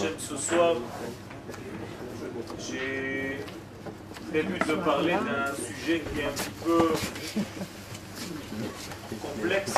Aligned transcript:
Ce 0.00 0.36
soir, 0.38 0.76
j'ai 2.58 3.44
prévu 4.30 4.58
de 4.58 4.74
parler 4.76 5.12
d'un 5.12 5.54
sujet 5.54 6.00
qui 6.00 6.20
est 6.20 6.24
un 6.24 6.30
petit 6.30 6.50
peu 6.64 6.88
complexe 9.20 9.74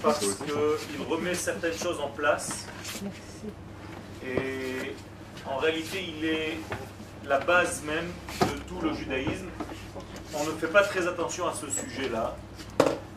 parce 0.00 0.20
qu'il 0.20 1.02
remet 1.10 1.34
certaines 1.34 1.76
choses 1.76 1.98
en 1.98 2.10
place 2.10 2.66
et 4.24 4.94
en 5.44 5.56
réalité 5.56 6.04
il 6.16 6.24
est 6.24 6.58
la 7.26 7.40
base 7.40 7.82
même 7.82 8.12
de 8.42 8.58
tout 8.68 8.80
le 8.80 8.94
judaïsme. 8.94 9.48
On 10.34 10.44
ne 10.44 10.52
fait 10.52 10.68
pas 10.68 10.84
très 10.84 11.08
attention 11.08 11.48
à 11.48 11.52
ce 11.54 11.68
sujet-là 11.68 12.36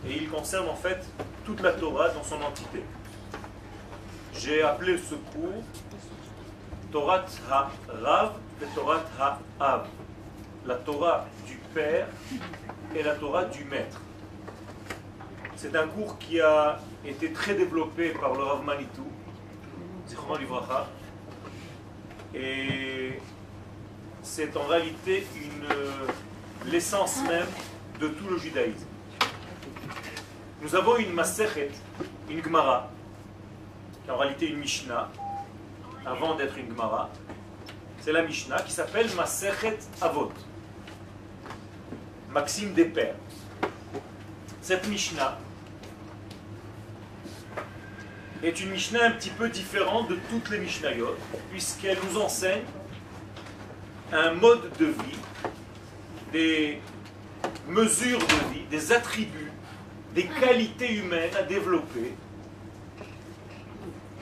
et 0.07 0.23
il 0.23 0.29
concerne 0.29 0.69
en 0.69 0.75
fait 0.75 1.05
toute 1.45 1.61
la 1.61 1.73
Torah 1.73 2.09
dans 2.09 2.23
son 2.23 2.41
entité. 2.41 2.81
J'ai 4.33 4.63
appelé 4.63 4.97
ce 4.97 5.13
cours 5.15 5.63
Torah 6.91 7.25
Ha-Rav 7.49 8.33
et 8.61 8.65
Torah 8.75 9.01
Ha-Av. 9.19 9.87
La 10.65 10.75
Torah 10.75 11.25
du 11.45 11.57
Père 11.73 12.07
et 12.95 13.03
la 13.03 13.15
Torah 13.15 13.45
du 13.45 13.63
Maître. 13.65 14.01
C'est 15.55 15.75
un 15.75 15.87
cours 15.87 16.17
qui 16.17 16.41
a 16.41 16.79
été 17.05 17.31
très 17.31 17.53
développé 17.53 18.09
par 18.09 18.33
le 18.33 18.43
Rav 18.43 18.63
Manitou, 18.65 19.05
Livracha, 20.39 20.87
et 22.33 23.19
c'est 24.21 24.57
en 24.57 24.63
réalité 24.63 25.25
l'essence 26.65 27.21
même 27.23 27.47
de 27.99 28.07
tout 28.07 28.27
le 28.27 28.37
judaïsme. 28.37 28.87
Nous 30.61 30.75
avons 30.75 30.97
une 30.97 31.13
Maserhet, 31.13 31.71
une 32.29 32.43
Gemara, 32.43 32.89
qui 34.03 34.09
est 34.09 34.13
en 34.13 34.17
réalité 34.17 34.47
une 34.47 34.57
Mishnah, 34.57 35.09
avant 36.05 36.35
d'être 36.35 36.57
une 36.57 36.69
Gemara. 36.69 37.09
C'est 38.01 38.11
la 38.11 38.21
Mishnah 38.21 38.61
qui 38.61 38.71
s'appelle 38.71 39.07
Maserhet 39.15 39.79
Avot. 40.01 40.31
Maxime 42.31 42.73
des 42.73 42.85
Pères. 42.85 43.15
Cette 44.61 44.87
Mishnah 44.87 45.39
est 48.43 48.59
une 48.59 48.71
Mishnah 48.71 49.05
un 49.05 49.11
petit 49.11 49.29
peu 49.29 49.49
différente 49.49 50.09
de 50.09 50.17
toutes 50.29 50.49
les 50.49 50.59
Mishnayot, 50.59 51.15
puisqu'elle 51.49 51.97
nous 52.09 52.19
enseigne 52.19 52.63
un 54.11 54.33
mode 54.33 54.71
de 54.77 54.85
vie, 54.85 55.19
des 56.31 56.81
mesures 57.67 58.19
de 58.19 58.53
vie, 58.53 58.65
des 58.69 58.91
attributs 58.91 59.45
des 60.15 60.25
qualités 60.27 60.95
humaines 60.95 61.35
à 61.37 61.43
développer. 61.43 62.13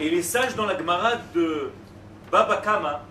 Et 0.04 0.09
les 0.09 0.22
sages 0.22 0.54
dans 0.58 0.66
la 0.66 0.78
Gemara 0.78 1.14
de 1.34 1.72
Baba 2.30 2.58
Kama 2.58 3.04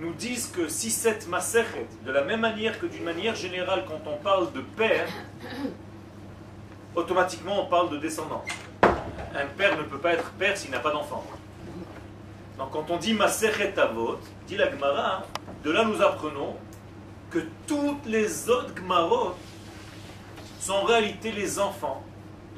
nous 0.00 0.12
disent 0.12 0.48
que 0.48 0.68
si 0.68 0.90
cette 0.90 1.26
Maserhet, 1.28 1.88
de 2.04 2.12
la 2.12 2.24
même 2.24 2.40
manière 2.40 2.78
que 2.78 2.84
d'une 2.84 3.04
manière 3.04 3.34
générale, 3.34 3.86
quand 3.88 4.02
on 4.06 4.18
parle 4.18 4.52
de 4.52 4.60
père, 4.60 5.08
automatiquement 6.94 7.62
on 7.62 7.70
parle 7.70 7.88
de 7.88 7.96
descendance. 7.96 8.50
Un 8.82 9.46
père 9.56 9.78
ne 9.78 9.82
peut 9.84 9.96
pas 9.96 10.12
être 10.12 10.30
père 10.32 10.58
s'il 10.58 10.70
n'a 10.70 10.78
pas 10.78 10.92
d'enfant. 10.92 11.24
Donc 12.58 12.70
quand 12.72 12.90
on 12.90 12.98
dit 12.98 13.14
Maserhet 13.14 13.78
Avot, 13.78 14.18
dit 14.46 14.58
la 14.58 14.70
Gemara, 14.70 15.24
de 15.64 15.70
là 15.70 15.84
nous 15.84 16.02
apprenons 16.02 16.54
que 17.30 17.38
toutes 17.66 18.04
les 18.04 18.50
autres 18.50 18.76
Gemarot 18.76 19.36
sont 20.60 20.74
en 20.74 20.82
réalité 20.82 21.32
les 21.32 21.58
enfants, 21.58 22.02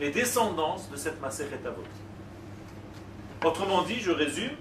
les 0.00 0.10
descendants 0.10 0.78
de 0.90 0.96
cette 0.96 1.20
Maseret 1.20 1.60
Avot. 1.64 1.84
Autrement 3.44 3.82
dit, 3.82 4.00
je 4.00 4.10
résume, 4.10 4.52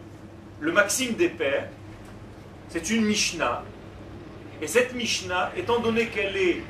le 0.59 0.71
maxime 0.71 1.15
des 1.15 1.29
pères, 1.29 1.67
c'est 2.69 2.89
une 2.89 3.05
Mishnah, 3.05 3.63
et 4.61 4.67
cette 4.67 4.93
Mishnah, 4.93 5.51
étant 5.55 5.79
donné 5.79 6.07
qu'elle 6.07 6.35
est 6.35 6.61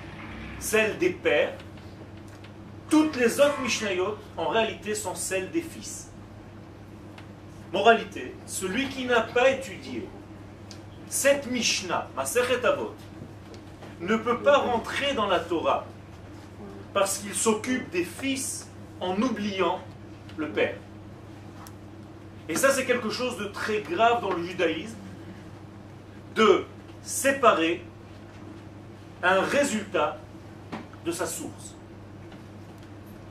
celle 0.59 0.97
des 0.97 1.09
pères, 1.09 1.53
toutes 2.89 3.15
les 3.15 3.39
autres 3.39 3.59
Mishnayot, 3.61 4.17
en 4.37 4.47
réalité, 4.47 4.95
sont 4.95 5.15
celles 5.15 5.51
des 5.51 5.61
fils. 5.61 6.11
Moralité, 7.71 8.33
celui 8.47 8.89
qui 8.89 9.05
n'a 9.05 9.21
pas 9.21 9.51
étudié 9.51 10.07
cette 11.07 11.49
Mishnah, 11.49 12.07
Maseret 12.15 12.65
Avot, 12.65 12.93
ne 13.99 14.15
peut 14.15 14.39
pas 14.39 14.57
rentrer 14.57 15.13
dans 15.13 15.27
la 15.27 15.39
Torah 15.39 15.85
parce 16.93 17.19
qu'il 17.19 17.33
s'occupe 17.33 17.89
des 17.91 18.03
fils 18.03 18.67
en 18.99 19.19
oubliant 19.21 19.79
le 20.37 20.49
père. 20.49 20.75
Et 22.49 22.55
ça, 22.55 22.73
c'est 22.73 22.85
quelque 22.85 23.11
chose 23.11 23.37
de 23.37 23.45
très 23.45 23.81
grave 23.81 24.21
dans 24.21 24.33
le 24.33 24.43
judaïsme, 24.43 24.97
de 26.33 26.65
séparer 27.03 27.85
un 29.21 29.41
résultat 29.41 30.17
de 31.05 31.11
sa 31.11 31.27
source. 31.27 31.75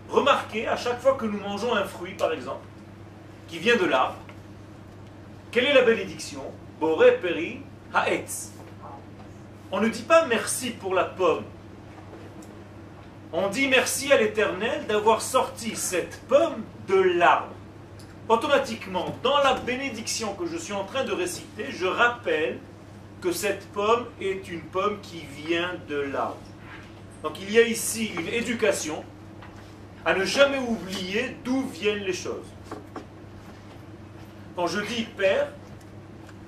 Remarquez, 0.08 0.68
à 0.68 0.76
chaque 0.76 1.00
fois 1.00 1.14
que 1.14 1.26
nous 1.26 1.40
mangeons 1.40 1.74
un 1.74 1.84
fruit, 1.84 2.14
par 2.14 2.32
exemple, 2.32 2.64
qui 3.48 3.58
vient 3.58 3.76
de 3.76 3.86
l'arbre, 3.86 4.16
quelle 5.50 5.64
est 5.64 5.74
la 5.74 5.82
bénédiction? 5.82 6.42
Boré 6.78 7.18
peri 7.18 7.62
haetz. 7.92 8.52
On 9.72 9.80
ne 9.80 9.88
dit 9.88 10.02
pas 10.02 10.26
merci 10.26 10.70
pour 10.70 10.94
la 10.94 11.04
pomme, 11.04 11.44
on 13.32 13.48
dit 13.48 13.68
merci 13.68 14.12
à 14.12 14.16
l'Éternel 14.16 14.86
d'avoir 14.86 15.20
sorti 15.20 15.76
cette 15.76 16.22
pomme 16.28 16.62
de 16.86 16.94
l'arbre. 16.94 17.57
Automatiquement, 18.28 19.16
dans 19.22 19.38
la 19.38 19.54
bénédiction 19.54 20.34
que 20.34 20.46
je 20.46 20.58
suis 20.58 20.74
en 20.74 20.84
train 20.84 21.02
de 21.04 21.12
réciter, 21.12 21.66
je 21.70 21.86
rappelle 21.86 22.58
que 23.22 23.32
cette 23.32 23.66
pomme 23.72 24.06
est 24.20 24.48
une 24.48 24.60
pomme 24.60 25.00
qui 25.00 25.24
vient 25.44 25.72
de 25.88 25.96
l'arbre. 25.96 26.36
Donc 27.22 27.40
il 27.40 27.50
y 27.50 27.58
a 27.58 27.62
ici 27.62 28.10
une 28.18 28.28
éducation 28.28 29.02
à 30.04 30.14
ne 30.14 30.24
jamais 30.24 30.58
oublier 30.58 31.36
d'où 31.42 31.66
viennent 31.68 32.04
les 32.04 32.12
choses. 32.12 32.46
Quand 34.54 34.66
je 34.66 34.80
dis 34.80 35.04
Père, 35.16 35.48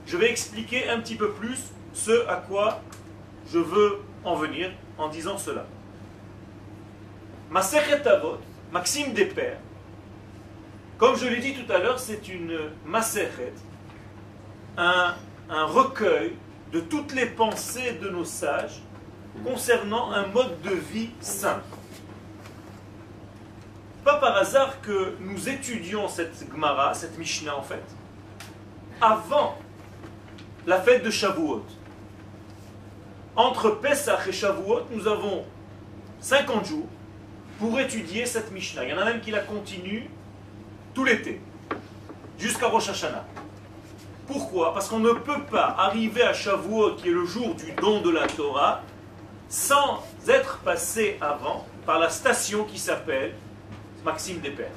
je 0.06 0.16
vais 0.18 0.30
expliquer 0.30 0.88
un 0.88 1.00
petit 1.00 1.14
peu 1.14 1.30
plus 1.30 1.58
ce 1.94 2.26
à 2.28 2.36
quoi 2.36 2.82
je 3.50 3.58
veux 3.58 4.00
en 4.24 4.36
venir 4.36 4.70
en 4.98 5.08
disant 5.08 5.38
cela. 5.38 5.66
Masechet 7.50 8.06
Avot, 8.06 8.38
Maxime 8.70 9.12
des 9.12 9.24
Pères, 9.24 9.58
comme 11.00 11.16
je 11.16 11.26
l'ai 11.26 11.40
dit 11.40 11.54
tout 11.54 11.72
à 11.72 11.78
l'heure, 11.78 11.98
c'est 11.98 12.28
une 12.28 12.58
Masechet, 12.84 13.54
un, 14.76 15.14
un 15.48 15.64
recueil 15.64 16.36
de 16.72 16.80
toutes 16.80 17.14
les 17.14 17.24
pensées 17.24 17.92
de 18.02 18.10
nos 18.10 18.26
sages 18.26 18.82
concernant 19.42 20.12
un 20.12 20.26
mode 20.26 20.60
de 20.60 20.74
vie 20.74 21.08
sain. 21.20 21.62
Pas 24.04 24.16
par 24.16 24.36
hasard 24.36 24.82
que 24.82 25.16
nous 25.20 25.48
étudions 25.48 26.06
cette 26.06 26.44
Gemara, 26.52 26.92
cette 26.92 27.16
Mishnah 27.16 27.56
en 27.56 27.62
fait, 27.62 27.82
avant 29.00 29.56
la 30.66 30.82
fête 30.82 31.02
de 31.02 31.10
Shavuot. 31.10 31.64
Entre 33.36 33.70
Pesach 33.70 34.28
et 34.28 34.32
Shavuot, 34.32 34.82
nous 34.90 35.08
avons 35.08 35.46
50 36.20 36.66
jours 36.66 36.88
pour 37.58 37.80
étudier 37.80 38.26
cette 38.26 38.52
Mishnah. 38.52 38.84
Il 38.84 38.90
y 38.90 38.92
en 38.92 38.98
a 38.98 39.06
même 39.06 39.22
qui 39.22 39.30
la 39.30 39.40
continuent 39.40 40.04
tout 40.94 41.04
l'été, 41.04 41.40
jusqu'à 42.38 42.68
Rosh 42.68 42.88
Hashanah. 42.88 43.24
Pourquoi? 44.26 44.72
Parce 44.72 44.88
qu'on 44.88 45.00
ne 45.00 45.12
peut 45.12 45.42
pas 45.50 45.74
arriver 45.78 46.22
à 46.22 46.32
Shavuot, 46.32 46.94
qui 46.96 47.08
est 47.08 47.12
le 47.12 47.24
jour 47.24 47.54
du 47.54 47.72
don 47.72 48.00
de 48.00 48.10
la 48.10 48.26
Torah, 48.26 48.82
sans 49.48 50.04
être 50.28 50.58
passé 50.58 51.18
avant 51.20 51.66
par 51.84 51.98
la 51.98 52.08
station 52.08 52.64
qui 52.64 52.78
s'appelle 52.78 53.34
Maxime 54.04 54.38
des 54.40 54.50
Pères. 54.50 54.70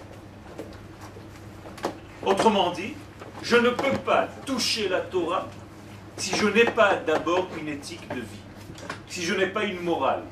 Autrement 2.25 2.71
dit, 2.71 2.93
je 3.41 3.55
ne 3.57 3.69
peux 3.69 3.97
pas 3.99 4.27
toucher 4.45 4.89
la 4.89 5.01
Torah 5.01 5.47
si 6.17 6.35
je 6.35 6.47
n'ai 6.47 6.65
pas 6.65 6.95
d'abord 6.95 7.47
une 7.59 7.67
éthique 7.67 8.07
de 8.09 8.21
vie, 8.21 8.43
si 9.07 9.23
je 9.23 9.33
n'ai 9.33 9.47
pas 9.47 9.63
une 9.63 9.81
morale, 9.81 10.23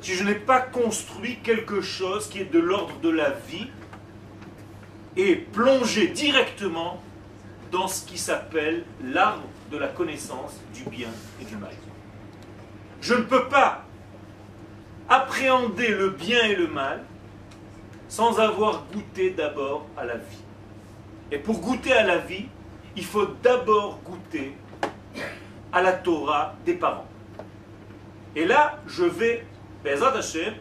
si 0.00 0.14
je 0.14 0.24
n'ai 0.24 0.34
pas 0.34 0.60
construit 0.60 1.38
quelque 1.42 1.80
chose 1.80 2.28
qui 2.28 2.40
est 2.40 2.52
de 2.52 2.58
l'ordre 2.58 2.98
de 3.00 3.10
la 3.10 3.30
vie 3.30 3.68
et 5.18 5.34
plongé 5.34 6.06
directement 6.06 7.02
dans 7.72 7.88
ce 7.88 8.06
qui 8.06 8.16
s'appelle 8.16 8.84
l'arbre 9.02 9.48
de 9.70 9.76
la 9.76 9.88
connaissance 9.88 10.54
du 10.72 10.84
bien 10.88 11.08
et 11.42 11.44
du 11.44 11.56
mal. 11.56 11.72
Je 13.00 13.14
ne 13.14 13.22
peux 13.22 13.48
pas 13.48 13.84
appréhender 15.08 15.88
le 15.88 16.10
bien 16.10 16.44
et 16.44 16.54
le 16.54 16.68
mal 16.68 17.02
sans 18.08 18.38
avoir 18.38 18.84
goûté 18.92 19.30
d'abord 19.30 19.86
à 19.96 20.04
la 20.04 20.14
vie. 20.14 20.42
Et 21.32 21.38
pour 21.38 21.60
goûter 21.60 21.92
à 21.92 22.04
la 22.04 22.18
vie, 22.18 22.46
il 22.96 23.04
faut 23.04 23.26
d'abord 23.42 24.00
goûter 24.04 24.56
à 25.72 25.82
la 25.82 25.92
Torah 25.92 26.54
des 26.64 26.74
parents. 26.74 27.08
Et 28.36 28.46
là, 28.46 28.78
je 28.86 29.04
vais 29.04 29.44
Bezat 29.84 30.16
Hashem, 30.16 30.54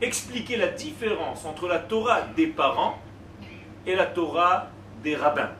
expliquer 0.00 0.56
la 0.56 0.68
différence 0.68 1.44
entre 1.44 1.68
la 1.68 1.78
Torah 1.78 2.22
des 2.36 2.46
parents 2.46 2.98
et 3.86 3.94
la 3.94 4.06
Torah 4.06 4.68
des 5.02 5.16
rabbins. 5.16 5.50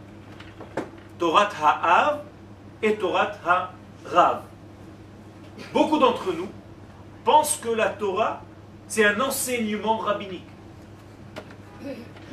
Torah 1.18 1.48
Ha'av 1.62 2.22
et 2.82 2.96
Torah 2.96 3.32
Ha'rav. 3.44 4.42
Beaucoup 5.72 5.98
d'entre 5.98 6.32
nous 6.32 6.48
pensent 7.24 7.56
que 7.56 7.68
la 7.68 7.88
Torah, 7.88 8.42
c'est 8.88 9.04
un 9.04 9.20
enseignement 9.20 9.98
rabbinique. 9.98 10.46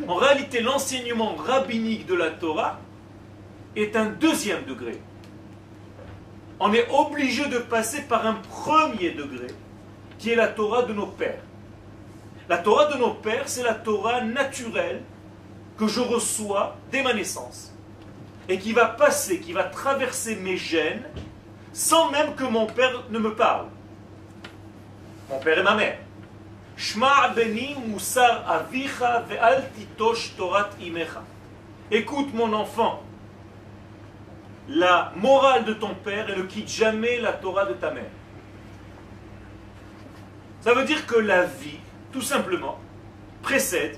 En 0.08 0.16
réalité, 0.16 0.62
l'enseignement 0.62 1.36
rabbinique 1.36 2.06
de 2.08 2.16
la 2.16 2.32
Torah 2.32 2.80
est 3.76 3.96
un 3.96 4.08
deuxième 4.08 4.64
degré. 4.66 5.00
On 6.60 6.74
est 6.74 6.88
obligé 6.92 7.48
de 7.48 7.58
passer 7.60 8.04
par 8.04 8.26
un 8.26 8.36
premier 8.36 9.12
degré, 9.12 9.48
qui 10.18 10.32
est 10.32 10.36
la 10.36 10.48
Torah 10.48 10.84
de 10.84 10.94
nos 10.94 11.08
pères. 11.08 11.42
La 12.50 12.58
Torah 12.58 12.92
de 12.92 12.98
nos 12.98 13.14
pères, 13.14 13.48
c'est 13.48 13.64
la 13.64 13.74
Torah 13.74 14.22
naturelle 14.22 15.02
que 15.82 15.88
je 15.88 16.00
reçois 16.00 16.76
dès 16.92 17.02
ma 17.02 17.12
naissance 17.12 17.74
et 18.48 18.60
qui 18.60 18.72
va 18.72 18.86
passer, 18.86 19.40
qui 19.40 19.52
va 19.52 19.64
traverser 19.64 20.36
mes 20.36 20.56
gènes 20.56 21.04
sans 21.74 22.12
même 22.12 22.36
que 22.36 22.44
mon 22.44 22.68
père 22.68 23.06
ne 23.10 23.18
me 23.18 23.34
parle. 23.34 23.66
Mon 25.28 25.40
père 25.40 25.58
et 25.58 25.64
ma 25.64 25.74
mère. 25.74 25.98
Écoute 31.90 32.34
mon 32.36 32.54
enfant, 32.54 33.02
la 34.68 35.14
morale 35.16 35.66
de 35.66 35.74
ton 35.74 35.96
père 35.96 36.30
et 36.30 36.38
ne 36.38 36.44
quitte 36.44 36.70
jamais 36.70 37.20
la 37.20 37.34
Torah 37.34 37.66
de 37.66 37.74
ta 37.74 37.90
mère. 37.90 38.12
Ça 40.60 40.76
veut 40.76 40.86
dire 40.86 41.08
que 41.08 41.18
la 41.18 41.46
vie, 41.46 41.80
tout 42.12 42.22
simplement, 42.22 42.78
précède 43.42 43.98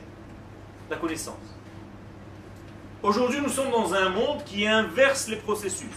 la 0.89 0.95
connaissance. 0.95 1.52
Aujourd'hui, 3.03 3.41
nous 3.41 3.49
sommes 3.49 3.69
dans 3.69 3.93
un 3.93 4.07
monde 4.07 4.41
qui 4.45 4.65
inverse 4.65 5.27
les 5.27 5.35
processus. 5.35 5.89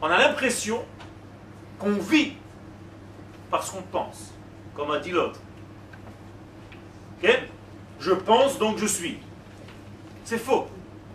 On 0.00 0.06
a 0.06 0.18
l'impression 0.18 0.84
qu'on 1.78 1.92
vit 1.92 2.32
parce 3.52 3.70
qu'on 3.70 3.82
pense, 3.82 4.34
comme 4.74 4.90
a 4.90 4.98
dit 4.98 5.12
l'autre. 5.12 5.38
Je 8.00 8.10
pense, 8.10 8.58
donc 8.58 8.78
je 8.78 8.86
suis. 8.86 9.18
C'est 10.24 10.38
faux. 10.38 10.66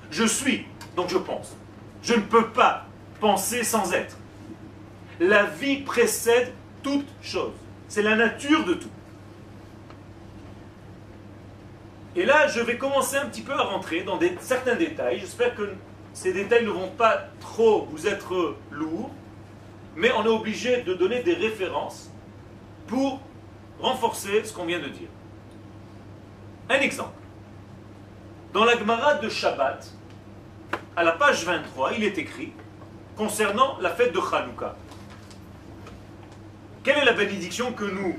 Je 0.09 0.23
suis, 0.23 0.65
donc 0.95 1.09
je 1.09 1.17
pense. 1.17 1.57
Je 2.01 2.13
ne 2.13 2.21
peux 2.21 2.47
pas 2.47 2.85
penser 3.19 3.65
sans 3.65 3.91
être. 3.91 4.17
La 5.19 5.43
vie 5.43 5.81
précède 5.81 6.53
toute 6.81 7.07
chose. 7.21 7.51
C'est 7.89 8.03
la 8.03 8.15
nature 8.15 8.63
de 8.63 8.75
tout. 8.75 8.89
Et 12.17 12.25
là, 12.25 12.47
je 12.47 12.59
vais 12.59 12.79
commencer 12.79 13.15
un 13.15 13.27
petit 13.27 13.43
peu 13.43 13.53
à 13.53 13.61
rentrer 13.61 14.01
dans 14.01 14.19
certains 14.39 14.73
détails. 14.73 15.19
J'espère 15.19 15.53
que 15.53 15.69
ces 16.13 16.33
détails 16.33 16.65
ne 16.65 16.71
vont 16.71 16.89
pas 16.89 17.25
trop 17.39 17.87
vous 17.91 18.07
être 18.07 18.55
lourds, 18.71 19.11
mais 19.95 20.11
on 20.17 20.25
est 20.25 20.29
obligé 20.29 20.81
de 20.81 20.95
donner 20.95 21.21
des 21.21 21.35
références 21.35 22.09
pour 22.87 23.21
renforcer 23.79 24.43
ce 24.43 24.51
qu'on 24.51 24.65
vient 24.65 24.79
de 24.79 24.87
dire. 24.87 25.09
Un 26.71 26.79
exemple. 26.79 27.11
Dans 28.51 28.65
la 28.65 28.75
Gemara 28.75 29.15
de 29.15 29.29
Shabbat, 29.29 29.87
à 30.95 31.03
la 31.03 31.11
page 31.11 31.45
23, 31.45 31.93
il 31.93 32.03
est 32.03 32.17
écrit 32.17 32.51
concernant 33.15 33.77
la 33.79 33.91
fête 33.91 34.11
de 34.11 34.19
Hanouka. 34.19 34.75
Quelle 36.83 36.97
est 36.97 37.05
la 37.05 37.13
bénédiction 37.13 37.73
que 37.73 37.85
nous 37.85 38.17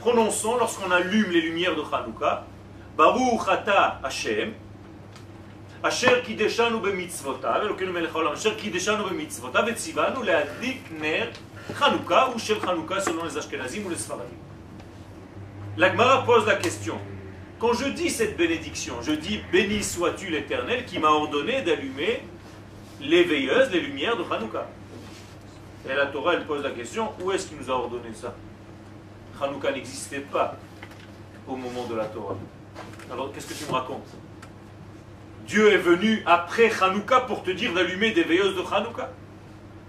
prononçons 0.00 0.58
lorsqu'on 0.58 0.90
allume 0.90 1.30
les 1.30 1.40
lumières 1.40 1.74
de 1.74 1.82
Hanouka? 1.90 2.44
Baruch 2.97 3.47
ata 3.47 3.99
Hashem, 4.03 4.53
Asher 5.83 6.21
kideshanu 6.23 6.79
bemitzvotav, 6.79 7.63
Elokeinu 7.65 7.91
melech 7.91 8.11
haolam, 8.11 8.33
Asher 8.33 8.55
kideshanu 8.55 9.09
bemitzvotav, 9.09 9.67
et 9.67 10.23
להדליק 10.23 10.91
נר 11.01 11.29
חנוכה 11.73 12.27
ou 12.33 12.39
shel 12.39 12.57
Hanouka 12.67 12.99
selon 12.99 13.23
les 13.23 13.37
Ashkenazim 13.37 13.85
ou 13.85 13.89
les 13.89 13.95
Sfaradim. 13.95 14.35
La 15.77 15.89
Gemara 15.91 16.25
pose 16.25 16.45
la 16.45 16.55
question 16.55 16.99
quand 17.63 17.71
je 17.71 17.87
dis 17.87 18.09
cette 18.09 18.35
bénédiction, 18.35 18.95
je 19.01 19.13
dis 19.13 19.39
béni 19.49 19.81
sois-tu 19.81 20.29
l'Éternel 20.29 20.83
qui 20.85 20.99
m'a 20.99 21.07
ordonné 21.07 21.61
d'allumer 21.61 22.21
les 22.99 23.23
veilleuses, 23.23 23.71
les 23.71 23.79
lumières 23.79 24.17
de 24.17 24.23
Hanouka. 24.29 24.67
Et 25.89 25.93
la 25.93 26.07
Torah, 26.07 26.33
elle 26.33 26.45
pose 26.45 26.61
la 26.61 26.71
question, 26.71 27.11
où 27.21 27.31
est-ce 27.31 27.47
qu'il 27.47 27.57
nous 27.57 27.69
a 27.69 27.73
ordonné 27.73 28.13
ça 28.13 28.35
Hanouka 29.41 29.71
n'existait 29.71 30.19
pas 30.19 30.57
au 31.47 31.55
moment 31.55 31.85
de 31.85 31.95
la 31.95 32.05
Torah. 32.05 32.35
Alors 33.10 33.32
qu'est-ce 33.32 33.46
que 33.46 33.54
tu 33.54 33.64
me 33.64 33.72
racontes? 33.72 34.08
Dieu 35.46 35.72
est 35.72 35.78
venu 35.78 36.22
après 36.26 36.70
Hanouka 36.82 37.20
pour 37.20 37.42
te 37.42 37.50
dire 37.50 37.72
d'allumer 37.72 38.10
des 38.10 38.22
veilleuses 38.22 38.54
de 38.54 38.62
Hanouka? 38.62 39.10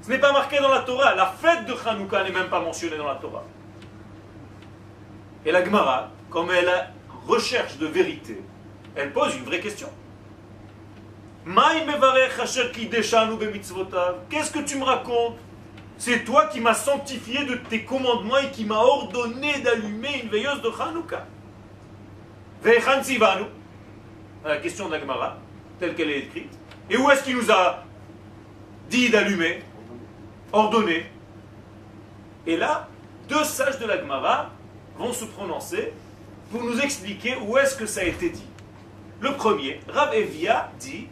Ce 0.01 0.09
n'est 0.09 0.19
pas 0.19 0.31
marqué 0.31 0.59
dans 0.59 0.69
la 0.69 0.79
Torah. 0.79 1.15
La 1.15 1.25
fête 1.25 1.65
de 1.65 1.73
Hanouka 1.73 2.23
n'est 2.23 2.31
même 2.31 2.47
pas 2.47 2.61
mentionnée 2.61 2.97
dans 2.97 3.07
la 3.07 3.15
Torah. 3.15 3.43
Et 5.45 5.51
la 5.51 5.63
Gemara, 5.63 6.11
comme 6.29 6.49
elle 6.51 6.71
recherche 7.27 7.77
de 7.77 7.87
vérité, 7.87 8.41
elle 8.95 9.11
pose 9.11 9.35
une 9.35 9.43
vraie 9.43 9.59
question. 9.59 9.89
Qu'est-ce 14.29 14.51
que 14.51 14.59
tu 14.59 14.77
me 14.77 14.83
racontes? 14.83 15.37
C'est 15.97 16.23
toi 16.23 16.45
qui 16.47 16.61
m'as 16.61 16.73
sanctifié 16.73 17.43
de 17.45 17.55
tes 17.55 17.83
commandements 17.83 18.37
et 18.37 18.51
qui 18.51 18.63
m'as 18.63 18.77
ordonné 18.77 19.59
d'allumer 19.59 20.21
une 20.23 20.29
veilleuse 20.29 20.61
de 20.61 20.69
Hanouka. 20.69 21.25
La 24.43 24.57
question 24.57 24.89
d'Agmara, 24.89 25.37
telle 25.79 25.95
qu'elle 25.95 26.09
est 26.09 26.19
écrite. 26.19 26.51
Et 26.89 26.97
où 26.97 27.09
est-ce 27.09 27.23
qu'il 27.23 27.37
nous 27.37 27.51
a 27.51 27.83
dit 28.89 29.09
d'allumer 29.09 29.61
Ordonné. 30.51 31.05
Et 32.47 32.57
là, 32.57 32.89
deux 33.29 33.43
sages 33.43 33.79
de 33.79 33.85
l'Agmara 33.85 34.49
vont 34.97 35.13
se 35.13 35.25
prononcer 35.25 35.93
pour 36.51 36.63
nous 36.63 36.79
expliquer 36.81 37.35
où 37.47 37.57
est-ce 37.57 37.75
que 37.75 37.85
ça 37.85 38.01
a 38.01 38.05
été 38.05 38.29
dit. 38.29 38.47
Le 39.21 39.33
premier, 39.33 39.79
Rav 39.87 40.13
Evia 40.13 40.71
dit 40.79 41.07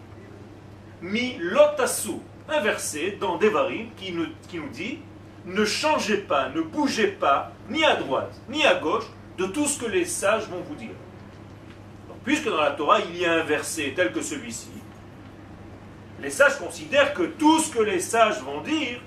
Mi 1.01 1.37
lotasu, 1.39 2.13
un 2.49 2.59
verset 2.61 3.17
dans 3.21 3.37
Devarim 3.37 3.89
qui 3.95 4.11
nous, 4.11 4.25
qui 4.49 4.57
nous 4.57 4.69
dit 4.69 4.99
Ne 5.45 5.63
changez 5.63 6.17
pas, 6.17 6.49
ne 6.49 6.61
bougez 6.61 7.07
pas, 7.07 7.51
ni 7.69 7.85
à 7.85 7.95
droite, 7.95 8.33
ni 8.49 8.65
à 8.65 8.75
gauche, 8.75 9.05
de 9.37 9.45
tout 9.45 9.65
ce 9.65 9.79
que 9.79 9.85
les 9.85 10.05
sages 10.05 10.47
vont 10.49 10.61
vous 10.67 10.75
dire. 10.75 10.95
Puisque 12.27 12.49
dans 12.49 12.61
la 12.61 12.71
Torah, 12.71 12.99
il 12.99 13.17
y 13.17 13.25
a 13.25 13.35
un 13.35 13.43
verset 13.43 13.93
tel 13.95 14.11
que 14.11 14.21
celui-ci, 14.21 14.67
les 16.21 16.29
sages 16.29 16.59
considèrent 16.59 17.13
que 17.13 17.23
tout 17.23 17.57
ce 17.59 17.71
que 17.71 17.81
les 17.81 18.01
sages 18.01 18.41
vont 18.41 18.59
dire, 18.59 18.99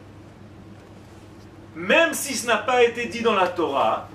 même 1.76 2.14
si 2.14 2.34
ce 2.34 2.46
n'a 2.46 2.56
pas 2.56 2.82
été 2.82 3.04
dit 3.08 3.20
dans 3.20 3.34
la 3.34 3.48
Torah, 3.48 4.08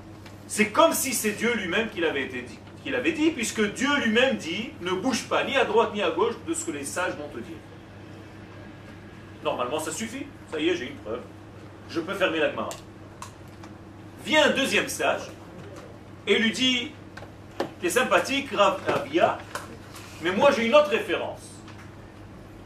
c'est 0.47 0.69
comme 0.71 0.91
si 0.93 1.13
c'est 1.13 1.33
Dieu 1.33 1.53
lui-même 1.53 1.89
qui 1.89 2.01
l'avait 2.01 3.11
dit, 3.11 3.29
puisque 3.29 3.73
Dieu 3.75 3.89
lui-même 4.03 4.37
dit 4.37 4.71
ne 4.81 4.89
bouge 4.93 5.25
pas 5.25 5.43
ni 5.43 5.55
à 5.55 5.65
droite 5.65 5.91
ni 5.93 6.01
à 6.01 6.09
gauche 6.09 6.33
de 6.47 6.55
ce 6.55 6.65
que 6.65 6.71
les 6.71 6.83
sages 6.83 7.13
vont 7.13 7.27
te 7.27 7.37
dire. 7.37 7.57
Normalement, 9.43 9.79
ça 9.79 9.91
suffit. 9.91 10.25
Ça 10.51 10.59
y 10.59 10.69
est, 10.69 10.75
j'ai 10.77 10.87
une 10.87 10.95
preuve. 10.95 11.21
Je 11.91 11.99
peux 11.99 12.15
fermer 12.15 12.39
la 12.39 12.49
Gemara. 12.49 12.69
Vient 14.25 14.47
un 14.47 14.49
deuxième 14.49 14.89
sage 14.89 15.29
et 16.25 16.39
lui 16.39 16.49
dit 16.49 16.91
sympathique, 17.89 18.49
Ravia, 18.51 19.37
mais 20.21 20.31
moi 20.31 20.51
j'ai 20.51 20.65
une 20.65 20.75
autre 20.75 20.89
référence. 20.89 21.41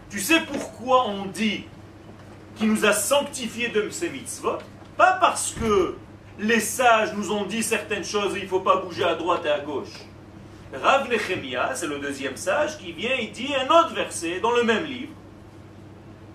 Tu 0.10 0.20
sais 0.20 0.42
pourquoi 0.42 1.08
on 1.08 1.26
dit 1.26 1.66
qu'il 2.56 2.72
nous 2.72 2.86
a 2.86 2.94
sanctifié 2.94 3.70
de 3.70 3.90
ses 3.90 4.10
mitzvot? 4.10 4.58
Pas 4.98 5.14
parce 5.14 5.52
que 5.52 5.96
les 6.40 6.60
sages 6.60 7.14
nous 7.14 7.32
ont 7.32 7.46
dit 7.46 7.64
certaines 7.64 8.04
choses 8.04 8.36
et 8.36 8.40
il 8.40 8.44
ne 8.46 8.50
faut 8.50 8.62
pas 8.62 8.78
bouger 8.78 9.04
à 9.04 9.16
droite 9.16 9.46
et 9.46 9.50
à 9.50 9.60
gauche. 9.60 10.06
Rav 10.74 11.10
Nechemia, 11.10 11.74
c'est 11.74 11.88
le 11.88 12.00
deuxième 12.00 12.38
sage, 12.38 12.78
qui 12.78 12.92
vient 12.92 13.16
et 13.18 13.28
dit 13.28 13.50
un 13.56 13.66
autre 13.74 13.94
verset 13.94 14.40
dans 14.40 14.52
le 14.52 14.64
même 14.64 14.86
livre, 14.86 15.14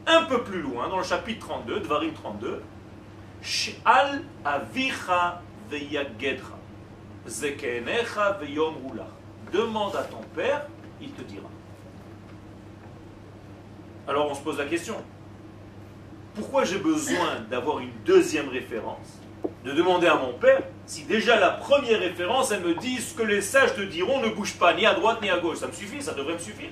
un 0.07 0.23
peu 0.25 0.43
plus 0.43 0.61
loin, 0.61 0.89
dans 0.89 0.99
le 0.99 1.05
chapitre 1.05 1.47
32, 1.47 1.81
Dvarim 1.81 2.13
32, 2.13 2.63
Sh'al 3.43 4.23
avicha 4.45 5.41
veyagedra, 5.71 6.54
Demande 9.53 9.97
à 9.97 10.03
ton 10.03 10.21
père, 10.35 10.67
il 11.01 11.11
te 11.13 11.23
dira. 11.23 11.49
Alors 14.07 14.31
on 14.31 14.35
se 14.35 14.43
pose 14.43 14.59
la 14.59 14.67
question, 14.67 14.97
pourquoi 16.35 16.65
j'ai 16.65 16.79
besoin 16.79 17.41
d'avoir 17.51 17.79
une 17.79 17.93
deuxième 18.05 18.49
référence? 18.49 19.21
De 19.65 19.73
demander 19.73 20.07
à 20.07 20.17
mon 20.17 20.33
père 20.33 20.63
si 20.87 21.05
déjà 21.05 21.39
la 21.39 21.51
première 21.51 22.01
référence, 22.01 22.51
elle 22.51 22.63
me 22.63 22.75
dit 22.75 22.97
ce 22.97 23.15
que 23.15 23.23
les 23.23 23.41
sages 23.41 23.75
te 23.75 23.83
diront 23.83 24.21
ne 24.21 24.29
bouge 24.29 24.55
pas 24.55 24.75
ni 24.75 24.85
à 24.85 24.95
droite 24.95 25.23
ni 25.23 25.31
à 25.31 25.39
gauche. 25.39 25.59
Ça 25.59 25.69
me 25.69 25.73
suffit, 25.73 26.03
ça 26.03 26.13
devrait 26.13 26.35
me 26.35 26.39
suffire. 26.39 26.71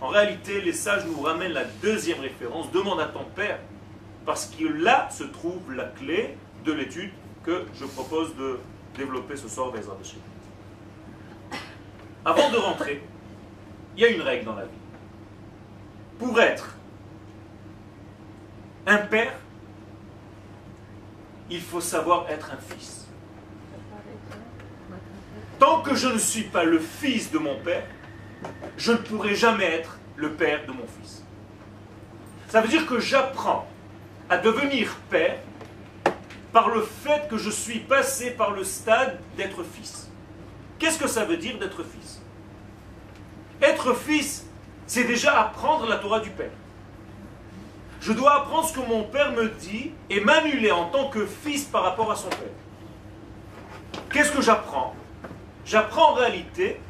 En 0.00 0.08
réalité, 0.08 0.60
les 0.60 0.72
sages 0.72 1.04
nous 1.06 1.20
ramènent 1.20 1.52
la 1.52 1.64
deuxième 1.82 2.20
référence. 2.20 2.70
Demande 2.70 3.00
à 3.00 3.06
ton 3.06 3.24
père, 3.36 3.58
parce 4.24 4.46
que 4.46 4.64
là 4.64 5.08
se 5.10 5.24
trouve 5.24 5.74
la 5.74 5.84
clé 5.84 6.36
de 6.64 6.72
l'étude 6.72 7.10
que 7.44 7.66
je 7.74 7.84
propose 7.86 8.34
de 8.36 8.58
développer 8.96 9.36
ce 9.36 9.48
soir 9.48 9.72
des 9.72 9.80
Avant 12.24 12.50
de 12.50 12.56
rentrer, 12.56 13.02
il 13.96 14.02
y 14.02 14.06
a 14.06 14.08
une 14.08 14.22
règle 14.22 14.44
dans 14.44 14.54
la 14.54 14.64
vie. 14.64 14.70
pour 16.18 16.38
être 16.38 16.76
un 18.86 18.98
père, 18.98 19.32
il 21.50 21.60
faut 21.60 21.80
savoir 21.80 22.28
être 22.28 22.50
un 22.52 22.74
fils. 22.74 23.06
Tant 25.58 25.82
que 25.82 25.94
je 25.94 26.08
ne 26.08 26.18
suis 26.18 26.44
pas 26.44 26.64
le 26.64 26.78
fils 26.78 27.30
de 27.30 27.38
mon 27.38 27.58
père, 27.60 27.84
je 28.76 28.92
ne 28.92 28.98
pourrai 28.98 29.34
jamais 29.34 29.64
être 29.64 29.98
le 30.16 30.32
père 30.32 30.64
de 30.66 30.72
mon 30.72 30.86
fils. 31.00 31.24
Ça 32.48 32.60
veut 32.60 32.68
dire 32.68 32.86
que 32.86 32.98
j'apprends 32.98 33.66
à 34.28 34.38
devenir 34.38 34.94
père 35.08 35.38
par 36.52 36.68
le 36.68 36.82
fait 36.82 37.28
que 37.28 37.36
je 37.36 37.50
suis 37.50 37.80
passé 37.80 38.30
par 38.32 38.50
le 38.52 38.64
stade 38.64 39.18
d'être 39.36 39.62
fils. 39.62 40.10
Qu'est-ce 40.78 40.98
que 40.98 41.08
ça 41.08 41.24
veut 41.24 41.36
dire 41.36 41.58
d'être 41.58 41.82
fils? 41.84 42.22
Être 43.62 43.94
fils, 43.94 44.46
c'est 44.86 45.04
déjà 45.04 45.38
apprendre 45.38 45.86
la 45.86 45.96
Torah 45.96 46.20
du 46.20 46.30
Père. 46.30 46.50
Je 48.00 48.12
dois 48.12 48.34
apprendre 48.36 48.66
ce 48.66 48.72
que 48.72 48.80
mon 48.80 49.04
Père 49.04 49.32
me 49.32 49.48
dit 49.48 49.92
et 50.08 50.20
m'annuler 50.20 50.70
en 50.72 50.86
tant 50.86 51.10
que 51.10 51.26
fils 51.26 51.64
par 51.64 51.82
rapport 51.82 52.10
à 52.10 52.16
son 52.16 52.30
Père. 52.30 52.48
Qu'est-ce 54.10 54.32
que 54.32 54.40
j'apprends? 54.40 54.94
J'apprends 55.66 56.12
en 56.12 56.14
réalité 56.14 56.80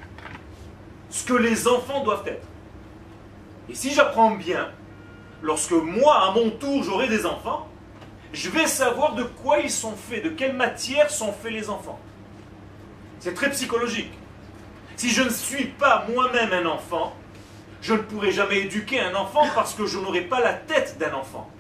ce 1.11 1.25
que 1.25 1.35
les 1.35 1.67
enfants 1.67 2.05
doivent 2.05 2.27
être. 2.27 2.47
Et 3.69 3.75
si 3.75 3.93
j'apprends 3.93 4.31
bien, 4.31 4.71
lorsque 5.43 5.73
moi, 5.73 6.29
à 6.29 6.33
mon 6.33 6.51
tour, 6.51 6.83
j'aurai 6.85 7.09
des 7.09 7.27
enfants, 7.27 7.69
je 8.33 8.49
vais 8.49 8.67
savoir 8.67 9.15
de 9.15 9.25
quoi 9.25 9.59
ils 9.59 9.71
sont 9.71 9.97
faits, 9.97 10.25
de 10.25 10.31
quelle 10.31 10.55
matière 10.55 11.11
sont 11.11 11.33
faits 11.33 11.53
les 11.53 11.69
enfants. 11.69 11.99
C'est 13.19 13.35
très 13.35 13.51
psychologique. 13.51 14.13
Si 14.97 15.11
je 15.11 15.23
ne 15.23 15.31
suis 15.31 15.67
pas 15.67 16.07
moi-même 16.09 16.53
un 16.53 16.67
enfant, 16.67 17.15
je 17.83 17.95
ne 17.95 17.99
pourrai 17.99 18.31
jamais 18.31 18.61
éduquer 18.61 19.01
un 19.01 19.15
enfant 19.15 19.47
parce 19.55 19.75
que 19.75 19.87
je 19.87 19.99
n'aurai 19.99 20.23
pas 20.23 20.41
la 20.41 20.53
tête 20.53 20.97
d'un 20.99 21.13
enfant. 21.15 21.51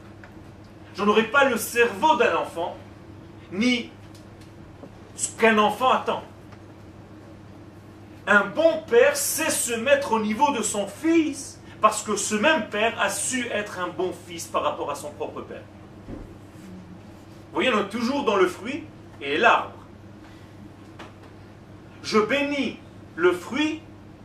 Je 0.95 1.03
n'aurai 1.03 1.25
pas 1.25 1.45
le 1.45 1.57
cerveau 1.57 2.17
d'un 2.17 2.37
enfant, 2.37 2.77
ni 3.53 3.91
ce 5.17 5.29
qu'un 5.31 5.59
enfant 5.59 5.91
attend. 5.91 6.23
Un 8.27 8.45
bon 8.45 8.83
père 8.89 9.17
sait 9.17 9.51
se 9.51 9.73
mettre 9.73 10.13
au 10.13 10.21
niveau 10.21 10.53
de 10.53 10.63
son 10.63 10.87
fils 10.87 11.59
parce 11.81 12.03
que 12.03 12.17
ce 12.17 12.35
même 12.35 12.69
père 12.69 13.01
a 13.01 13.09
su 13.09 13.49
être 13.49 13.79
un 13.79 13.89
bon 13.89 14.13
fils 14.27 14.47
par 14.47 14.63
rapport 14.63 14.91
à 14.91 14.95
son 14.95 15.11
propre 15.11 15.41
père. 15.41 15.63
Vous 17.51 17.55
voyez, 17.55 17.71
on 17.75 17.81
est 17.81 17.89
toujours 17.89 18.25
dans 18.25 18.37
le 18.37 18.47
fruit 18.47 18.85
et 19.21 19.37
l'arbre. 19.37 19.75
Je 22.03 22.19
bénis 22.19 22.79
le 23.17 23.33
fruit 23.33 23.81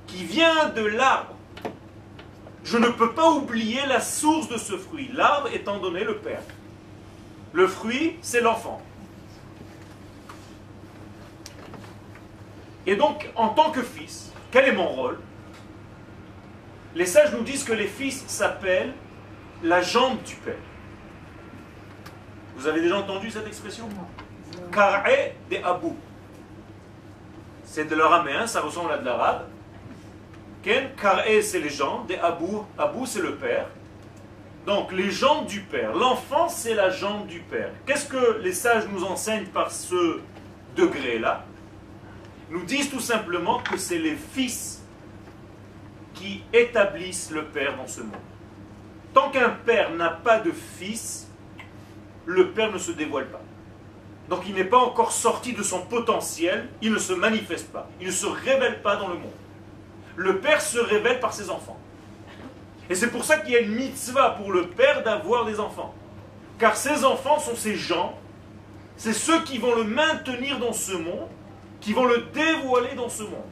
qui 0.06 0.24
vient 0.24 0.70
de 0.70 0.86
l'arbre. 0.86 1.36
Je 2.64 2.78
ne 2.78 2.88
peux 2.88 3.14
pas 3.14 3.32
oublier 3.32 3.86
la 3.88 4.00
source 4.00 4.48
de 4.48 4.58
ce 4.58 4.78
fruit, 4.78 5.10
l'arbre 5.14 5.50
étant 5.54 5.80
donné 5.80 6.04
le 6.04 6.18
père. 6.18 6.42
Le 7.54 7.68
fruit, 7.68 8.18
c'est 8.22 8.42
l'enfant. 8.42 8.82
Et 12.86 12.96
donc, 12.96 13.30
en 13.36 13.50
tant 13.50 13.72
que 13.72 13.82
fils, 13.82 14.32
quel 14.52 14.66
est 14.66 14.72
mon 14.72 14.88
rôle? 14.88 15.20
Les 16.94 17.06
sages 17.06 17.34
nous 17.34 17.44
disent 17.44 17.64
que 17.64 17.74
les 17.74 17.88
fils 17.88 18.24
s'appellent 18.28 18.94
la 19.64 19.82
jambe 19.82 20.22
du 20.24 20.36
père. 20.36 20.56
Vous 22.56 22.68
avez 22.68 22.82
déjà 22.82 22.98
entendu 22.98 23.30
cette 23.30 23.48
expression? 23.48 23.90
Kar'e 24.72 25.34
de 25.50 25.58
Abou. 25.64 25.96
C'est 27.64 27.86
de 27.86 27.96
l'araméen, 27.96 28.48
ça 28.48 28.62
ressemble 28.62 28.92
à 28.92 28.98
de 28.98 29.06
l'arabe. 29.06 29.48
Ken, 30.64 30.90
Kar'e 30.96 31.42
c'est 31.42 31.60
les 31.60 31.70
jambes, 31.70 32.08
de 32.08 32.16
Abou, 32.16 32.66
Abou 32.78 33.06
c'est 33.06 33.22
le 33.22 33.36
père. 33.36 33.68
Donc 34.66 34.92
les 34.92 35.12
jambes 35.12 35.46
du 35.46 35.62
père. 35.62 35.94
L'enfant 35.94 36.50
c'est 36.50 36.74
la 36.74 36.90
jambe 36.90 37.28
du 37.28 37.40
père. 37.40 37.72
Qu'est-ce 37.86 38.08
que 38.08 38.40
les 38.42 38.54
sages 38.54 38.88
nous 38.92 39.04
enseignent 39.04 39.48
par 39.48 39.70
ce 39.72 40.22
degré-là? 40.76 41.44
Nous 42.50 42.64
disent 42.64 42.90
tout 42.90 43.00
simplement 43.00 43.60
que 43.60 43.78
c'est 43.78 43.98
les 43.98 44.16
fils 44.16 44.82
qui 46.14 46.44
établissent 46.54 47.32
le 47.32 47.44
père 47.44 47.76
dans 47.76 47.88
ce 47.88 48.02
monde. 48.02 48.14
Tant 49.14 49.30
qu'un 49.30 49.50
père 49.50 49.92
n'a 49.92 50.10
pas 50.10 50.40
de 50.40 50.52
fils, 50.52 51.25
le 52.26 52.50
Père 52.50 52.72
ne 52.72 52.78
se 52.78 52.92
dévoile 52.92 53.28
pas. 53.28 53.42
Donc 54.30 54.42
il 54.48 54.56
n'est 54.56 54.64
pas 54.64 54.80
encore 54.80 55.12
sorti 55.12 55.54
de 55.54 55.62
son 55.62 55.82
potentiel, 55.82 56.68
il 56.82 56.92
ne 56.92 56.98
se 56.98 57.14
manifeste 57.14 57.72
pas, 57.72 57.88
il 58.02 58.08
ne 58.08 58.12
se 58.12 58.26
révèle 58.26 58.82
pas 58.82 58.96
dans 58.96 59.08
le 59.08 59.16
monde. 59.16 59.32
Le 60.16 60.40
Père 60.40 60.62
se 60.62 60.80
révèle 60.80 61.20
par 61.20 61.34
ses 61.34 61.50
enfants. 61.50 61.78
Et 62.90 62.96
c'est 62.96 63.10
pour 63.10 63.24
ça 63.24 63.38
qu'il 63.38 63.54
y 63.54 63.58
a 63.58 63.60
une 63.60 63.76
mitzvah 63.76 64.32
pour 64.32 64.52
le 64.52 64.68
Père 64.68 65.04
d'avoir 65.04 65.46
des 65.46 65.60
enfants. 65.60 65.94
Car 66.58 66.76
ses 66.76 67.04
enfants 67.04 67.40
sont 67.40 67.56
ces 67.56 67.76
gens, 67.76 68.18
c'est 68.98 69.14
ceux 69.14 69.44
qui 69.44 69.58
vont 69.58 69.76
le 69.76 69.84
maintenir 69.84 70.60
dans 70.60 70.74
ce 70.74 70.94
monde, 70.94 71.28
qui 71.82 71.94
vont 71.94 72.06
le 72.06 72.26
dévoiler 72.34 72.96
dans 72.96 73.10
ce 73.10 73.24
monde. 73.24 73.52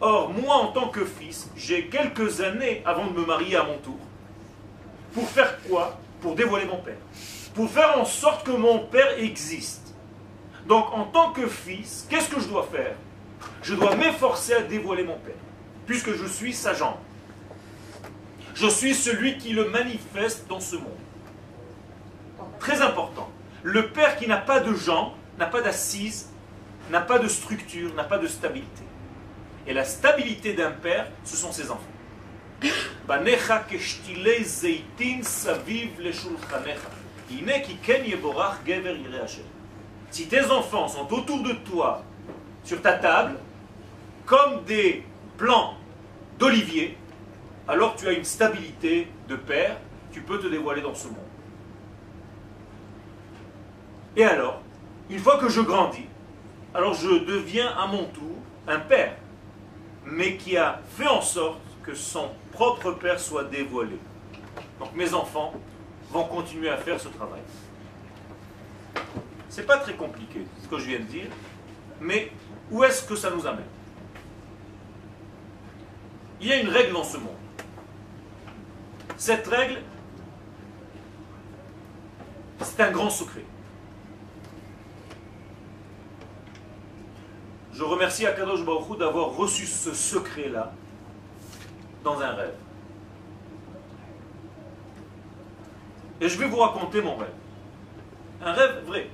Or, 0.00 0.30
moi, 0.30 0.54
en 0.56 0.68
tant 0.68 0.88
que 0.88 1.04
fils, 1.04 1.50
j'ai 1.56 1.86
quelques 1.86 2.40
années 2.40 2.82
avant 2.84 3.06
de 3.06 3.12
me 3.12 3.26
marier 3.26 3.56
à 3.56 3.64
mon 3.64 3.78
tour. 3.78 3.98
Pour 5.12 5.28
faire 5.28 5.58
quoi? 5.68 5.98
Pour 6.20 6.34
dévoiler 6.34 6.66
mon 6.66 6.78
père 6.78 6.96
pour 7.54 7.70
faire 7.70 7.98
en 7.98 8.04
sorte 8.04 8.46
que 8.46 8.52
mon 8.52 8.80
père 8.80 9.18
existe. 9.18 9.94
Donc 10.66 10.92
en 10.92 11.04
tant 11.04 11.32
que 11.32 11.46
fils, 11.46 12.06
qu'est-ce 12.08 12.28
que 12.28 12.40
je 12.40 12.48
dois 12.48 12.68
faire? 12.70 12.94
Je 13.62 13.74
dois 13.74 13.96
m'efforcer 13.96 14.54
à 14.54 14.62
dévoiler 14.62 15.04
mon 15.04 15.18
père, 15.18 15.34
puisque 15.86 16.12
je 16.14 16.26
suis 16.26 16.52
sa 16.52 16.74
jambe. 16.74 16.96
Je 18.54 18.66
suis 18.68 18.94
celui 18.94 19.38
qui 19.38 19.52
le 19.52 19.70
manifeste 19.70 20.46
dans 20.48 20.60
ce 20.60 20.76
monde. 20.76 20.86
Très 22.58 22.80
important. 22.80 23.30
Le 23.62 23.88
père 23.88 24.16
qui 24.16 24.28
n'a 24.28 24.36
pas 24.36 24.60
de 24.60 24.74
jambes, 24.74 25.12
n'a 25.38 25.46
pas 25.46 25.62
d'assise, 25.62 26.28
n'a 26.90 27.00
pas 27.00 27.18
de 27.18 27.28
structure, 27.28 27.94
n'a 27.94 28.04
pas 28.04 28.18
de 28.18 28.26
stabilité. 28.26 28.82
Et 29.66 29.74
la 29.74 29.84
stabilité 29.84 30.52
d'un 30.52 30.72
père, 30.72 31.06
ce 31.24 31.36
sont 31.36 31.52
ses 31.52 31.70
enfants. 31.70 31.80
Si 40.10 40.26
tes 40.26 40.44
enfants 40.50 40.88
sont 40.88 41.12
autour 41.12 41.42
de 41.42 41.52
toi, 41.52 42.02
sur 42.64 42.80
ta 42.80 42.92
table, 42.94 43.36
comme 44.26 44.62
des 44.64 45.04
plants 45.36 45.74
d'olivier, 46.38 46.96
alors 47.66 47.96
tu 47.96 48.06
as 48.08 48.12
une 48.12 48.24
stabilité 48.24 49.08
de 49.28 49.36
père, 49.36 49.76
tu 50.12 50.20
peux 50.20 50.38
te 50.38 50.46
dévoiler 50.46 50.82
dans 50.82 50.94
ce 50.94 51.08
monde. 51.08 51.16
Et 54.16 54.24
alors, 54.24 54.60
une 55.08 55.18
fois 55.18 55.38
que 55.38 55.48
je 55.48 55.60
grandis, 55.60 56.06
alors 56.74 56.94
je 56.94 57.24
deviens 57.24 57.68
à 57.76 57.86
mon 57.86 58.04
tour 58.04 58.36
un 58.68 58.78
père, 58.78 59.16
mais 60.04 60.36
qui 60.36 60.56
a 60.56 60.80
fait 60.96 61.08
en 61.08 61.22
sorte 61.22 61.60
que 61.82 61.94
son 61.94 62.28
propre 62.52 62.92
père 62.92 63.18
soit 63.18 63.44
dévoilé. 63.44 63.98
Donc 64.78 64.94
mes 64.94 65.14
enfants 65.14 65.54
vont 66.12 66.24
continuer 66.24 66.68
à 66.68 66.76
faire 66.76 67.00
ce 67.00 67.08
travail. 67.08 67.40
C'est 69.48 69.66
pas 69.66 69.78
très 69.78 69.94
compliqué 69.94 70.46
ce 70.62 70.68
que 70.68 70.78
je 70.78 70.86
viens 70.86 70.98
de 70.98 71.04
dire, 71.04 71.26
mais 72.00 72.30
où 72.70 72.84
est-ce 72.84 73.06
que 73.06 73.16
ça 73.16 73.30
nous 73.30 73.46
amène? 73.46 73.64
Il 76.40 76.48
y 76.48 76.52
a 76.52 76.60
une 76.60 76.68
règle 76.68 76.92
dans 76.92 77.04
ce 77.04 77.16
monde. 77.16 77.36
Cette 79.16 79.46
règle, 79.46 79.80
c'est 82.60 82.80
un 82.80 82.90
grand 82.90 83.10
secret. 83.10 83.44
Je 87.72 87.82
remercie 87.84 88.26
Akadosh 88.26 88.64
Baruch 88.64 88.98
d'avoir 88.98 89.30
reçu 89.30 89.66
ce 89.66 89.94
secret-là 89.94 90.72
dans 92.04 92.20
un 92.20 92.32
rêve. 92.32 92.54
Et 96.22 96.28
je 96.28 96.38
vais 96.38 96.46
vous 96.46 96.58
raconter 96.58 97.02
mon 97.02 97.16
rêve. 97.16 97.34
Un 98.44 98.52
rêve 98.52 98.84
vrai 98.86 99.10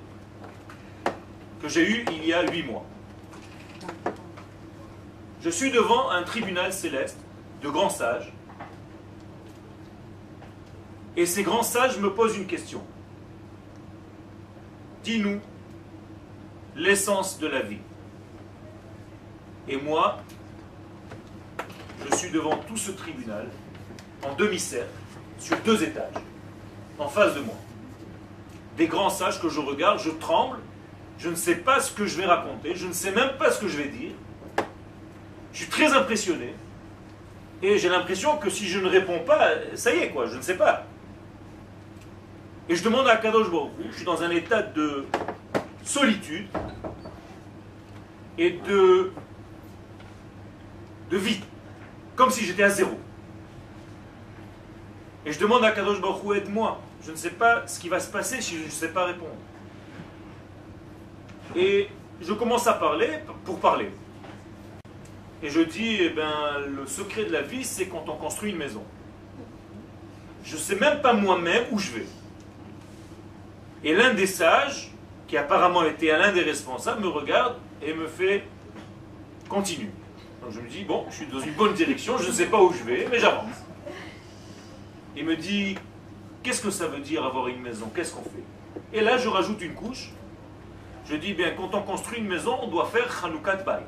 que 1.63 1.67
j'ai 1.67 1.91
eu 1.91 2.05
il 2.13 2.27
y 2.27 2.35
a 2.35 2.43
huit 2.43 2.63
mois. 2.65 2.85
Je 5.43 5.49
suis 5.49 5.71
devant 5.71 6.11
un 6.11 6.23
tribunal 6.23 6.71
céleste 6.71 7.17
de 7.63 7.71
grands 7.71 7.89
sages. 7.89 8.31
Et 11.17 11.25
ces 11.25 11.43
grands 11.43 11.63
sages 11.63 11.99
me 11.99 12.13
posent 12.13 12.37
une 12.37 12.47
question. 12.47 12.83
Dis-nous 15.03 15.41
l'essence 16.77 17.39
de 17.39 17.47
la 17.47 17.63
vie. 17.63 17.81
Et 19.67 19.79
moi, 19.79 20.19
je 22.05 22.17
suis 22.17 22.31
devant 22.31 22.59
tout 22.59 22.77
ce 22.77 22.91
tribunal, 22.91 23.49
en 24.23 24.35
demi-cercle, 24.35 24.93
sur 25.39 25.57
deux 25.61 25.83
étages 25.83 26.28
en 26.99 27.09
face 27.09 27.35
de 27.35 27.41
moi. 27.41 27.55
Des 28.77 28.87
grands 28.87 29.11
sages 29.11 29.41
que 29.41 29.49
je 29.49 29.61
regarde, 29.61 30.01
je 30.01 30.11
tremble, 30.11 30.59
je 31.19 31.29
ne 31.29 31.35
sais 31.35 31.57
pas 31.57 31.81
ce 31.81 31.93
que 31.93 32.07
je 32.07 32.17
vais 32.17 32.27
raconter, 32.27 32.75
je 32.75 32.87
ne 32.87 32.93
sais 32.93 33.11
même 33.11 33.37
pas 33.39 33.51
ce 33.51 33.61
que 33.61 33.69
je 33.69 33.77
vais 33.77 33.89
dire. 33.89 34.13
Je 35.53 35.59
suis 35.59 35.69
très 35.69 35.93
impressionné. 35.93 36.55
Et 37.61 37.79
j'ai 37.79 37.89
l'impression 37.89 38.37
que 38.37 38.51
si 38.51 38.69
je 38.69 38.79
ne 38.79 38.89
réponds 38.89 39.21
pas, 39.21 39.51
ça 39.75 39.93
y 39.93 39.99
est 39.99 40.11
quoi, 40.11 40.27
je 40.27 40.37
ne 40.37 40.43
sais 40.43 40.57
pas. 40.57 40.85
Et 42.69 42.77
je 42.77 42.85
demande 42.85 43.09
à 43.09 43.17
Kadosh 43.17 43.51
Baruch 43.51 43.73
je 43.91 43.97
suis 43.97 44.05
dans 44.05 44.23
un 44.23 44.31
état 44.31 44.63
de 44.63 45.07
solitude 45.83 46.47
et 48.37 48.51
de, 48.51 49.11
de 51.11 51.17
vie, 51.17 51.41
comme 52.15 52.31
si 52.31 52.45
j'étais 52.45 52.63
à 52.63 52.69
zéro. 52.69 52.93
Et 55.27 55.33
je 55.33 55.41
demande 55.41 55.65
à 55.65 55.73
Kadosh 55.73 56.01
Baruch 56.01 56.37
aide-moi. 56.37 56.81
Je 57.09 57.13
ne 57.15 57.17
sais 57.17 57.31
pas 57.31 57.67
ce 57.67 57.81
qui 57.81 57.89
va 57.89 58.01
se 58.01 58.11
passer 58.11 58.43
si 58.43 58.59
je 58.59 58.65
ne 58.67 58.69
sais 58.69 58.89
pas 58.89 59.07
répondre. 59.07 59.33
Et 61.57 61.89
je 62.21 62.35
commence 62.35 62.67
à 62.67 62.75
parler 62.75 63.09
pour 63.47 63.61
parler. 63.61 63.91
Et 65.43 65.49
je 65.49 65.63
dis, 65.63 65.97
eh 66.01 66.11
ben, 66.11 66.59
le 66.67 66.87
secret 66.87 67.25
de 67.25 67.33
la 67.33 67.41
vie, 67.41 67.65
c'est 67.65 67.87
quand 67.87 68.05
on 68.11 68.17
construit 68.17 68.51
une 68.51 68.59
maison. 68.59 68.83
Je 70.45 70.57
ne 70.57 70.61
sais 70.61 70.77
même 70.77 71.01
pas 71.01 71.15
moi-même 71.15 71.65
où 71.73 71.79
je 71.79 71.93
vais. 71.93 72.07
Et 73.85 73.95
l'un 73.95 74.13
des 74.13 74.27
sages, 74.27 74.91
qui 75.29 75.39
apparemment 75.39 75.85
était 75.85 76.09
l'un 76.09 76.33
des 76.33 76.43
responsables, 76.43 77.01
me 77.01 77.09
regarde 77.09 77.57
et 77.83 77.95
me 77.95 78.07
fait 78.07 78.45
continue. 79.49 79.93
Donc 80.43 80.53
je 80.53 80.61
me 80.61 80.69
dis, 80.69 80.85
bon, 80.85 81.07
je 81.09 81.15
suis 81.15 81.27
dans 81.27 81.41
une 81.41 81.55
bonne 81.55 81.73
direction, 81.73 82.19
je 82.19 82.29
ne 82.29 82.33
sais 82.33 82.47
pas 82.47 82.63
où 82.63 82.71
je 82.71 82.85
vais, 82.85 83.09
mais 83.11 83.19
j'avance. 83.19 83.65
Il 85.17 85.25
me 85.25 85.37
dit, 85.37 85.75
qu'est-ce 86.49 86.63
que 86.63 86.71
ça 86.71 86.87
veut 86.87 87.01
dire 87.01 87.27
avoir 87.27 87.49
une 87.49 87.61
maison? 87.61 87.91
Qu'est-ce 87.95 88.15
qu'on 88.15 88.23
fait? 88.23 88.43
Et 88.95 89.03
là, 89.03 89.19
je 89.19 89.29
rajoute 89.29 89.61
une 89.61 89.75
couche. 89.75 90.13
Je 91.07 91.15
dis, 91.15 91.35
bien, 91.35 91.51
quand 91.51 91.75
on 91.75 91.83
construit 91.83 92.21
une 92.21 92.27
maison, 92.27 92.57
on 92.63 92.69
doit 92.69 92.87
faire 92.87 93.23
Hanoukat 93.23 93.57
Bayt 93.57 93.85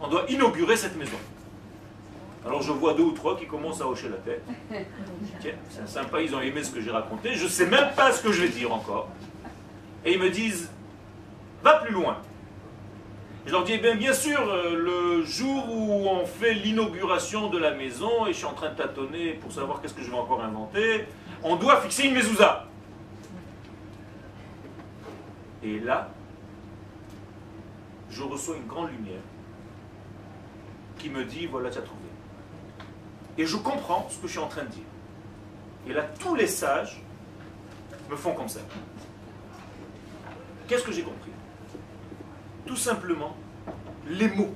on 0.00 0.08
doit 0.08 0.24
inaugurer 0.28 0.76
cette 0.76 0.96
maison. 0.96 1.16
Alors 2.44 2.60
je 2.60 2.72
vois 2.72 2.92
deux 2.92 3.04
ou 3.04 3.12
trois 3.12 3.38
qui 3.38 3.46
commencent 3.46 3.80
à 3.80 3.86
hocher 3.86 4.10
la 4.10 4.18
tête. 4.18 4.42
Tiens, 5.40 5.54
c'est 5.70 5.88
sympa, 5.88 6.20
ils 6.20 6.34
ont 6.34 6.42
aimé 6.42 6.62
ce 6.62 6.70
que 6.70 6.80
j'ai 6.80 6.90
raconté. 6.90 7.34
Je 7.34 7.44
ne 7.44 7.48
sais 7.48 7.66
même 7.66 7.94
pas 7.96 8.12
ce 8.12 8.22
que 8.22 8.30
je 8.30 8.42
vais 8.42 8.48
dire 8.48 8.70
encore. 8.70 9.08
Et 10.04 10.12
ils 10.12 10.18
me 10.18 10.28
disent, 10.28 10.70
va 11.62 11.78
plus 11.78 11.94
loin. 11.94 12.18
Je 13.46 13.52
leur 13.52 13.64
dis, 13.64 13.72
eh 13.74 13.94
bien, 13.94 14.12
sûr, 14.14 14.40
euh, 14.40 14.74
le 14.74 15.24
jour 15.24 15.68
où 15.70 16.08
on 16.08 16.24
fait 16.24 16.54
l'inauguration 16.54 17.50
de 17.50 17.58
la 17.58 17.72
maison, 17.72 18.26
et 18.26 18.32
je 18.32 18.38
suis 18.38 18.46
en 18.46 18.54
train 18.54 18.70
de 18.70 18.76
tâtonner 18.76 19.34
pour 19.34 19.52
savoir 19.52 19.82
qu'est-ce 19.82 19.92
que 19.92 20.02
je 20.02 20.10
vais 20.10 20.16
encore 20.16 20.42
inventer, 20.42 21.06
on 21.42 21.56
doit 21.56 21.80
fixer 21.82 22.04
une 22.04 22.14
mezouza. 22.14 22.66
Et 25.62 25.78
là, 25.78 26.10
je 28.10 28.22
reçois 28.22 28.56
une 28.56 28.66
grande 28.66 28.90
lumière 28.90 29.22
qui 30.98 31.10
me 31.10 31.24
dit, 31.24 31.46
voilà, 31.46 31.68
tu 31.68 31.78
as 31.78 31.82
trouvé. 31.82 32.00
Et 33.36 33.44
je 33.44 33.56
comprends 33.56 34.08
ce 34.10 34.16
que 34.16 34.26
je 34.26 34.32
suis 34.32 34.40
en 34.40 34.48
train 34.48 34.62
de 34.62 34.68
dire. 34.68 34.84
Et 35.86 35.92
là, 35.92 36.02
tous 36.18 36.34
les 36.34 36.46
sages 36.46 37.02
me 38.08 38.16
font 38.16 38.32
comme 38.32 38.48
ça. 38.48 38.60
Qu'est-ce 40.66 40.84
que 40.84 40.92
j'ai 40.92 41.02
compris? 41.02 41.23
Tout 42.66 42.76
simplement, 42.76 43.36
les 44.08 44.28
mots. 44.28 44.54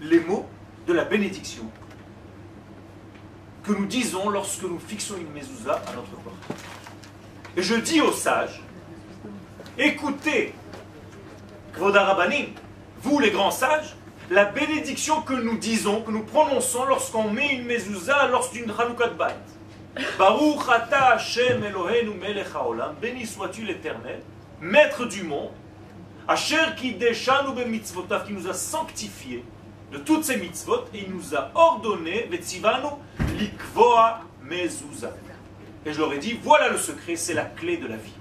Les 0.00 0.20
mots 0.20 0.46
de 0.86 0.92
la 0.92 1.04
bénédiction 1.04 1.64
que 3.64 3.72
nous 3.72 3.86
disons 3.86 4.30
lorsque 4.30 4.62
nous 4.62 4.78
fixons 4.78 5.16
une 5.18 5.30
mezouza 5.32 5.82
à 5.86 5.94
notre 5.94 6.10
porte. 6.22 6.36
Et 7.56 7.62
je 7.62 7.74
dis 7.74 8.00
aux 8.00 8.12
sages, 8.12 8.62
écoutez, 9.76 10.54
Kvodarabanim, 11.74 12.46
vous 13.02 13.18
les 13.18 13.30
grands 13.30 13.50
sages, 13.50 13.96
la 14.30 14.44
bénédiction 14.46 15.22
que 15.22 15.34
nous 15.34 15.58
disons, 15.58 16.02
que 16.02 16.10
nous 16.10 16.22
prononçons 16.22 16.84
lorsqu'on 16.86 17.30
met 17.30 17.54
une 17.54 17.64
mezouza 17.64 18.28
lors 18.28 18.50
d'une 18.50 18.70
Hanoukat 18.70 19.08
Bait. 19.08 19.34
Eloheinu 20.18 22.14
melech 22.14 22.54
haolam, 22.54 22.94
béni 23.00 23.26
sois-tu 23.26 23.64
l'éternel, 23.64 24.22
maître 24.60 25.06
du 25.06 25.24
monde, 25.24 25.50
Asher 26.28 26.74
deshanu 26.98 27.64
mitzvotav, 27.64 28.26
qui 28.26 28.34
nous 28.34 28.46
a 28.46 28.52
sanctifiés 28.52 29.42
de 29.90 29.96
toutes 29.96 30.24
ces 30.24 30.36
mitzvot, 30.36 30.84
et 30.92 31.04
il 31.06 31.10
nous 31.10 31.34
a 31.34 31.50
ordonné, 31.54 32.28
vetzivanu 32.30 32.88
likvoa 33.38 34.20
mezouza. 34.42 35.10
Et 35.86 35.92
je 35.94 35.98
leur 35.98 36.12
ai 36.12 36.18
dit, 36.18 36.38
voilà 36.42 36.68
le 36.68 36.76
secret, 36.76 37.16
c'est 37.16 37.32
la 37.32 37.46
clé 37.46 37.78
de 37.78 37.86
la 37.86 37.96
vie. 37.96 38.12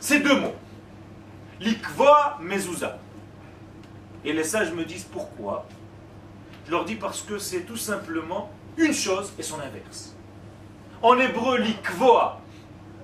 Ces 0.00 0.18
deux 0.18 0.40
mots. 0.40 0.56
Likvoa 1.60 2.38
mezouza. 2.40 2.98
Et 4.24 4.32
les 4.32 4.42
sages 4.42 4.72
me 4.72 4.84
disent 4.84 5.04
pourquoi. 5.04 5.66
Je 6.66 6.72
leur 6.72 6.84
dis 6.84 6.96
parce 6.96 7.22
que 7.22 7.38
c'est 7.38 7.60
tout 7.60 7.76
simplement 7.76 8.50
une 8.76 8.94
chose 8.94 9.32
et 9.38 9.44
son 9.44 9.60
inverse. 9.60 10.16
En 11.02 11.18
hébreu, 11.18 11.58
l'ikvoa, 11.58 12.40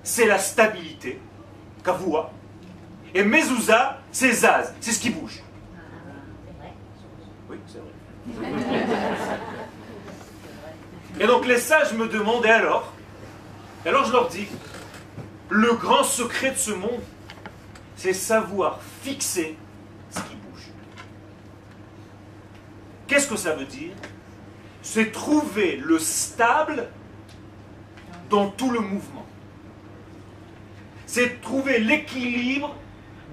c'est 0.03 0.25
la 0.25 0.39
stabilité, 0.39 1.21
kavua. 1.85 2.31
Et 3.13 3.23
mezouza, 3.23 3.99
c'est 4.11 4.31
zaz, 4.31 4.73
c'est 4.79 4.91
ce 4.91 4.99
qui 4.99 5.09
bouge. 5.09 5.41
Oui, 7.49 7.57
c'est 7.67 7.79
vrai. 7.79 7.89
Et 11.19 11.27
donc 11.27 11.45
les 11.45 11.57
sages 11.57 11.93
me 11.93 12.07
demandent, 12.07 12.45
et 12.45 12.49
alors 12.49 12.93
Et 13.85 13.89
alors 13.89 14.05
je 14.05 14.11
leur 14.11 14.29
dis, 14.29 14.47
le 15.49 15.73
grand 15.73 16.03
secret 16.03 16.51
de 16.51 16.57
ce 16.57 16.71
monde, 16.71 17.01
c'est 17.95 18.13
savoir 18.13 18.79
fixer 19.03 19.57
Qu'est-ce 23.11 23.27
que 23.27 23.35
ça 23.35 23.53
veut 23.55 23.65
dire? 23.65 23.91
C'est 24.81 25.11
trouver 25.11 25.75
le 25.75 25.99
stable 25.99 26.87
dans 28.29 28.47
tout 28.47 28.71
le 28.71 28.79
mouvement. 28.79 29.25
C'est 31.07 31.41
trouver 31.41 31.79
l'équilibre 31.79 32.73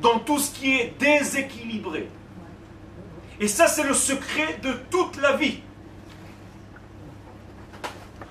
dans 0.00 0.18
tout 0.20 0.38
ce 0.38 0.50
qui 0.52 0.76
est 0.76 0.94
déséquilibré. 0.98 2.08
Et 3.40 3.48
ça, 3.48 3.66
c'est 3.66 3.84
le 3.84 3.94
secret 3.94 4.58
de 4.62 4.72
toute 4.90 5.20
la 5.20 5.36
vie. 5.36 5.60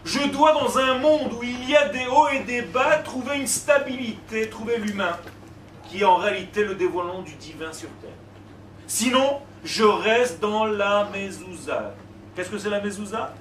Je 0.05 0.25
dois, 0.29 0.53
dans 0.53 0.77
un 0.77 0.99
monde 0.99 1.33
où 1.33 1.43
il 1.43 1.69
y 1.69 1.75
a 1.75 1.89
des 1.89 2.05
hauts 2.07 2.29
et 2.29 2.39
des 2.39 2.61
bas, 2.61 2.97
trouver 2.97 3.37
une 3.37 3.47
stabilité, 3.47 4.49
trouver 4.49 4.77
l'humain, 4.77 5.17
qui 5.89 6.01
est 6.01 6.05
en 6.05 6.15
réalité 6.15 6.63
le 6.63 6.75
dévoilement 6.75 7.21
du 7.21 7.33
divin 7.35 7.73
sur 7.73 7.89
terre. 8.01 8.11
Sinon, 8.85 9.41
je 9.63 9.83
reste 9.83 10.39
dans 10.39 10.65
la 10.65 11.09
mezouza. 11.13 11.93
Qu'est-ce 12.35 12.49
que 12.49 12.57
c'est 12.57 12.69
la 12.69 12.79
mezouza? 12.79 13.33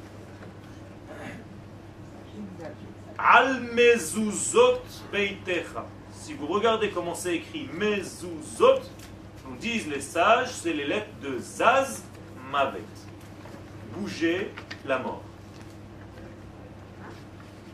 Al 3.18 3.60
mezuzot 3.72 4.82
beitecha. 5.12 5.86
Si 6.26 6.34
vous 6.34 6.48
regardez 6.48 6.90
comment 6.90 7.14
c'est 7.14 7.36
écrit 7.36 7.68
mezuzot, 7.72 8.80
nous 9.48 9.56
disent 9.60 9.86
les 9.86 10.00
sages, 10.00 10.48
c'est 10.50 10.72
les 10.72 10.84
lettres 10.84 11.20
de 11.22 11.38
Zaz 11.38 12.02
Mavet. 12.50 12.82
Bouger 13.94 14.52
la 14.84 14.98
mort. 14.98 15.22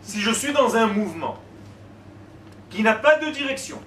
Si 0.02 0.20
je 0.20 0.30
suis 0.32 0.52
dans 0.52 0.76
un 0.76 0.86
mouvement 0.86 1.38
qui 2.68 2.82
n'a 2.82 2.92
pas 2.92 3.16
de 3.16 3.30
direction, 3.30 3.80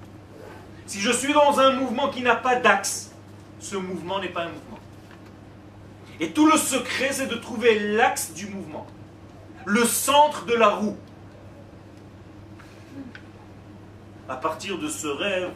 si 0.88 1.00
je 1.00 1.12
suis 1.12 1.32
dans 1.32 1.60
un 1.60 1.74
mouvement 1.74 2.10
qui 2.10 2.24
n'a 2.24 2.36
pas 2.36 2.56
d'axe, 2.56 3.12
ce 3.60 3.76
mouvement 3.76 4.20
n'est 4.20 4.30
pas 4.30 4.46
un 4.46 4.50
mouvement. 4.50 4.80
Et 6.20 6.32
tout 6.32 6.48
le 6.48 6.58
secret, 6.58 7.10
c'est 7.12 7.28
de 7.28 7.36
trouver 7.36 7.78
l'axe 7.94 8.34
du 8.34 8.48
mouvement, 8.48 8.88
le 9.68 9.86
centre 9.86 10.48
de 10.48 10.56
la 10.56 10.70
roue. 10.70 10.98
À 14.28 14.36
partir 14.36 14.80
de 14.80 14.88
ce 14.88 15.08
rêve, 15.08 15.52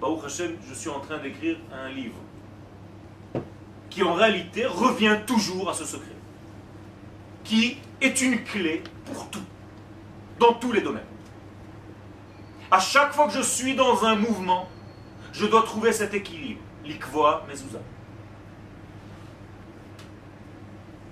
Baruch 0.00 0.24
Hashem, 0.24 0.56
je 0.68 0.74
suis 0.74 0.88
en 0.88 1.00
train 1.00 1.18
d'écrire 1.18 1.58
un 1.72 1.90
livre 1.90 2.16
qui 3.90 4.02
en 4.02 4.14
réalité 4.14 4.64
revient 4.64 5.18
toujours 5.26 5.68
à 5.68 5.74
ce 5.74 5.84
secret, 5.84 6.16
qui 7.44 7.76
est 8.00 8.22
une 8.22 8.42
clé 8.42 8.82
pour 9.04 9.28
tout, 9.28 9.42
dans 10.38 10.54
tous 10.54 10.72
les 10.72 10.80
domaines. 10.80 11.02
À 12.70 12.80
chaque 12.80 13.12
fois 13.12 13.26
que 13.26 13.34
je 13.34 13.42
suis 13.42 13.74
dans 13.74 14.02
un 14.04 14.16
mouvement, 14.16 14.66
je 15.34 15.44
dois 15.44 15.62
trouver 15.62 15.92
cet 15.92 16.14
équilibre 16.14 16.60
l'ikvoa 16.84 17.44
mezouza. 17.48 17.78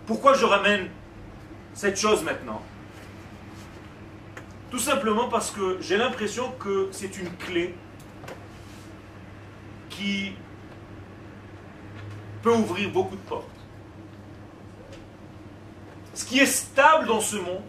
Pourquoi 0.07 0.33
je 0.33 0.47
ramène 0.47 0.89
cette 1.75 1.99
chose 2.01 2.25
maintenant? 2.25 2.63
Tout 4.71 4.79
simplement 4.79 5.29
parce 5.29 5.51
que 5.51 5.79
j'ai 5.81 5.97
l'impression 5.97 6.53
que 6.53 6.89
c'est 6.93 7.19
une 7.19 7.31
clé 7.37 7.75
qui 9.89 10.33
peut 12.43 12.55
ouvrir 12.55 12.91
beaucoup 12.91 13.17
de 13.17 13.21
portes. 13.23 13.47
Ce 16.15 16.25
qui 16.25 16.39
est 16.39 16.47
stable 16.47 17.07
dans 17.07 17.21
ce 17.21 17.37
monde, 17.37 17.63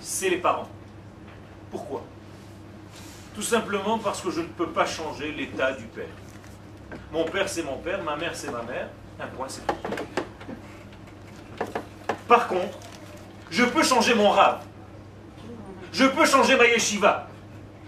c'est 0.00 0.30
les 0.30 0.38
parents. 0.38 0.68
Pourquoi? 1.70 2.04
Tout 3.34 3.42
simplement 3.42 3.98
parce 3.98 4.20
que 4.20 4.30
je 4.30 4.40
ne 4.40 4.46
peux 4.46 4.68
pas 4.68 4.86
changer 4.86 5.32
l'état 5.32 5.72
du 5.72 5.84
père. 5.84 6.06
Mon 7.10 7.24
père, 7.24 7.48
c'est 7.48 7.62
mon 7.62 7.78
père, 7.78 8.02
ma 8.02 8.16
mère, 8.16 8.36
c'est 8.36 8.50
ma 8.50 8.62
mère. 8.62 8.88
Un 9.18 9.26
point, 9.26 9.48
c'est 9.48 9.66
tout. 9.66 9.74
Par 12.28 12.46
contre, 12.46 12.78
je 13.50 13.64
peux 13.64 13.82
changer 13.82 14.14
mon 14.14 14.30
rave. 14.30 14.64
Je 15.92 16.04
peux 16.04 16.24
changer 16.26 16.56
ma 16.56 16.66
yeshiva. 16.66 17.28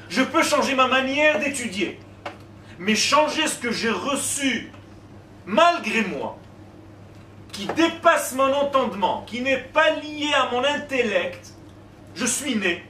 Je 0.09 0.23
peux 0.23 0.43
changer 0.43 0.75
ma 0.75 0.87
manière 0.87 1.39
d'étudier. 1.39 1.99
Mais 2.79 2.95
changer 2.95 3.47
ce 3.47 3.59
que 3.59 3.73
j'ai 3.73 3.91
reçu 3.91 4.71
malgré 5.47 6.03
moi, 6.03 6.39
qui 7.53 7.67
dépasse 7.67 8.35
mon 8.35 8.53
entendement, 8.53 9.23
qui 9.27 9.41
n'est 9.41 9.59
pas 9.59 9.91
lié 9.91 10.31
à 10.35 10.51
mon 10.51 10.65
intellect, 10.65 11.53
je 12.15 12.27
suis 12.27 12.57
né 12.57 12.85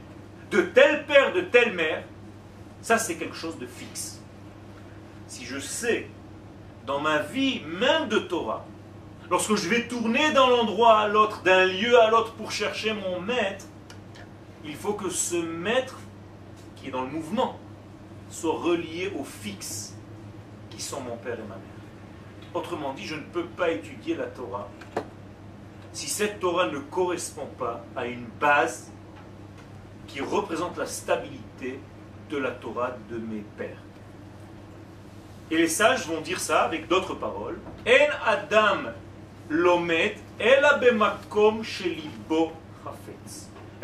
de 0.50 0.62
tel 0.62 1.04
père, 1.06 1.32
de 1.32 1.42
telle 1.42 1.72
mère, 1.72 2.02
ça 2.80 2.98
c'est 2.98 3.16
quelque 3.16 3.36
chose 3.36 3.58
de 3.58 3.66
fixe. 3.66 4.20
Si 5.26 5.44
je 5.44 5.58
sais 5.58 6.08
dans 6.86 7.00
ma 7.00 7.18
vie 7.18 7.62
même 7.66 8.08
de 8.08 8.18
Torah, 8.18 8.64
lorsque 9.30 9.56
je 9.56 9.68
vais 9.68 9.86
tourner 9.88 10.32
d'un 10.32 10.42
endroit 10.42 10.98
à 11.00 11.08
l'autre, 11.08 11.42
d'un 11.42 11.64
lieu 11.66 11.98
à 12.00 12.10
l'autre 12.10 12.34
pour 12.34 12.52
chercher 12.52 12.92
mon 12.92 13.20
maître, 13.20 13.66
il 14.64 14.74
faut 14.74 14.94
que 14.94 15.10
ce 15.10 15.36
maître 15.36 15.98
qui 16.76 16.88
est 16.88 16.90
dans 16.90 17.02
le 17.02 17.10
mouvement 17.10 17.58
soit 18.30 18.58
relié 18.58 19.12
au 19.18 19.24
fixe 19.24 19.94
qui 20.70 20.80
sont 20.80 21.00
mon 21.00 21.16
père 21.16 21.34
et 21.38 21.42
ma 21.42 21.56
mère. 21.56 22.52
Autrement 22.54 22.92
dit, 22.94 23.04
je 23.04 23.16
ne 23.16 23.22
peux 23.22 23.44
pas 23.44 23.70
étudier 23.70 24.14
la 24.16 24.26
Torah 24.26 24.68
si 25.94 26.08
cette 26.08 26.40
Torah 26.40 26.66
ne 26.66 26.80
correspond 26.80 27.46
pas 27.56 27.84
à 27.94 28.04
une 28.06 28.26
base 28.40 28.90
qui 30.08 30.20
représente 30.20 30.76
la 30.76 30.86
stabilité 30.86 31.78
de 32.30 32.36
la 32.36 32.50
Torah 32.50 32.96
de 33.08 33.16
mes 33.16 33.44
pères. 33.56 33.78
Et 35.50 35.56
les 35.56 35.68
sages 35.68 36.08
vont 36.08 36.20
dire 36.20 36.40
ça 36.40 36.62
avec 36.62 36.88
d'autres 36.88 37.14
paroles. 37.14 37.60
En 37.86 38.26
Adam 38.26 38.90
lomet 39.48 40.16
shelibo 41.62 42.52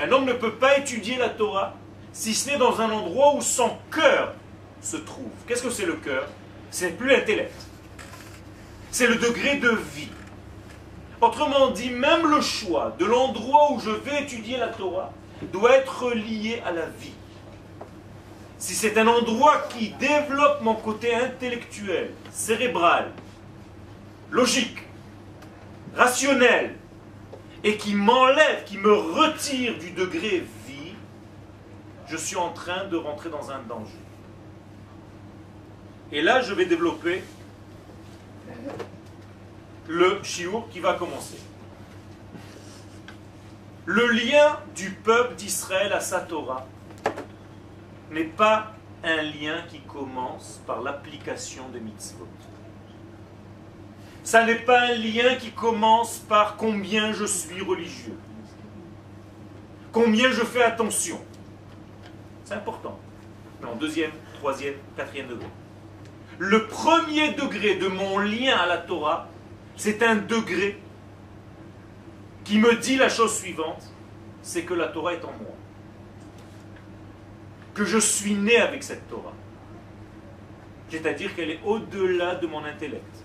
Un 0.03 0.11
homme 0.13 0.25
ne 0.25 0.33
peut 0.33 0.55
pas 0.55 0.79
étudier 0.79 1.17
la 1.19 1.29
Torah 1.29 1.75
si 2.13 2.35
ce 2.35 2.51
n'est 2.51 2.59
dans 2.59 2.81
un 2.81 2.91
endroit 2.91 3.35
où 3.35 3.43
son 3.43 3.71
cœur 3.93 4.35
se 4.81 4.97
trouve. 4.97 5.31
Qu'est-ce 5.47 5.63
que 5.63 5.71
c'est 5.71 5.87
le 5.87 5.95
cœur? 5.95 6.27
C'est 6.71 6.97
plus 6.97 7.09
l'intellect. 7.09 7.55
C'est 8.91 9.07
le 9.07 9.17
degré 9.17 9.57
de 9.57 9.69
vie. 9.69 10.09
Autrement 11.21 11.71
dit, 11.71 11.91
même 11.91 12.31
le 12.31 12.41
choix 12.41 12.95
de 12.99 13.05
l'endroit 13.05 13.73
où 13.73 13.81
je 13.81 13.91
vais 13.91 14.23
étudier 14.23 14.57
la 14.57 14.69
Torah 14.69 15.13
doit 15.53 15.77
être 15.77 16.13
lié 16.13 16.63
à 16.65 16.73
la 16.73 16.87
vie. 16.87 17.13
Si 18.59 18.75
c'est 18.75 18.97
un 18.99 19.07
endroit 19.07 19.69
qui 19.69 19.91
développe 20.01 20.63
mon 20.63 20.75
côté 20.75 21.15
intellectuel, 21.15 22.11
cérébral, 22.31 23.11
logique, 24.31 24.79
rationnel, 25.95 26.75
et 27.63 27.77
qui 27.77 27.95
m'enlève, 27.95 28.65
qui 28.65 28.79
me 28.79 28.93
retire 28.93 29.79
du 29.79 29.91
degré 29.91 30.45
vie, 30.67 30.95
je 32.07 32.17
suis 32.17 32.37
en 32.37 32.51
train 32.51 32.87
de 32.87 32.97
rentrer 32.97 33.31
dans 33.31 33.51
un 33.51 33.61
danger. 33.61 33.93
Et 36.13 36.23
là, 36.23 36.41
je 36.41 36.55
vais 36.55 36.65
développer 36.65 37.23
le 39.87 40.23
chiour 40.23 40.69
qui 40.71 40.81
va 40.81 40.95
commencer. 40.95 41.39
Le 43.87 44.07
lien 44.09 44.59
du 44.75 44.91
peuple 44.91 45.35
d'Israël 45.35 45.93
à 45.93 46.01
sa 46.01 46.21
Torah 46.21 46.67
n'est 48.11 48.25
pas 48.25 48.73
un 49.05 49.23
lien 49.23 49.63
qui 49.69 49.81
commence 49.81 50.61
par 50.67 50.83
l'application 50.83 51.69
des 51.71 51.81
mitzvot. 51.81 52.29
Ça 54.23 54.45
n'est 54.45 54.57
pas 54.57 54.81
un 54.83 54.95
lien 54.95 55.35
qui 55.37 55.51
commence 55.51 56.19
par 56.19 56.57
combien 56.57 57.13
je 57.13 57.25
suis 57.25 57.63
religieux, 57.63 58.17
combien 59.93 60.31
je 60.31 60.43
fais 60.43 60.63
attention. 60.63 61.21
C'est 62.45 62.55
important. 62.55 62.99
Mais 63.61 63.69
en 63.69 63.77
deuxième, 63.77 64.11
troisième, 64.35 64.75
quatrième 64.97 65.29
degré. 65.29 65.47
Le 66.39 66.67
premier 66.67 67.33
degré 67.33 67.77
de 67.77 67.89
mon 67.89 68.19
lien 68.19 68.57
à 68.57 68.67
la 68.67 68.79
Torah, 68.79 69.29
c'est 69.77 70.03
un 70.03 70.17
degré 70.17 70.81
qui 72.45 72.59
me 72.59 72.75
dit 72.77 72.97
la 72.97 73.09
chose 73.09 73.39
suivante, 73.39 73.93
c'est 74.43 74.63
que 74.63 74.75
la 74.75 74.89
Torah 74.89 75.15
est 75.15 75.25
en 75.25 75.33
moi. 75.33 75.55
Que 77.75 77.85
je 77.85 77.99
suis 77.99 78.35
né 78.35 78.57
avec 78.57 78.83
cette 78.83 79.09
Torah. 79.09 79.35
C'est-à-dire 80.89 81.35
qu'elle 81.35 81.51
est 81.51 81.61
au-delà 81.65 82.35
de 82.35 82.47
mon 82.47 82.65
intellect. 82.65 83.25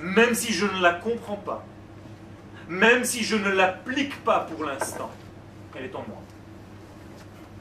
Même 0.00 0.34
si 0.34 0.52
je 0.52 0.66
ne 0.66 0.80
la 0.80 0.94
comprends 0.94 1.36
pas, 1.36 1.64
même 2.68 3.04
si 3.04 3.24
je 3.24 3.36
ne 3.36 3.50
l'applique 3.50 4.22
pas 4.24 4.40
pour 4.40 4.64
l'instant, 4.64 5.10
elle 5.76 5.86
est 5.86 5.94
en 5.94 6.04
moi. 6.06 6.22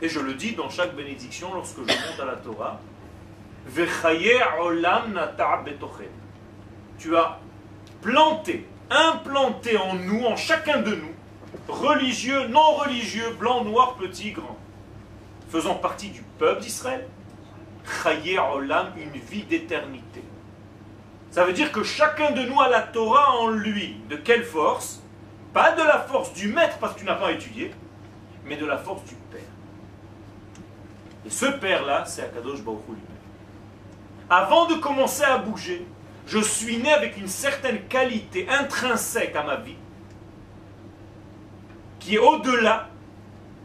Et 0.01 0.09
je 0.09 0.19
le 0.19 0.33
dis 0.33 0.53
dans 0.53 0.69
chaque 0.69 0.95
bénédiction 0.95 1.53
lorsque 1.53 1.77
je 1.77 1.81
monte 1.81 2.19
à 2.21 2.25
la 2.25 2.35
Torah. 2.35 2.79
Tu 6.99 7.15
as 7.15 7.39
planté 8.01 8.65
implanté 8.89 9.77
en 9.77 9.95
nous, 9.95 10.25
en 10.25 10.35
chacun 10.35 10.81
de 10.81 10.95
nous, 10.95 11.13
religieux, 11.67 12.47
non 12.47 12.73
religieux, 12.75 13.35
blanc, 13.39 13.63
noir, 13.63 13.95
petit, 13.95 14.31
grand, 14.31 14.57
faisant 15.49 15.75
partie 15.75 16.09
du 16.09 16.21
peuple 16.37 16.61
d'Israël, 16.61 17.07
une 18.05 19.19
vie 19.19 19.43
d'éternité. 19.43 20.06
Ça 21.31 21.43
veut 21.43 21.53
dire 21.53 21.71
que 21.71 21.83
chacun 21.83 22.31
de 22.31 22.41
nous 22.41 22.59
a 22.59 22.69
la 22.69 22.81
Torah 22.81 23.37
en 23.37 23.49
lui. 23.49 23.97
De 24.09 24.15
quelle 24.15 24.43
force? 24.43 25.01
Pas 25.53 25.71
de 25.73 25.81
la 25.81 25.99
force 25.99 26.33
du 26.33 26.49
maître 26.49 26.77
parce 26.79 26.93
que 26.93 26.99
tu 26.99 27.05
n'as 27.05 27.15
pas 27.15 27.31
étudié, 27.31 27.71
mais 28.45 28.57
de 28.57 28.65
la 28.65 28.77
force 28.77 29.03
du 29.03 29.15
Père. 29.31 29.41
Et 31.25 31.29
ce 31.29 31.45
Père-là, 31.45 32.05
c'est 32.05 32.23
Akadosh 32.23 32.61
Baruch 32.61 32.81
Hu 32.89 32.95
Avant 34.29 34.65
de 34.65 34.75
commencer 34.75 35.23
à 35.23 35.37
bouger, 35.37 35.85
je 36.25 36.39
suis 36.39 36.77
né 36.77 36.91
avec 36.91 37.17
une 37.17 37.27
certaine 37.27 37.87
qualité 37.87 38.47
intrinsèque 38.49 39.35
à 39.35 39.43
ma 39.43 39.55
vie 39.57 39.77
qui 41.99 42.15
est 42.15 42.19
au-delà 42.19 42.89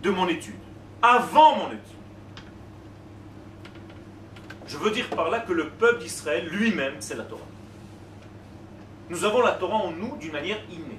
de 0.03 0.11
mon 0.11 0.27
étude, 0.29 0.55
avant 1.01 1.57
mon 1.57 1.67
étude. 1.67 1.81
Je 4.67 4.77
veux 4.79 4.91
dire 4.91 5.09
par 5.11 5.31
là 5.31 5.41
que 5.41 5.53
le 5.53 5.69
peuple 5.69 6.03
d'Israël 6.03 6.49
lui-même, 6.49 6.95
c'est 6.99 7.15
la 7.15 7.25
Torah. 7.25 7.43
Nous 9.13 9.27
avons 9.27 9.43
la 9.43 9.53
Torah 9.53 9.77
en 9.77 9.91
nous 9.91 10.17
d'une 10.17 10.33
manière 10.33 10.57
innée. 10.71 10.99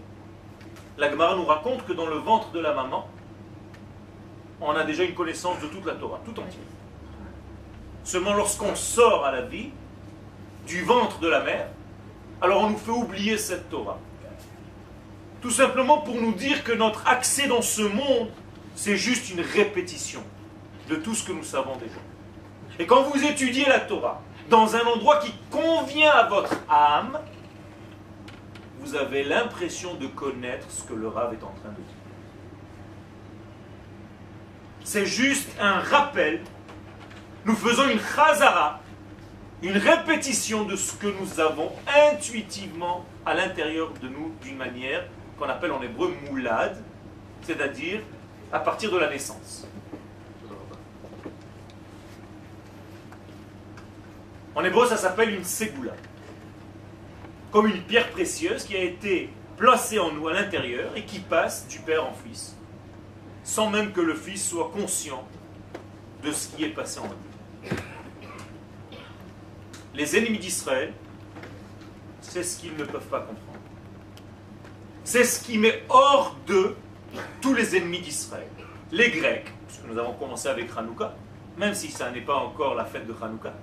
La 1.00 1.10
Gemara 1.10 1.36
nous 1.36 1.46
raconte 1.46 1.84
que 1.84 1.94
dans 1.94 2.06
le 2.06 2.18
ventre 2.18 2.52
de 2.52 2.60
la 2.60 2.72
maman, 2.72 3.10
on 4.62 4.70
a 4.70 4.84
déjà 4.84 5.04
une 5.04 5.16
connaissance 5.16 5.60
de 5.62 5.66
toute 5.66 5.84
la 5.84 5.96
Torah, 5.96 6.22
tout 6.24 6.40
entière. 6.40 6.62
Seulement 8.04 8.36
lorsqu'on 8.36 8.76
sort 8.76 9.26
à 9.26 9.32
la 9.32 9.42
vie, 9.42 9.72
du 10.68 10.84
ventre 10.84 11.18
de 11.22 11.28
la 11.28 11.40
mer, 11.40 11.70
alors 12.40 12.62
on 12.62 12.70
nous 12.70 12.78
fait 12.78 12.92
oublier 12.92 13.36
cette 13.40 13.68
Torah. 13.72 13.98
Tout 15.42 15.50
simplement 15.50 15.98
pour 16.02 16.14
nous 16.14 16.34
dire 16.34 16.64
que 16.64 16.72
notre 16.72 17.08
accès 17.08 17.48
dans 17.48 17.64
ce 17.64 17.82
monde, 17.82 18.30
c'est 18.76 18.96
juste 18.96 19.32
une 19.32 19.42
répétition 19.42 20.22
de 20.88 20.98
tout 20.98 21.16
ce 21.16 21.24
que 21.24 21.32
nous 21.32 21.44
savons 21.44 21.78
déjà. 21.78 22.00
Et 22.78 22.86
quand 22.86 23.02
vous 23.10 23.26
étudiez 23.26 23.66
la 23.66 23.80
Torah 23.80 24.22
dans 24.52 24.76
un 24.76 24.86
endroit 24.86 25.18
qui 25.18 25.34
convient 25.50 26.12
à 26.12 26.28
votre 26.28 26.54
âme, 26.70 27.18
vous 28.84 28.96
avez 28.96 29.24
l'impression 29.24 29.96
de 29.96 30.08
connaître 30.08 30.70
ce 30.70 30.84
que 30.84 30.94
le 30.94 31.08
Rav 31.08 31.34
est 31.34 31.44
en 31.44 31.54
train 31.62 31.70
de 31.70 31.76
dire. 31.76 31.96
C'est 34.84 35.06
juste 35.06 35.50
un 35.60 35.80
rappel. 35.80 36.42
Nous 37.46 37.56
faisons 37.56 37.90
une 37.90 38.00
chazara 38.00 38.84
une 39.64 39.78
répétition 39.78 40.66
de 40.66 40.76
ce 40.76 40.94
que 40.94 41.08
nous 41.08 41.40
avons 41.40 41.72
intuitivement 42.12 43.06
à 43.26 43.34
l'intérieur 43.34 43.94
de 44.02 44.10
nous 44.10 44.34
d'une 44.42 44.58
manière 44.58 45.06
qu'on 45.40 45.48
appelle 45.48 45.72
en 45.72 45.82
hébreu 45.82 46.14
moulad, 46.30 46.76
c'est-à-dire 47.44 48.02
à 48.52 48.60
partir 48.60 48.92
de 48.92 48.98
la 48.98 49.10
naissance. 49.10 49.66
En 54.54 54.64
hébreu, 54.64 54.86
ça 54.86 54.98
s'appelle 54.98 55.34
une 55.34 55.46
ségoula. 55.46 55.94
Comme 57.54 57.68
une 57.68 57.82
pierre 57.84 58.10
précieuse 58.10 58.66
qui 58.66 58.76
a 58.76 58.84
été 58.84 59.30
placée 59.56 60.00
en 60.00 60.12
nous 60.12 60.28
à 60.28 60.34
l'intérieur 60.34 60.92
et 60.98 61.06
qui 61.06 61.20
passe 61.20 61.68
du 61.70 61.80
père 61.80 62.06
en 62.06 62.14
fils, 62.14 62.58
sans 63.46 63.70
même 63.70 63.94
que 63.94 64.02
le 64.02 64.16
fils 64.16 64.46
soit 64.46 64.72
conscient 64.76 65.26
de 66.22 66.34
ce 66.34 66.50
qui 66.50 66.66
est 66.66 66.70
passé 66.70 67.00
en 67.00 67.06
lui 67.06 67.34
les 69.94 70.18
ennemis 70.18 70.40
d'Israël, 70.40 70.94
c'est 72.22 72.44
ce 72.44 72.60
qu'ils 72.60 72.76
ne 72.76 72.84
peuvent 72.84 73.08
pas 73.08 73.20
comprendre. 73.20 73.60
C'est 75.04 75.24
ce 75.24 75.44
qui 75.44 75.58
met 75.58 75.84
hors 75.90 76.36
de 76.48 76.76
tous 77.42 77.54
les 77.54 77.76
ennemis 77.76 78.00
d'Israël. 78.00 78.48
Les 78.92 79.12
Grecs, 79.12 79.52
puisque 79.68 79.86
nous 79.86 79.98
avons 79.98 80.14
commencé 80.14 80.48
avec 80.48 80.70
Hanouka, 80.76 81.14
même 81.58 81.74
si 81.74 81.92
ça 81.92 82.10
n'est 82.10 82.22
pas 82.22 82.36
encore 82.36 82.76
la 82.76 82.86
fête 82.86 83.06
de 83.06 83.14
Hanouka. 83.22 83.54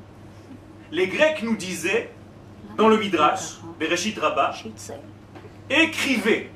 Les 0.92 1.08
Grecs 1.08 1.42
nous 1.42 1.56
disaient, 1.56 2.10
dans 2.76 2.88
le 2.88 2.98
Midrash, 2.98 3.58
Bereshit 3.78 4.18
Rabbah, 4.18 4.54
écrivez 5.68 6.50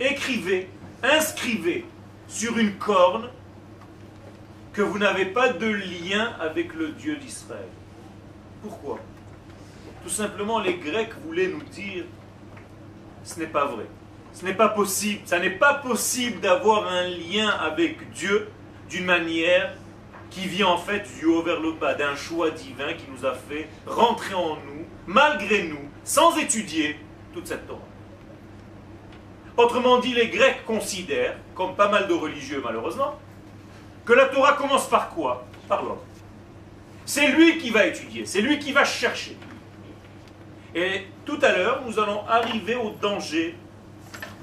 écrivez, 0.00 0.68
inscrivez 1.02 1.84
sur 2.26 2.58
une 2.58 2.74
corne 2.74 3.30
que 4.72 4.82
vous 4.82 4.98
n'avez 4.98 5.26
pas 5.26 5.52
de 5.52 5.66
lien 5.66 6.32
avec 6.40 6.74
le 6.74 6.90
Dieu 6.90 7.16
d'Israël. 7.16 7.68
Pourquoi? 8.62 8.98
Tout 10.02 10.10
simplement, 10.10 10.60
les 10.60 10.74
Grecs 10.74 11.14
voulaient 11.24 11.48
nous 11.48 11.62
dire, 11.64 12.04
ce 13.24 13.40
n'est 13.40 13.46
pas 13.46 13.66
vrai. 13.66 13.86
Ce 14.32 14.44
n'est 14.44 14.54
pas 14.54 14.68
possible. 14.68 15.22
Ça 15.24 15.40
n'est 15.40 15.50
pas 15.50 15.74
possible 15.74 16.40
d'avoir 16.40 16.86
un 16.86 17.08
lien 17.08 17.48
avec 17.48 18.12
Dieu 18.12 18.48
d'une 18.88 19.04
manière 19.04 19.74
qui 20.30 20.46
vient 20.46 20.68
en 20.68 20.78
fait 20.78 21.08
du 21.18 21.26
haut 21.26 21.42
vers 21.42 21.60
le 21.60 21.72
bas, 21.72 21.94
d'un 21.94 22.14
choix 22.14 22.50
divin 22.50 22.92
qui 22.94 23.04
nous 23.10 23.24
a 23.26 23.34
fait 23.34 23.68
rentrer 23.86 24.34
en 24.34 24.56
nous, 24.56 24.86
malgré 25.06 25.64
nous, 25.64 25.88
sans 26.04 26.36
étudier 26.36 26.98
toute 27.32 27.46
cette 27.46 27.66
Torah. 27.66 27.80
Autrement 29.56 29.98
dit, 29.98 30.14
les 30.14 30.28
Grecs 30.28 30.64
considèrent, 30.64 31.36
comme 31.54 31.74
pas 31.74 31.88
mal 31.88 32.06
de 32.06 32.14
religieux 32.14 32.62
malheureusement, 32.64 33.18
que 34.04 34.12
la 34.12 34.26
Torah 34.26 34.52
commence 34.52 34.88
par 34.88 35.10
quoi? 35.10 35.44
Par 35.68 35.82
l'homme. 35.82 35.98
C'est 37.04 37.28
lui 37.28 37.58
qui 37.58 37.70
va 37.70 37.86
étudier, 37.86 38.26
c'est 38.26 38.40
lui 38.40 38.58
qui 38.58 38.72
va 38.72 38.84
chercher. 38.84 39.36
Et 40.74 41.06
tout 41.24 41.38
à 41.42 41.52
l'heure, 41.52 41.82
nous 41.86 41.98
allons 41.98 42.26
arriver 42.26 42.74
au 42.74 42.90
danger 42.90 43.56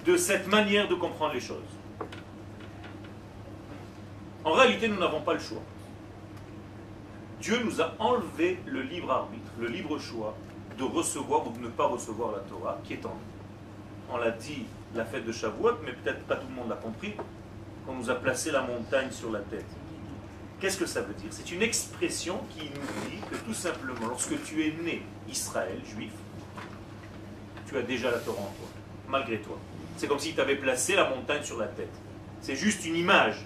de 0.06 0.18
cette 0.18 0.48
manière 0.48 0.88
de 0.88 0.96
comprendre 0.96 1.34
les 1.34 1.40
choses. 1.40 1.58
En 4.44 4.52
réalité, 4.52 4.88
nous 4.88 5.00
n'avons 5.00 5.22
pas 5.22 5.34
le 5.34 5.40
choix. 5.40 5.62
Dieu 7.46 7.62
nous 7.64 7.80
a 7.80 7.94
enlevé 8.00 8.58
le 8.66 8.82
libre 8.82 9.12
arbitre, 9.12 9.52
le 9.60 9.68
libre 9.68 10.00
choix 10.00 10.36
de 10.80 10.84
recevoir 10.84 11.46
ou 11.46 11.52
de 11.52 11.60
ne 11.60 11.68
pas 11.68 11.86
recevoir 11.86 12.32
la 12.32 12.40
Torah 12.40 12.80
qui 12.84 12.94
est 12.94 13.06
en 13.06 13.10
nous. 13.10 14.12
On 14.12 14.18
l'a 14.18 14.32
dit 14.32 14.66
la 14.96 15.06
fête 15.06 15.28
de 15.28 15.32
Shavuot, 15.32 15.74
mais 15.86 15.92
peut-être 15.92 16.24
pas 16.24 16.38
tout 16.38 16.48
le 16.50 16.56
monde 16.56 16.70
l'a 16.70 16.76
compris, 16.76 17.14
qu'on 17.86 17.94
nous 17.94 18.10
a 18.10 18.16
placé 18.16 18.50
la 18.50 18.64
montagne 18.64 19.12
sur 19.12 19.32
la 19.32 19.42
tête. 19.42 19.68
Qu'est-ce 20.60 20.80
que 20.80 20.88
ça 20.88 21.02
veut 21.02 21.14
dire? 21.14 21.28
C'est 21.30 21.52
une 21.52 21.62
expression 21.62 22.40
qui 22.50 22.62
nous 22.62 23.10
dit 23.12 23.22
que 23.30 23.36
tout 23.36 23.54
simplement, 23.54 24.08
lorsque 24.08 24.44
tu 24.44 24.66
es 24.66 24.74
né 24.82 25.04
Israël, 25.30 25.80
juif, 25.86 26.14
tu 27.68 27.78
as 27.78 27.84
déjà 27.84 28.10
la 28.10 28.18
Torah 28.18 28.42
en 28.42 28.56
toi, 28.58 28.70
malgré 29.08 29.38
toi. 29.38 29.60
C'est 29.98 30.08
comme 30.08 30.18
si 30.18 30.34
tu 30.34 30.42
avais 30.42 30.56
placé 30.56 30.96
la 30.96 31.12
montagne 31.12 31.44
sur 31.44 31.60
la 31.60 31.68
tête. 31.68 31.94
C'est 32.42 32.56
juste 32.56 32.84
une 32.88 32.96
image. 32.96 33.46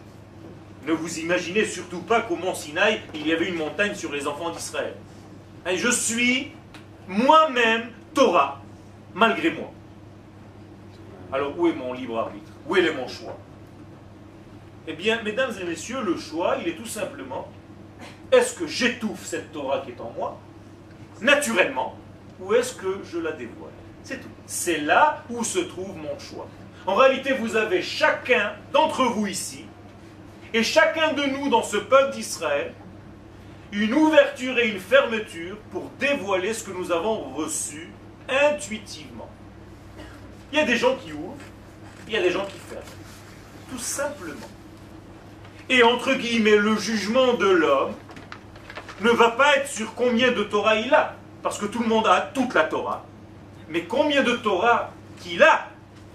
Ne 0.86 0.94
vous 0.94 1.20
imaginez 1.20 1.66
surtout 1.66 2.02
pas 2.02 2.22
qu'au 2.22 2.36
mont 2.36 2.54
Sinaï, 2.54 3.02
il 3.14 3.28
y 3.28 3.34
avait 3.34 3.50
une 3.50 3.58
montagne 3.58 3.96
sur 3.96 4.12
les 4.12 4.28
enfants 4.28 4.50
d'Israël. 4.50 4.96
Je 5.66 5.90
suis 5.90 6.52
moi-même 7.08 7.90
Torah, 8.14 8.62
malgré 9.14 9.52
moi. 9.52 9.72
Alors 11.32 11.58
où 11.60 11.68
est 11.68 11.74
mon 11.74 11.94
libre 11.94 12.18
arbitre? 12.18 12.52
Où 12.68 12.76
est 12.76 12.94
mon 12.94 13.08
choix? 13.08 13.38
Eh 14.88 14.94
bien, 14.94 15.22
mesdames 15.22 15.54
et 15.62 15.64
messieurs, 15.64 16.02
le 16.02 16.18
choix, 16.18 16.58
il 16.62 16.68
est 16.68 16.76
tout 16.76 16.86
simplement, 16.86 17.48
est-ce 18.32 18.54
que 18.54 18.66
j'étouffe 18.66 19.26
cette 19.26 19.52
Torah 19.52 19.82
qui 19.82 19.92
est 19.92 20.02
en 20.02 20.12
moi, 20.18 20.40
naturellement, 21.22 21.96
ou 22.40 22.54
est-ce 22.54 22.74
que 22.74 23.02
je 23.04 23.20
la 23.20 23.34
dévoile? 23.34 23.72
C'est 24.04 24.22
tout. 24.22 24.30
C'est 24.48 24.80
là 24.80 25.24
où 25.30 25.44
se 25.44 25.60
trouve 25.60 25.96
mon 25.98 26.18
choix. 26.18 26.48
En 26.88 26.96
réalité, 26.96 27.34
vous 27.34 27.56
avez 27.56 27.82
chacun 27.84 28.54
d'entre 28.72 29.04
vous 29.04 29.28
ici, 29.28 29.66
et 30.54 30.64
chacun 30.64 31.14
de 31.14 31.24
nous 31.24 31.50
dans 31.50 31.64
ce 31.64 31.78
peuple 31.78 32.16
d'Israël, 32.16 32.74
une 33.72 33.94
ouverture 33.94 34.58
et 34.58 34.70
une 34.70 34.80
fermeture 34.80 35.58
pour 35.72 35.90
dévoiler 36.00 36.54
ce 36.54 36.64
que 36.64 36.72
nous 36.72 36.92
avons 36.92 37.34
reçu 37.36 37.90
intuitivement. 38.28 39.30
Il 40.52 40.58
y 40.58 40.62
a 40.62 40.66
des 40.66 40.78
gens 40.78 40.96
qui 40.96 41.14
ouvrent, 41.14 41.36
il 42.08 42.14
y 42.14 42.18
a 42.18 42.22
des 42.22 42.32
gens 42.32 42.46
qui 42.46 42.58
ferment. 42.58 42.84
Tout 43.70 43.78
simplement. 43.78 44.50
Et 45.70 45.84
entre 45.84 46.16
guillemets, 46.16 46.58
le 46.58 46.76
jugement 46.78 47.34
de 47.34 47.48
l'homme 47.48 47.94
ne 49.02 49.12
va 49.12 49.30
pas 49.30 49.58
être 49.58 49.68
sur 49.68 49.94
combien 49.94 50.32
de 50.32 50.44
Torah 50.44 50.76
il 50.76 50.92
a, 50.94 51.16
parce 51.44 51.60
que 51.60 51.68
tout 51.68 51.80
le 51.80 51.88
monde 51.88 52.08
a 52.08 52.22
toute 52.34 52.56
la 52.56 52.64
Torah, 52.64 53.06
mais 53.70 53.84
combien 53.84 54.24
de 54.24 54.34
Torah 54.34 54.92
qu'il 55.22 55.44
a, 55.44 55.68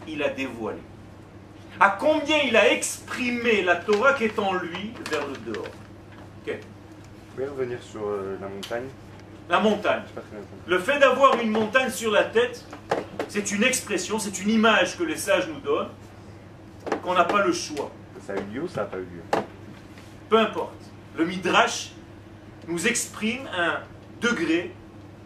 il 0.09 0.23
a 0.23 0.29
dévoilé. 0.29 0.81
À 1.81 1.91
combien 1.91 2.39
il 2.39 2.57
a 2.57 2.73
exprimé 2.73 3.63
la 3.63 3.77
Torah 3.77 4.15
qui 4.15 4.25
est 4.25 4.39
en 4.39 4.55
lui 4.55 4.93
vers 5.11 5.27
le 5.27 5.53
dehors. 5.53 5.67
Vous 6.47 7.43
pouvez 7.43 7.49
revenir 7.49 7.83
sur 7.83 8.07
euh, 8.07 8.39
la 8.41 8.47
montagne 8.49 8.87
La 9.51 9.59
montagne. 9.59 10.03
Le 10.69 10.79
fait 10.79 11.01
d'avoir 11.01 11.41
une 11.41 11.51
montagne 11.51 11.91
sur 11.91 12.13
la 12.13 12.23
tête, 12.23 12.65
c'est 13.29 13.51
une 13.51 13.65
expression, 13.65 14.21
c'est 14.21 14.41
une 14.41 14.51
image 14.51 14.97
que 14.97 15.03
les 15.03 15.17
sages 15.17 15.49
nous 15.49 15.59
donnent, 15.59 15.89
qu'on 17.03 17.15
n'a 17.15 17.25
pas 17.25 17.45
le 17.45 17.53
choix. 17.53 17.91
Ça 18.25 18.35
a 18.35 18.37
eu 18.37 18.55
lieu 18.55 18.63
ou 18.63 18.69
ça 18.69 18.83
n'a 18.83 18.87
pas 18.87 18.99
eu 18.99 19.01
lieu 19.01 19.43
Peu 20.29 20.39
importe. 20.39 20.81
Le 21.19 21.25
Midrash 21.27 21.91
nous 22.69 22.87
exprime 22.87 23.49
un 23.57 23.81
degré 24.21 24.73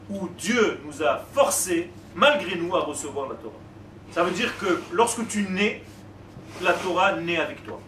où 0.09 0.29
Dieu 0.39 0.81
nous 0.87 1.03
a 1.03 1.19
forcés, 1.35 1.91
malgré 2.15 2.57
nous, 2.57 2.75
à 2.75 2.81
recevoir 2.81 3.29
la 3.29 3.35
Torah. 3.35 3.53
Ça 4.13 4.25
veut 4.25 4.31
dire 4.31 4.57
que 4.59 4.81
lorsque 4.93 5.29
tu 5.29 5.43
nais, 5.43 5.83
la 6.63 6.73
Torah 6.73 7.17
naît 7.17 7.39
avec 7.39 7.65
toi. 7.65 7.81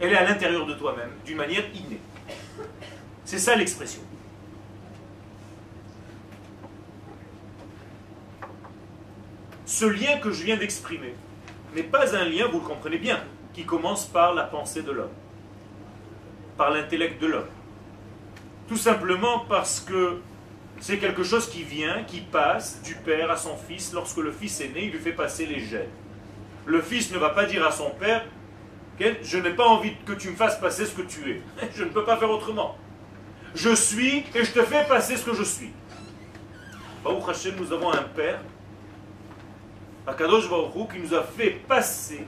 Elle 0.00 0.12
est 0.12 0.16
à 0.16 0.24
l'intérieur 0.24 0.66
de 0.66 0.74
toi-même, 0.74 1.10
d'une 1.24 1.36
manière 1.36 1.64
innée. 1.74 2.00
C'est 3.24 3.38
ça 3.38 3.54
l'expression. 3.54 4.02
Ce 9.64 9.84
lien 9.84 10.18
que 10.18 10.32
je 10.32 10.44
viens 10.44 10.56
d'exprimer 10.56 11.14
n'est 11.74 11.82
pas 11.82 12.14
un 12.14 12.24
lien, 12.24 12.46
vous 12.48 12.60
le 12.60 12.66
comprenez 12.66 12.98
bien, 12.98 13.20
qui 13.54 13.64
commence 13.64 14.04
par 14.04 14.34
la 14.34 14.44
pensée 14.44 14.82
de 14.82 14.90
l'homme, 14.90 15.12
par 16.56 16.70
l'intellect 16.70 17.20
de 17.20 17.26
l'homme. 17.28 17.48
Tout 18.68 18.76
simplement 18.76 19.40
parce 19.48 19.80
que 19.80 20.20
c'est 20.80 20.98
quelque 20.98 21.22
chose 21.22 21.48
qui 21.48 21.62
vient, 21.62 22.02
qui 22.04 22.20
passe 22.20 22.82
du 22.82 22.94
père 22.96 23.30
à 23.30 23.36
son 23.36 23.56
fils. 23.56 23.92
Lorsque 23.92 24.18
le 24.18 24.32
fils 24.32 24.60
est 24.60 24.68
né, 24.68 24.86
il 24.86 24.90
lui 24.90 24.98
fait 24.98 25.12
passer 25.12 25.46
les 25.46 25.60
gènes. 25.60 25.88
Le 26.66 26.80
fils 26.80 27.12
ne 27.12 27.18
va 27.18 27.30
pas 27.30 27.44
dire 27.44 27.66
à 27.66 27.72
son 27.72 27.90
père, 27.90 28.24
je 29.22 29.38
n'ai 29.38 29.50
pas 29.50 29.66
envie 29.66 29.94
que 30.06 30.12
tu 30.12 30.30
me 30.30 30.36
fasses 30.36 30.58
passer 30.60 30.86
ce 30.86 30.94
que 30.94 31.02
tu 31.02 31.30
es. 31.30 31.42
Je 31.74 31.84
ne 31.84 31.88
peux 31.88 32.04
pas 32.04 32.16
faire 32.16 32.30
autrement. 32.30 32.76
Je 33.54 33.74
suis 33.74 34.24
et 34.34 34.44
je 34.44 34.52
te 34.52 34.62
fais 34.62 34.84
passer 34.86 35.16
ce 35.16 35.24
que 35.24 35.34
je 35.34 35.42
suis. 35.42 35.72
Baruch 37.04 37.28
Hashem, 37.28 37.56
nous 37.58 37.70
avons 37.72 37.92
un 37.92 38.02
père, 38.02 38.40
Akadosh 40.06 40.48
Baruch 40.48 40.92
qui 40.92 41.00
nous 41.00 41.14
a 41.14 41.22
fait 41.22 41.50
passer, 41.50 42.26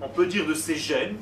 on 0.00 0.08
peut 0.08 0.26
dire, 0.26 0.46
de 0.46 0.52
ses 0.52 0.76
gènes, 0.76 1.16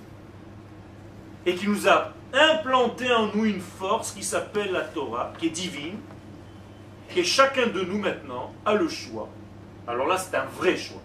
et 1.45 1.55
qui 1.55 1.69
nous 1.69 1.89
a 1.89 2.13
implanté 2.33 3.13
en 3.13 3.27
nous 3.33 3.45
une 3.45 3.61
force 3.61 4.11
qui 4.11 4.25
s'appelle 4.25 4.73
la 4.73 4.81
Torah, 4.81 5.33
qui 5.39 5.47
est 5.47 5.51
divine, 5.51 5.99
et 7.15 7.23
chacun 7.23 7.69
de 7.69 7.83
nous 7.83 7.99
maintenant 7.99 8.53
a 8.65 8.75
le 8.75 8.89
choix. 8.89 9.29
Alors 9.87 10.09
là, 10.09 10.19
c'est 10.19 10.37
un 10.37 10.47
vrai 10.59 10.77
choix. 10.77 11.03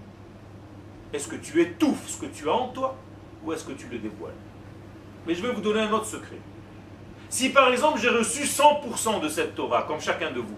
Est-ce 1.14 1.28
que 1.28 1.36
tu 1.36 1.62
étouffes 1.62 2.08
ce 2.08 2.18
que 2.22 2.28
tu 2.28 2.50
as 2.50 2.54
en 2.54 2.70
toi 2.70 2.96
ou 3.44 3.52
est-ce 3.54 3.66
que 3.66 3.74
tu 3.74 3.88
le 3.88 3.98
dévoiles? 3.98 4.34
Mais 5.28 5.36
je 5.36 5.42
vais 5.42 5.52
vous 5.52 5.62
donner 5.62 5.82
un 5.82 5.92
autre 5.92 6.06
secret. 6.06 6.38
Si 7.30 7.50
par 7.50 7.72
exemple 7.72 8.00
j'ai 8.00 8.10
reçu 8.10 8.44
100% 8.44 9.22
de 9.22 9.30
cette 9.30 9.56
Torah, 9.56 9.84
comme 9.84 10.00
chacun 10.00 10.32
de 10.32 10.40
vous, 10.40 10.58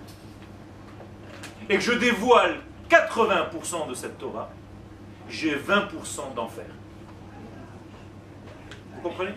et 1.69 1.75
que 1.75 1.81
je 1.81 1.93
dévoile 1.93 2.57
80% 2.89 3.87
de 3.89 3.93
cette 3.93 4.17
Torah, 4.17 4.49
j'ai 5.29 5.55
20% 5.55 6.33
d'enfer. 6.35 6.65
Vous 8.95 9.01
comprenez? 9.01 9.33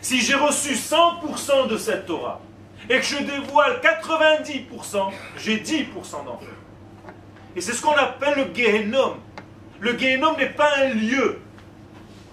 Si 0.00 0.20
j'ai 0.20 0.34
reçu 0.34 0.74
100% 0.74 1.68
de 1.68 1.76
cette 1.76 2.06
Torah, 2.06 2.40
et 2.88 2.98
que 2.98 3.04
je 3.04 3.18
dévoile 3.18 3.80
90%, 3.80 5.12
j'ai 5.38 5.58
10% 5.58 6.24
d'enfer. 6.24 6.48
Et 7.56 7.60
c'est 7.60 7.72
ce 7.72 7.82
qu'on 7.82 7.96
appelle 7.96 8.36
le 8.36 8.54
Gehenom. 8.54 9.16
Le 9.80 9.98
Gehenom 9.98 10.36
n'est 10.36 10.50
pas 10.50 10.78
un 10.78 10.94
lieu 10.94 11.38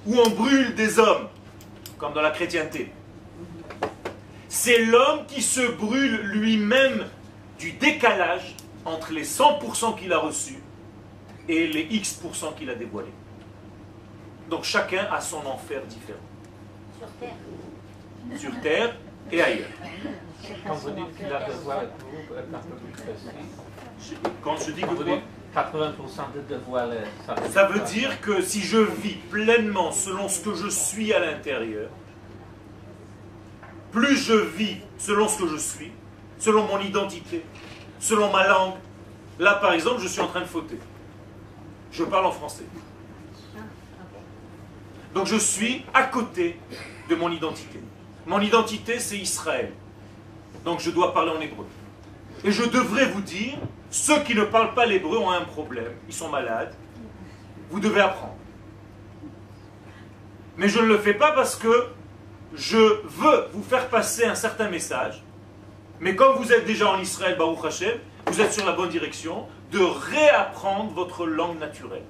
où 0.06 0.18
on 0.18 0.30
brûle 0.30 0.76
des 0.76 1.00
hommes, 1.00 1.28
comme 1.98 2.14
dans 2.14 2.22
la 2.22 2.32
chrétienté. 2.32 2.92
C'est 4.48 4.86
l'homme 4.86 5.26
qui 5.28 5.42
se 5.42 5.62
brûle 5.62 6.22
lui-même 6.22 7.06
du 7.58 7.74
décalage 7.74 8.56
entre 8.86 9.12
les 9.14 9.26
100% 9.26 9.98
qu'il 9.98 10.14
a 10.14 10.20
reçus 10.20 10.60
et 11.48 11.68
les 11.68 11.88
X% 11.90 12.54
qu'il 12.58 12.70
a 12.70 12.76
dévoilés. 12.76 13.14
Donc 14.50 14.64
chacun 14.64 15.08
a 15.12 15.20
son 15.22 15.46
enfer 15.46 15.82
différent. 15.86 16.20
Sur 17.00 17.08
Terre. 17.20 18.40
Sur 18.40 18.62
Terre 18.62 18.96
et 19.32 19.42
ailleurs. 19.42 19.70
Quand 20.68 20.76
vous 20.76 20.92
dites 20.92 21.18
qu'il 21.18 21.34
a 21.34 21.48
devoir 21.50 21.84
être 21.84 21.94
un 22.54 22.60
peu 22.60 22.76
plus 22.76 23.04
précis, 23.04 24.16
Quand 24.44 24.58
je 24.58 24.72
dis 24.72 24.82
que 24.82 24.88
vous 24.88 25.04
dites 25.04 25.24
80% 25.56 25.94
de 26.36 26.54
devoir, 26.56 26.88
ça 27.26 27.36
veut, 27.36 27.52
Ça 27.52 27.66
veut 27.66 27.80
dire 27.82 28.22
que 28.22 28.42
si 28.42 28.62
je 28.62 28.78
vis 28.78 29.16
pleinement 29.30 29.92
selon 29.92 30.28
ce 30.28 30.40
que 30.42 30.56
je 30.56 30.68
suis 30.68 31.14
à 31.14 31.20
l'intérieur, 31.20 31.90
plus 33.92 34.18
je 34.18 34.34
vis 34.34 34.78
selon 34.98 35.28
ce 35.28 35.44
que 35.44 35.48
je 35.48 35.58
suis, 35.58 35.92
selon 36.40 36.66
mon 36.66 36.80
identité, 36.80 37.46
selon 38.00 38.32
ma 38.32 38.48
langue. 38.48 38.74
Là, 39.40 39.56
par 39.56 39.74
exemple, 39.74 40.02
je 40.02 40.08
suis 40.08 40.22
en 40.22 40.28
train 40.28 40.42
de 40.42 40.46
fauter. 40.46 40.80
Je 41.92 42.04
parle 42.04 42.26
en 42.26 42.32
français. 42.32 42.66
Donc 45.14 45.28
je 45.28 45.36
suis 45.36 45.86
à 45.94 46.04
côté 46.04 46.58
de 47.10 47.16
mon 47.16 47.32
identité. 47.32 47.80
Mon 48.26 48.42
identité, 48.42 49.00
c'est 49.00 49.18
Israël. 49.18 49.72
Donc 50.66 50.80
je 50.80 50.90
dois 50.90 51.14
parler 51.14 51.32
en 51.32 51.42
hébreu. 51.42 51.68
Et 52.44 52.52
je 52.52 52.64
devrais 52.64 53.06
vous 53.06 53.22
dire, 53.22 53.58
ceux 53.94 54.24
qui 54.24 54.34
ne 54.34 54.44
parlent 54.44 54.74
pas 54.74 54.88
l'hébreu 54.88 55.20
ont 55.20 55.30
un 55.30 55.44
problème, 55.44 55.94
ils 56.08 56.16
sont 56.16 56.28
malades, 56.28 56.74
vous 57.70 57.80
devez 57.80 58.02
apprendre. 58.02 58.36
Mais 60.58 60.68
je 60.68 60.80
ne 60.80 60.86
le 60.86 60.98
fais 60.98 61.14
pas 61.14 61.32
parce 61.32 61.56
que 61.56 61.90
je 62.56 62.78
veux 62.78 63.50
vous 63.54 63.62
faire 63.62 63.90
passer 63.90 64.26
un 64.26 64.34
certain 64.34 64.68
message. 64.68 65.24
Mais 66.00 66.16
comme 66.16 66.38
vous 66.38 66.52
êtes 66.52 66.66
déjà 66.66 66.90
en 66.90 67.00
Israël, 67.00 67.38
Baruch 67.38 67.64
Hashem, 67.66 68.00
vous 68.26 68.42
êtes 68.42 68.52
sur 68.52 68.66
la 68.66 68.72
bonne 68.72 68.90
direction 68.90 69.46
de 69.72 69.80
réapprendre 69.80 70.92
votre 70.92 71.28
langue 71.28 71.60
naturelle. 71.60 72.02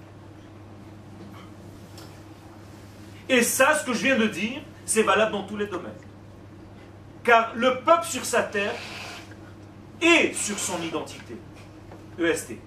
Et 3.27 3.41
ça, 3.41 3.77
ce 3.77 3.85
que 3.85 3.91
je 3.91 4.03
viens 4.03 4.17
de 4.17 4.27
dire, 4.27 4.61
c'est 4.85 5.03
valable 5.03 5.33
dans 5.33 5.43
tous 5.43 5.57
les 5.57 5.67
domaines. 5.67 5.91
Car 7.25 7.51
le 7.55 7.79
peuple 7.79 8.05
sur 8.05 8.23
sa 8.23 8.41
terre 8.41 8.73
est 10.01 10.33
sur 10.33 10.57
son 10.57 10.81
identité. 10.81 11.35
EST. 12.19 12.57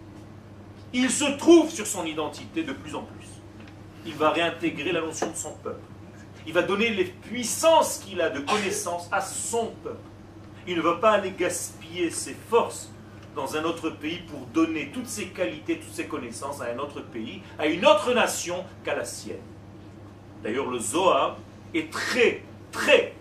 Il 0.93 1.11
se 1.11 1.25
trouve 1.37 1.71
sur 1.71 1.87
son 1.87 2.05
identité 2.05 2.63
de 2.63 2.73
plus 2.73 2.95
en 2.95 3.03
plus. 3.03 3.27
Il 4.05 4.15
va 4.15 4.31
réintégrer 4.31 4.93
la 4.93 5.01
notion 5.01 5.31
de 5.31 5.37
son 5.37 5.53
peuple. 5.53 5.81
Il 6.47 6.53
va 6.53 6.63
donner 6.63 6.91
les 6.91 7.05
puissances 7.05 7.99
qu'il 7.99 8.21
a 8.21 8.31
de 8.31 8.41
connaissance 8.41 9.09
à 9.11 9.21
son 9.21 9.73
peuple. 9.83 9.99
Il 10.69 10.77
ne 10.77 10.83
va 10.83 10.97
pas 10.97 11.13
aller 11.13 11.33
gaspiller 11.33 12.11
ses 12.11 12.37
forces 12.49 12.91
dans 13.35 13.57
un 13.57 13.65
autre 13.65 13.91
pays 13.91 14.21
pour 14.29 14.41
donner 14.47 14.91
toutes 14.93 15.09
ses 15.09 15.27
qualités, 15.27 15.79
toutes 15.79 15.95
ses 15.95 16.07
connaissances 16.07 16.61
à 16.61 16.67
un 16.73 16.79
autre 16.79 17.03
pays, 17.03 17.43
à 17.59 17.67
une 17.67 17.85
autre 17.85 18.13
nation 18.15 18.65
qu'à 18.85 18.95
la 18.95 19.05
sienne. 19.05 19.37
D'ailleurs, 20.43 20.71
le 20.71 20.79
Zohar 20.79 21.37
est 21.75 21.91
très, 21.93 22.43
très 22.73 23.15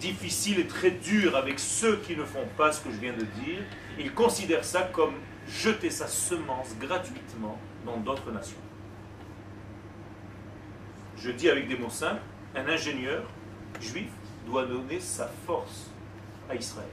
difficile 0.00 0.60
et 0.60 0.66
très 0.66 0.90
dur 0.90 1.36
avec 1.36 1.58
ceux 1.58 1.96
qui 1.96 2.16
ne 2.16 2.24
font 2.24 2.46
pas 2.56 2.72
ce 2.72 2.80
que 2.80 2.90
je 2.90 2.96
viens 2.96 3.12
de 3.12 3.24
dire. 3.44 3.62
Il 3.98 4.12
considère 4.12 4.64
ça 4.64 4.82
comme 4.82 5.14
jeter 5.48 5.90
sa 5.90 6.06
semence 6.06 6.76
gratuitement 6.78 7.58
dans 7.84 7.96
d'autres 7.98 8.30
nations. 8.30 8.56
Je 11.16 11.30
dis 11.30 11.48
avec 11.48 11.68
des 11.68 11.76
mots 11.76 11.90
simples, 11.90 12.20
un 12.54 12.68
ingénieur 12.68 13.22
juif 13.80 14.10
doit 14.46 14.66
donner 14.66 15.00
sa 15.00 15.28
force 15.46 15.90
à 16.48 16.54
Israël. 16.54 16.88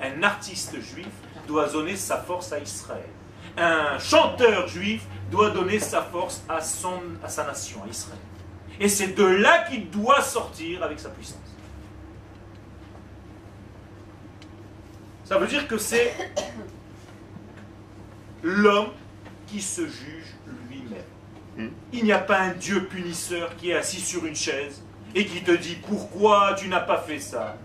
Un 0.00 0.22
artiste 0.22 0.80
juif 0.80 1.08
doit 1.46 1.68
donner 1.68 1.96
sa 1.96 2.18
force 2.18 2.52
à 2.52 2.58
Israël. 2.58 3.08
Un 3.56 3.98
chanteur 3.98 4.68
juif 4.68 5.02
doit 5.30 5.50
donner 5.50 5.78
sa 5.78 6.02
force 6.02 6.42
à, 6.48 6.60
sa 6.60 7.44
nation, 7.44 7.82
à 7.84 7.88
Israël. 7.88 8.18
Et 8.78 8.88
c'est 8.88 9.14
de 9.14 9.24
là 9.24 9.64
qu'il 9.68 9.90
doit 9.90 10.20
sortir 10.20 10.82
avec 10.82 11.00
sa 11.00 11.08
puissance. 11.08 11.45
Ça 15.26 15.38
veut 15.38 15.48
dire 15.48 15.66
que 15.66 15.76
c'est 15.76 16.14
l'homme 18.44 18.90
qui 19.48 19.60
se 19.60 19.80
juge 19.80 20.36
lui-même. 20.70 21.72
Il 21.92 22.04
n'y 22.04 22.12
a 22.12 22.20
pas 22.20 22.38
un 22.38 22.52
Dieu 22.52 22.84
punisseur 22.84 23.56
qui 23.56 23.70
est 23.70 23.74
assis 23.74 24.00
sur 24.00 24.24
une 24.24 24.36
chaise 24.36 24.84
et 25.16 25.26
qui 25.26 25.42
te 25.42 25.50
dit 25.50 25.78
pourquoi 25.84 26.54
tu 26.54 26.68
n'as 26.68 26.78
pas 26.78 26.98
fait 26.98 27.18
ça? 27.18 27.56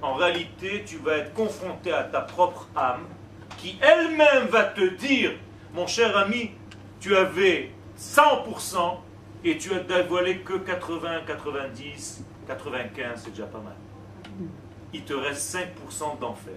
En 0.00 0.14
réalité, 0.14 0.82
tu 0.86 0.96
vas 0.96 1.18
être 1.18 1.34
confronté 1.34 1.92
à 1.92 2.04
ta 2.04 2.22
propre 2.22 2.68
âme 2.74 3.04
qui 3.58 3.78
elle-même 3.82 4.46
va 4.46 4.64
te 4.64 4.88
dire, 4.96 5.32
mon 5.74 5.86
cher 5.86 6.16
ami, 6.16 6.52
tu 7.00 7.14
avais 7.14 7.70
100% 7.98 8.96
et 9.44 9.58
tu 9.58 9.74
as 9.74 9.80
dévoilé 9.80 10.38
que 10.38 10.54
80, 10.54 11.20
90, 11.26 12.24
95, 12.46 13.20
c'est 13.22 13.30
déjà 13.30 13.44
pas 13.44 13.60
mal. 13.60 13.76
Il 14.94 15.04
te 15.04 15.12
reste 15.12 15.54
5% 15.54 16.18
d'enfer. 16.18 16.54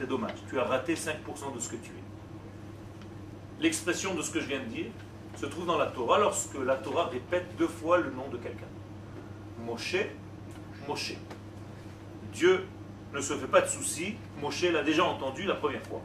C'est 0.00 0.06
dommage. 0.06 0.32
Tu 0.48 0.58
as 0.58 0.64
raté 0.64 0.94
5% 0.94 1.54
de 1.54 1.60
ce 1.60 1.68
que 1.68 1.76
tu 1.76 1.90
es. 1.90 3.62
L'expression 3.62 4.14
de 4.14 4.22
ce 4.22 4.30
que 4.30 4.40
je 4.40 4.46
viens 4.46 4.60
de 4.60 4.64
dire 4.64 4.86
se 5.36 5.44
trouve 5.44 5.66
dans 5.66 5.76
la 5.76 5.88
Torah 5.88 6.18
lorsque 6.18 6.54
la 6.54 6.76
Torah 6.76 7.08
répète 7.08 7.54
deux 7.58 7.68
fois 7.68 7.98
le 7.98 8.10
nom 8.10 8.26
de 8.28 8.38
quelqu'un. 8.38 8.64
Moshe, 9.66 9.96
Moshe. 10.88 11.12
Dieu 12.32 12.64
ne 13.12 13.20
se 13.20 13.34
fait 13.34 13.46
pas 13.46 13.60
de 13.60 13.66
soucis. 13.66 14.14
Moshe 14.40 14.62
l'a 14.62 14.82
déjà 14.82 15.04
entendu 15.04 15.44
la 15.44 15.56
première 15.56 15.82
fois. 15.82 16.00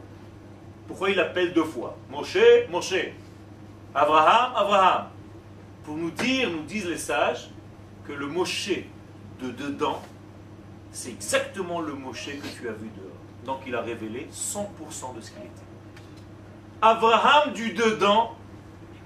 Pourquoi 0.86 1.08
il 1.08 1.18
appelle 1.18 1.54
deux 1.54 1.64
fois? 1.64 1.96
Moshe, 2.10 2.36
Moshe. 2.70 3.12
Abraham, 3.94 4.52
Abraham. 4.56 5.06
Pour 5.84 5.96
nous 5.96 6.10
dire, 6.10 6.50
nous 6.50 6.64
disent 6.64 6.86
les 6.86 6.98
sages, 6.98 7.48
que 8.06 8.12
le 8.12 8.26
Moshe 8.26 8.72
de 9.40 9.50
dedans, 9.52 10.02
c'est 10.92 11.12
exactement 11.12 11.80
le 11.80 11.94
Moshe 11.94 12.26
que 12.26 12.60
tu 12.60 12.68
as 12.68 12.72
vu 12.72 12.90
dehors. 12.94 13.05
Donc 13.46 13.60
il 13.66 13.74
a 13.74 13.80
révélé 13.80 14.28
100% 14.32 15.14
de 15.14 15.20
ce 15.20 15.30
qu'il 15.30 15.42
était. 15.42 15.62
Abraham 16.82 17.52
du 17.52 17.72
dedans 17.72 18.36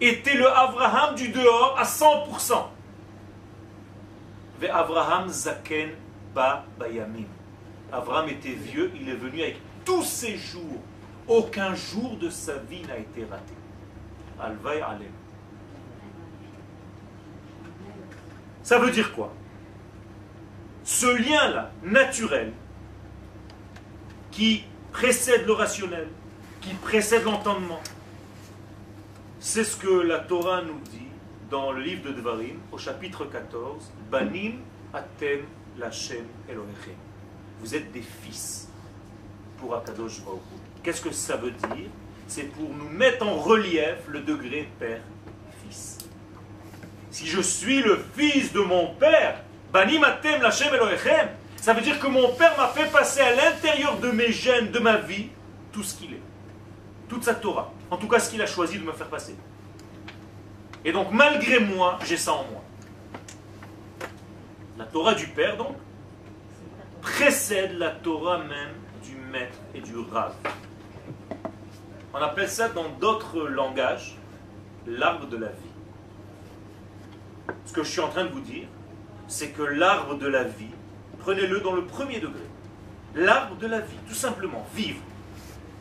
était 0.00 0.34
le 0.34 0.48
Abraham 0.48 1.14
du 1.14 1.28
dehors 1.28 1.76
à 1.78 1.84
100%. 1.84 2.64
Ve 4.60 4.64
Abraham 4.70 5.28
zaken 5.28 5.90
ba 6.34 6.64
bayamim. 6.78 7.26
Abraham 7.92 8.28
était 8.28 8.52
vieux, 8.52 8.90
il 8.94 9.08
est 9.08 9.14
venu 9.14 9.42
avec 9.42 9.58
tous 9.84 10.04
ses 10.04 10.36
jours. 10.36 10.80
Aucun 11.28 11.74
jour 11.74 12.16
de 12.16 12.30
sa 12.30 12.56
vie 12.56 12.82
n'a 12.82 12.96
été 12.96 13.24
raté. 13.24 13.54
Alvay 14.40 14.80
alem. 14.80 15.12
Ça 18.62 18.78
veut 18.78 18.90
dire 18.90 19.12
quoi? 19.12 19.32
Ce 20.82 21.06
lien-là, 21.06 21.70
naturel, 21.82 22.52
qui 24.30 24.64
précède 24.92 25.46
le 25.46 25.52
rationnel, 25.52 26.08
qui 26.60 26.74
précède 26.74 27.24
l'entendement, 27.24 27.80
c'est 29.38 29.64
ce 29.64 29.76
que 29.76 29.88
la 29.88 30.18
Torah 30.18 30.62
nous 30.62 30.78
dit 30.90 31.08
dans 31.50 31.72
le 31.72 31.80
livre 31.80 32.04
de 32.04 32.12
Devarim, 32.12 32.58
au 32.70 32.78
chapitre 32.78 33.24
14, 33.24 33.90
Banim 34.10 34.58
atem 34.92 35.40
lachem 35.78 36.24
Elohechem. 36.48 36.94
Vous 37.60 37.74
êtes 37.74 37.90
des 37.92 38.02
fils 38.02 38.68
pour 39.58 39.74
Akadosh 39.74 40.22
Baruch. 40.22 40.40
Qu'est-ce 40.82 41.00
que 41.00 41.10
ça 41.10 41.36
veut 41.36 41.50
dire? 41.50 41.88
C'est 42.28 42.44
pour 42.44 42.68
nous 42.68 42.88
mettre 42.88 43.26
en 43.26 43.36
relief 43.36 44.06
le 44.08 44.20
degré 44.20 44.68
père-fils. 44.78 45.98
Si 47.10 47.26
je 47.26 47.40
suis 47.40 47.82
le 47.82 47.98
fils 48.16 48.52
de 48.52 48.60
mon 48.60 48.94
père, 48.94 49.42
Banim 49.72 50.04
atem 50.04 50.42
lachem 50.42 50.72
Elohechem, 50.72 51.28
ça 51.60 51.74
veut 51.74 51.82
dire 51.82 51.98
que 51.98 52.06
mon 52.06 52.32
père 52.34 52.56
m'a 52.56 52.68
fait 52.68 52.90
passer 52.90 53.20
à 53.20 53.34
l'intérieur 53.34 53.98
de 53.98 54.10
mes 54.10 54.32
gènes, 54.32 54.70
de 54.70 54.78
ma 54.78 54.96
vie, 54.96 55.28
tout 55.72 55.82
ce 55.82 55.94
qu'il 55.94 56.14
est. 56.14 56.22
Toute 57.08 57.24
sa 57.24 57.34
Torah. 57.34 57.72
En 57.90 57.98
tout 57.98 58.08
cas, 58.08 58.18
ce 58.18 58.30
qu'il 58.30 58.40
a 58.40 58.46
choisi 58.46 58.78
de 58.78 58.84
me 58.84 58.92
faire 58.92 59.08
passer. 59.08 59.36
Et 60.84 60.92
donc, 60.92 61.12
malgré 61.12 61.60
moi, 61.60 61.98
j'ai 62.06 62.16
ça 62.16 62.32
en 62.32 62.44
moi. 62.44 62.62
La 64.78 64.86
Torah 64.86 65.14
du 65.14 65.26
Père, 65.26 65.58
donc, 65.58 65.76
précède 67.02 67.72
la 67.76 67.90
Torah 67.90 68.38
même 68.38 68.74
du 69.02 69.16
Maître 69.30 69.58
et 69.74 69.80
du 69.80 69.98
Rav. 69.98 70.34
On 72.14 72.18
appelle 72.18 72.48
ça 72.48 72.70
dans 72.70 72.88
d'autres 72.88 73.40
langages 73.42 74.16
l'arbre 74.86 75.26
de 75.26 75.36
la 75.36 75.48
vie. 75.48 75.54
Ce 77.66 77.72
que 77.72 77.82
je 77.82 77.90
suis 77.90 78.00
en 78.00 78.08
train 78.08 78.24
de 78.24 78.30
vous 78.30 78.40
dire, 78.40 78.66
c'est 79.28 79.50
que 79.50 79.62
l'arbre 79.62 80.16
de 80.16 80.26
la 80.26 80.44
vie, 80.44 80.70
prenez-le 81.20 81.60
dans 81.60 81.74
le 81.74 81.84
premier 81.84 82.20
degré. 82.20 82.42
L'arbre 83.14 83.56
de 83.56 83.66
la 83.66 83.80
vie, 83.80 83.96
tout 84.08 84.14
simplement, 84.14 84.66
vivre, 84.74 85.00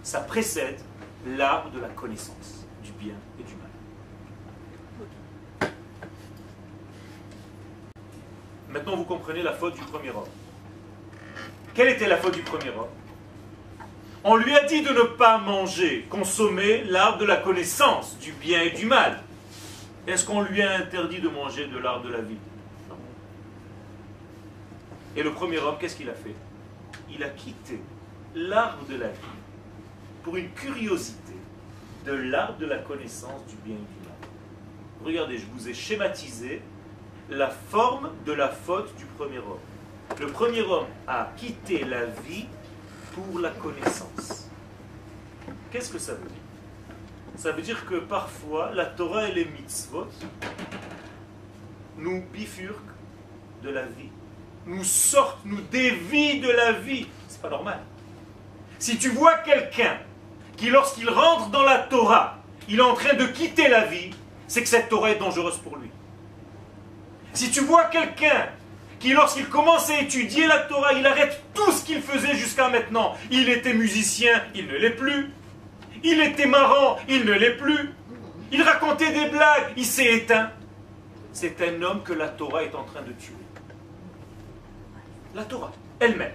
ça 0.04 0.20
précède 0.20 0.80
l'arbre 1.26 1.70
de 1.72 1.80
la 1.80 1.90
connaissance 1.90 2.66
du 2.84 2.92
bien 2.94 3.16
et 3.40 3.44
du 3.44 3.56
mal. 3.56 3.70
Maintenant, 8.70 8.96
vous 8.96 9.04
comprenez 9.04 9.42
la 9.42 9.54
faute 9.54 9.76
du 9.76 9.82
premier 9.82 10.10
homme. 10.10 10.28
Quelle 11.74 11.90
était 11.90 12.08
la 12.08 12.18
faute 12.18 12.36
du 12.36 12.42
premier 12.42 12.70
homme? 12.70 12.90
On 14.24 14.36
lui 14.36 14.56
a 14.56 14.66
dit 14.66 14.82
de 14.82 14.90
ne 14.90 15.04
pas 15.04 15.38
manger, 15.38 16.06
consommer 16.10 16.84
l'arbre 16.84 17.20
de 17.20 17.26
la 17.26 17.38
connaissance 17.38 18.18
du 18.20 18.32
bien 18.34 18.62
et 18.62 18.72
du 18.72 18.86
mal. 18.86 19.22
Est-ce 20.08 20.26
qu'on 20.26 20.42
lui 20.42 20.62
a 20.62 20.78
interdit 20.78 21.20
de 21.20 21.30
manger 21.30 21.68
de 21.68 21.78
l'arbre 21.78 22.06
de 22.06 22.12
la 22.12 22.22
vie? 22.22 22.38
Et 25.16 25.24
le 25.24 25.34
premier 25.34 25.58
homme, 25.58 25.76
qu'est-ce 25.80 25.96
qu'il 25.96 26.10
a 26.10 26.14
fait? 26.14 26.36
Il 27.10 27.24
a 27.24 27.30
quitté 27.30 27.80
l'arbre 28.36 28.86
de 28.88 28.96
la 28.96 29.08
vie 29.08 29.40
pour 30.24 30.38
une 30.38 30.50
curiosité 30.52 31.34
de 32.06 32.14
l'arbre 32.14 32.58
de 32.58 32.66
la 32.66 32.78
connaissance 32.78 33.46
du 33.48 33.56
bien 33.58 33.76
et 33.76 33.78
du 33.78 34.08
mal. 34.08 34.30
Regardez, 35.04 35.38
je 35.38 35.46
vous 35.54 35.68
ai 35.68 35.74
schématisé 35.74 36.62
la 37.30 37.50
forme 37.50 38.12
de 38.26 38.34
la 38.34 38.50
faute 38.50 38.96
du 38.96 39.06
premier 39.06 39.40
homme. 39.40 39.60
Le 40.20 40.28
premier 40.28 40.62
homme 40.62 40.88
a 41.08 41.32
quitté 41.38 41.84
la 41.86 42.06
vie 42.06 42.48
pour 43.14 43.40
la 43.40 43.50
connaissance. 43.50 44.50
Qu'est-ce 45.72 45.92
que 45.92 46.00
ça 46.00 46.14
veut 46.14 46.28
dire? 46.28 46.38
Ça 47.36 47.52
veut 47.52 47.62
dire 47.62 47.86
que 47.86 47.96
parfois 47.96 48.72
la 48.74 48.86
Torah 48.86 49.30
et 49.30 49.34
les 49.34 49.46
mitzvot 49.46 50.08
nous 51.98 52.24
bifurquent 52.34 52.96
de 53.64 53.70
la 53.70 53.86
vie, 53.86 54.10
nous 54.66 54.84
sortent, 54.84 55.40
nous 55.46 55.62
dévient 55.72 56.40
de 56.40 56.50
la 56.50 56.74
vie. 56.74 57.08
C'est 57.28 57.42
pas 57.42 57.50
normal. 57.50 57.80
Si 58.78 58.98
tu 58.98 59.10
vois 59.10 59.38
quelqu'un 59.40 59.98
qui, 60.58 60.70
lorsqu'il 60.70 61.10
rentre 61.10 61.50
dans 61.50 61.64
la 61.64 61.80
Torah, 61.80 62.40
il 62.68 62.80
est 62.80 62.84
en 62.84 62.94
train 62.94 63.14
de 63.14 63.26
quitter 63.26 63.68
la 63.68 63.86
vie, 63.86 64.12
c'est 64.48 64.62
que 64.62 64.70
cette 64.70 64.90
Torah 64.90 65.12
est 65.12 65.20
dangereuse 65.20 65.58
pour 65.58 65.78
lui. 65.78 65.90
Si 67.34 67.52
tu 67.52 67.62
vois 67.62 67.86
quelqu'un 67.86 68.50
qui, 69.00 69.14
lorsqu'il 69.14 69.48
commence 69.48 69.90
à 69.90 70.02
étudier 70.02 70.46
la 70.48 70.60
Torah, 70.60 70.94
il 70.94 71.06
arrête 71.06 71.42
tout 71.54 71.72
ce 71.72 71.84
qu'il 71.84 72.02
faisait 72.02 72.36
jusqu'à 72.36 72.70
maintenant. 72.70 73.16
Il 73.32 73.50
était 73.50 73.74
musicien, 73.74 74.44
il 74.56 74.68
ne 74.68 74.78
l'est 74.78 74.90
plus. 74.92 75.32
Il 76.04 76.22
était 76.22 76.46
marrant, 76.46 76.98
il 77.08 77.26
ne 77.26 77.34
l'est 77.34 77.58
plus. 77.58 77.94
Il 78.52 78.62
racontait 78.62 79.12
des 79.12 79.30
blagues, 79.30 79.74
il 79.78 79.86
s'est 79.86 80.14
éteint. 80.14 80.52
C'est 81.32 81.62
un 81.62 81.82
homme 81.82 82.04
que 82.04 82.14
la 82.14 82.28
Torah 82.28 82.64
est 82.64 82.76
en 82.76 82.84
train 82.84 83.02
de 83.02 83.12
tuer. 83.14 83.34
La 85.34 85.44
Torah, 85.44 85.72
elle-même. 86.00 86.34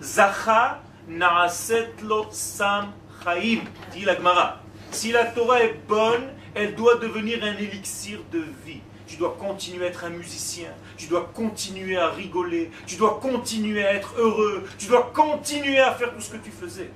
Zacha 0.00 0.80
naaset 1.08 1.92
lo 2.02 2.26
sam 2.30 2.92
chaim, 3.24 3.60
dit 3.92 4.04
la 4.04 4.16
Gemara. 4.16 4.60
Si 4.90 5.12
la 5.12 5.26
Torah 5.26 5.62
est 5.62 5.74
bonne, 5.88 6.28
elle 6.54 6.74
doit 6.74 6.96
devenir 6.96 7.42
un 7.44 7.56
élixir 7.56 8.20
de 8.32 8.44
vie. 8.64 8.80
Tu 9.06 9.16
dois 9.16 9.36
continuer 9.38 9.86
à 9.86 9.88
être 9.88 10.04
un 10.04 10.10
musicien, 10.10 10.68
tu 10.96 11.08
dois 11.08 11.30
continuer 11.34 11.96
à 11.96 12.10
rigoler, 12.10 12.70
tu 12.86 12.94
dois 12.94 13.18
continuer 13.20 13.84
à 13.84 13.94
être 13.94 14.14
heureux, 14.16 14.64
tu 14.78 14.86
dois 14.86 15.10
continuer 15.12 15.80
à 15.80 15.92
faire 15.92 16.14
tout 16.14 16.20
ce 16.20 16.30
que 16.30 16.36
tu 16.36 16.52
faisais. 16.52 16.90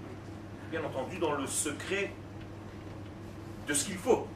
Bien 0.70 0.80
entendu, 0.84 1.18
dans 1.18 1.32
le 1.32 1.46
secret 1.46 2.12
de 3.66 3.74
ce 3.74 3.84
qu'il 3.84 3.96
faut. 3.96 4.28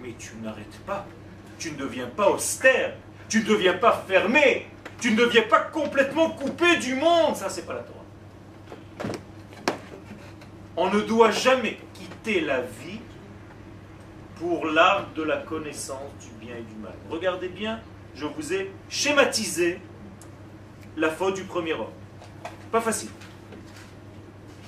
Mais 0.00 0.14
tu 0.18 0.36
n'arrêtes 0.42 0.78
pas. 0.86 1.06
Tu 1.58 1.72
ne 1.72 1.76
deviens 1.76 2.06
pas 2.06 2.30
austère. 2.30 2.94
Tu 3.28 3.40
ne 3.40 3.44
deviens 3.46 3.74
pas 3.74 4.04
fermé. 4.06 4.66
Tu 5.02 5.10
ne 5.10 5.16
deviens 5.16 5.42
pas 5.42 5.58
complètement 5.58 6.30
coupé 6.30 6.76
du 6.76 6.94
monde. 6.94 7.34
Ça, 7.34 7.48
c'est 7.48 7.66
pas 7.66 7.74
la 7.74 7.80
Torah. 7.80 9.12
On 10.76 10.90
ne 10.90 11.00
doit 11.00 11.32
jamais 11.32 11.76
quitter 11.92 12.40
la 12.40 12.60
vie 12.60 13.00
pour 14.36 14.64
l'art 14.64 15.08
de 15.16 15.24
la 15.24 15.38
connaissance 15.38 16.12
du 16.20 16.46
bien 16.46 16.54
et 16.54 16.62
du 16.62 16.76
mal. 16.76 16.92
Regardez 17.10 17.48
bien, 17.48 17.80
je 18.14 18.26
vous 18.26 18.52
ai 18.52 18.70
schématisé 18.88 19.80
la 20.96 21.10
faute 21.10 21.34
du 21.34 21.42
premier 21.42 21.72
homme. 21.72 21.90
Pas 22.70 22.80
facile. 22.80 23.10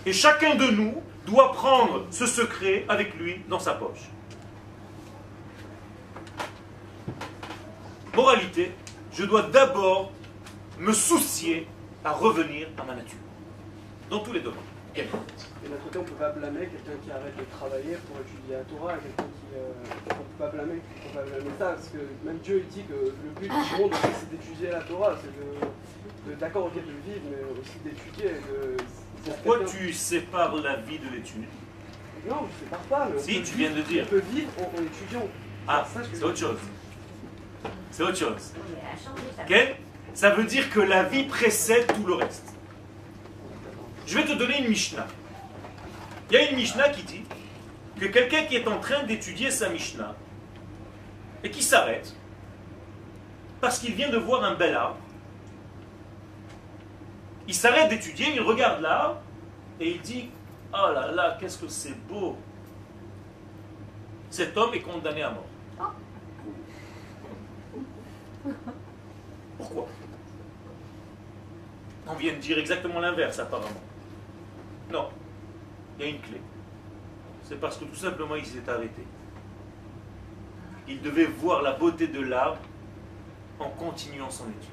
Et 0.04 0.12
chacun 0.12 0.56
de 0.56 0.66
nous 0.66 1.00
doit 1.26 1.52
prendre 1.52 2.06
ce 2.10 2.26
secret 2.26 2.84
avec 2.88 3.14
lui 3.14 3.40
dans 3.48 3.60
sa 3.60 3.74
poche. 3.74 4.10
Moralité, 8.16 8.72
je 9.12 9.24
dois 9.24 9.42
d'abord 9.42 10.10
me 10.78 10.92
soucier 10.92 11.66
à 12.04 12.12
revenir 12.12 12.68
à 12.78 12.84
ma 12.84 12.94
nature. 12.94 13.18
Dans 14.10 14.20
tous 14.20 14.32
les 14.32 14.40
domaines. 14.40 14.60
Et 14.96 15.02
d'un 15.02 15.76
côté, 15.82 15.98
on 15.98 16.02
ne 16.02 16.06
peut 16.06 16.14
pas 16.14 16.30
blâmer 16.30 16.68
quelqu'un 16.68 17.00
qui 17.02 17.10
arrête 17.10 17.36
de 17.36 17.44
travailler 17.56 17.96
pour 18.06 18.16
étudier 18.20 18.54
la 18.54 18.62
Torah, 18.62 18.94
quelqu'un 18.94 19.24
qui. 19.24 19.56
Euh, 19.56 19.72
on 20.06 20.14
ne 20.14 20.18
peut 20.18 20.38
pas 20.38 20.48
blâmer, 20.50 20.80
on 20.80 21.08
peut 21.08 21.18
pas 21.18 21.24
blâmer 21.24 21.50
ça, 21.58 21.64
parce 21.72 21.88
que 21.88 21.98
même 22.24 22.38
Dieu 22.38 22.64
il 22.64 22.68
dit 22.72 22.84
que 22.84 22.92
le 22.92 23.30
but 23.40 23.48
du 23.48 23.82
monde 23.82 23.92
c'est 23.94 24.30
d'étudier 24.30 24.70
la 24.70 24.82
Torah, 24.82 25.16
c'est 25.20 26.30
de, 26.30 26.34
d'accord 26.38 26.66
ok 26.66 26.74
de 26.74 26.80
vivre, 26.80 27.24
mais 27.28 27.60
aussi 27.60 27.78
d'étudier. 27.82 28.36
Pourquoi 29.24 29.64
tu 29.64 29.92
sépares 29.92 30.54
la 30.56 30.76
vie 30.76 30.98
de 30.98 31.08
l'étude? 31.08 31.44
Non, 32.28 32.36
je 32.42 32.64
ne 32.64 32.70
sépare 32.70 32.80
pas, 32.80 33.08
mais 33.12 33.20
Si, 33.20 33.42
tu 33.42 33.56
viens 33.56 33.70
de 33.72 33.82
dire. 33.82 34.04
On 34.06 34.10
peut 34.10 34.22
vivre 34.32 34.50
en, 34.58 34.78
en 34.78 34.82
étudiant. 34.82 35.28
Ah, 35.66 35.84
c'est 35.92 36.22
autre 36.22 36.36
chose. 36.36 36.58
C'est 37.90 38.02
autre 38.02 38.16
chose. 38.16 38.52
Ok 39.40 39.76
Ça 40.14 40.30
veut 40.30 40.44
dire 40.44 40.70
que 40.70 40.78
la 40.78 41.02
vie 41.02 41.24
précède 41.24 41.92
tout 41.92 42.06
le 42.06 42.14
reste. 42.14 42.54
Je 44.06 44.16
vais 44.16 44.24
te 44.24 44.32
donner 44.32 44.60
une 44.60 44.68
Mishnah. 44.68 45.06
Il 46.30 46.34
y 46.34 46.36
a 46.36 46.50
une 46.50 46.56
Mishnah 46.56 46.88
qui 46.90 47.02
dit 47.02 47.24
que 47.98 48.06
quelqu'un 48.06 48.44
qui 48.44 48.56
est 48.56 48.68
en 48.68 48.78
train 48.78 49.02
d'étudier 49.02 49.50
sa 49.50 49.68
Mishnah 49.68 50.14
et 51.42 51.50
qui 51.50 51.62
s'arrête 51.62 52.14
parce 53.60 53.78
qu'il 53.78 53.94
vient 53.94 54.10
de 54.10 54.18
voir 54.18 54.44
un 54.44 54.54
bel 54.54 54.74
arbre, 54.74 54.98
il 57.48 57.54
s'arrête 57.54 57.88
d'étudier, 57.88 58.34
il 58.34 58.40
regarde 58.40 58.82
l'arbre 58.82 59.20
et 59.80 59.92
il 59.92 60.00
dit 60.00 60.30
Oh 60.72 60.92
là 60.92 61.10
là, 61.12 61.36
qu'est-ce 61.40 61.58
que 61.58 61.68
c'est 61.68 61.98
beau 62.06 62.36
Cet 64.30 64.56
homme 64.56 64.74
est 64.74 64.80
condamné 64.80 65.22
à 65.22 65.30
mort. 65.30 65.94
Pourquoi? 69.56 69.88
On 72.06 72.14
vient 72.14 72.34
de 72.34 72.38
dire 72.38 72.58
exactement 72.58 73.00
l'inverse 73.00 73.38
apparemment. 73.38 73.82
Non, 74.90 75.08
il 75.98 76.04
y 76.04 76.08
a 76.08 76.10
une 76.10 76.20
clé. 76.20 76.40
C'est 77.42 77.60
parce 77.60 77.76
que 77.76 77.84
tout 77.84 77.94
simplement 77.94 78.36
il 78.36 78.44
s'est 78.44 78.68
arrêté. 78.68 79.06
Il 80.86 81.00
devait 81.00 81.24
voir 81.24 81.62
la 81.62 81.72
beauté 81.72 82.06
de 82.06 82.20
l'arbre 82.20 82.58
en 83.58 83.70
continuant 83.70 84.30
son 84.30 84.44
étude. 84.44 84.70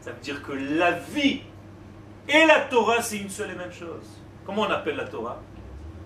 Ça 0.00 0.10
veut 0.10 0.20
dire 0.20 0.42
que 0.42 0.52
la 0.52 0.92
vie 0.92 1.42
et 2.28 2.46
la 2.46 2.60
Torah, 2.62 3.02
c'est 3.02 3.18
une 3.18 3.30
seule 3.30 3.50
et 3.50 3.54
même 3.54 3.72
chose. 3.72 4.20
Comment 4.44 4.62
on 4.62 4.70
appelle 4.70 4.96
la 4.96 5.06
Torah? 5.06 5.40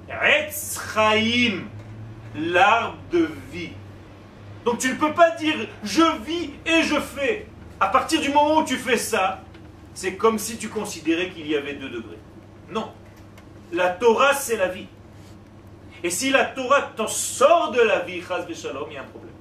Etz 0.08 0.78
l'arbre 2.34 2.98
de 3.10 3.28
vie. 3.50 3.72
Donc 4.64 4.78
tu 4.78 4.90
ne 4.90 4.94
peux 4.96 5.14
pas 5.14 5.30
dire 5.32 5.54
je 5.82 6.02
vis 6.24 6.50
et 6.66 6.82
je 6.82 7.00
fais. 7.00 7.46
À 7.80 7.88
partir 7.88 8.20
du 8.20 8.28
moment 8.30 8.58
où 8.58 8.64
tu 8.64 8.76
fais 8.76 8.96
ça, 8.96 9.42
c'est 9.96 10.16
comme 10.16 10.38
si 10.38 10.58
tu 10.58 10.68
considérais 10.68 11.30
qu'il 11.30 11.46
y 11.48 11.56
avait 11.56 11.74
deux 11.74 11.88
degrés. 11.88 12.18
Non. 12.70 12.92
La 13.72 13.88
Torah, 13.88 14.34
c'est 14.34 14.58
la 14.58 14.68
vie. 14.68 14.86
Et 16.04 16.10
si 16.10 16.28
la 16.30 16.44
Torah 16.44 16.82
t'en 16.94 17.08
sort 17.08 17.72
de 17.72 17.80
la 17.80 18.00
vie, 18.00 18.18
il 18.18 18.92
y 18.92 18.96
a 18.96 19.00
un 19.00 19.04
problème. 19.04 19.32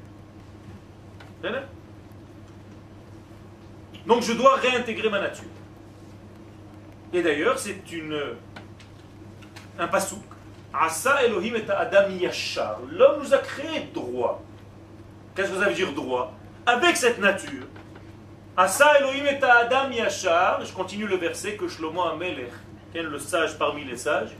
Donc 4.08 4.24
je 4.24 4.32
dois 4.32 4.56
réintégrer 4.56 5.10
ma 5.10 5.20
nature. 5.20 5.43
Et 7.12 7.22
d'ailleurs, 7.22 7.60
c'est 7.60 7.91
une 7.91 8.18
un 9.78 9.88
pasouk. 9.88 10.24
Asa 10.74 11.22
Elohim 11.26 11.56
et 11.56 11.70
Adam 11.70 12.10
yashar. 12.12 12.80
L'homme 12.89 13.24
nous 13.24 13.34
a 13.34 13.39
créé 13.39 13.89
droit. 13.93 14.41
Qu'est-ce 15.36 15.51
que 15.51 15.60
ça 15.60 15.68
veut 15.68 15.76
dire 15.76 15.91
droit? 15.91 16.34
Avec 16.66 16.95
cette 16.95 17.20
nature. 17.20 17.68
Asa 18.58 18.99
Elohim 18.99 19.26
et 19.26 19.43
Adam 19.43 19.91
yashar. 19.91 20.64
Je 20.64 20.72
continue 20.74 21.08
le 21.08 21.18
verset 21.18 21.58
que 21.58 21.68
Shlomo 21.68 22.03
Amelech, 22.03 22.53
le 22.93 23.20
sage 23.20 23.58
parmi 23.58 23.84
les 23.84 23.97
sages. 23.97 24.36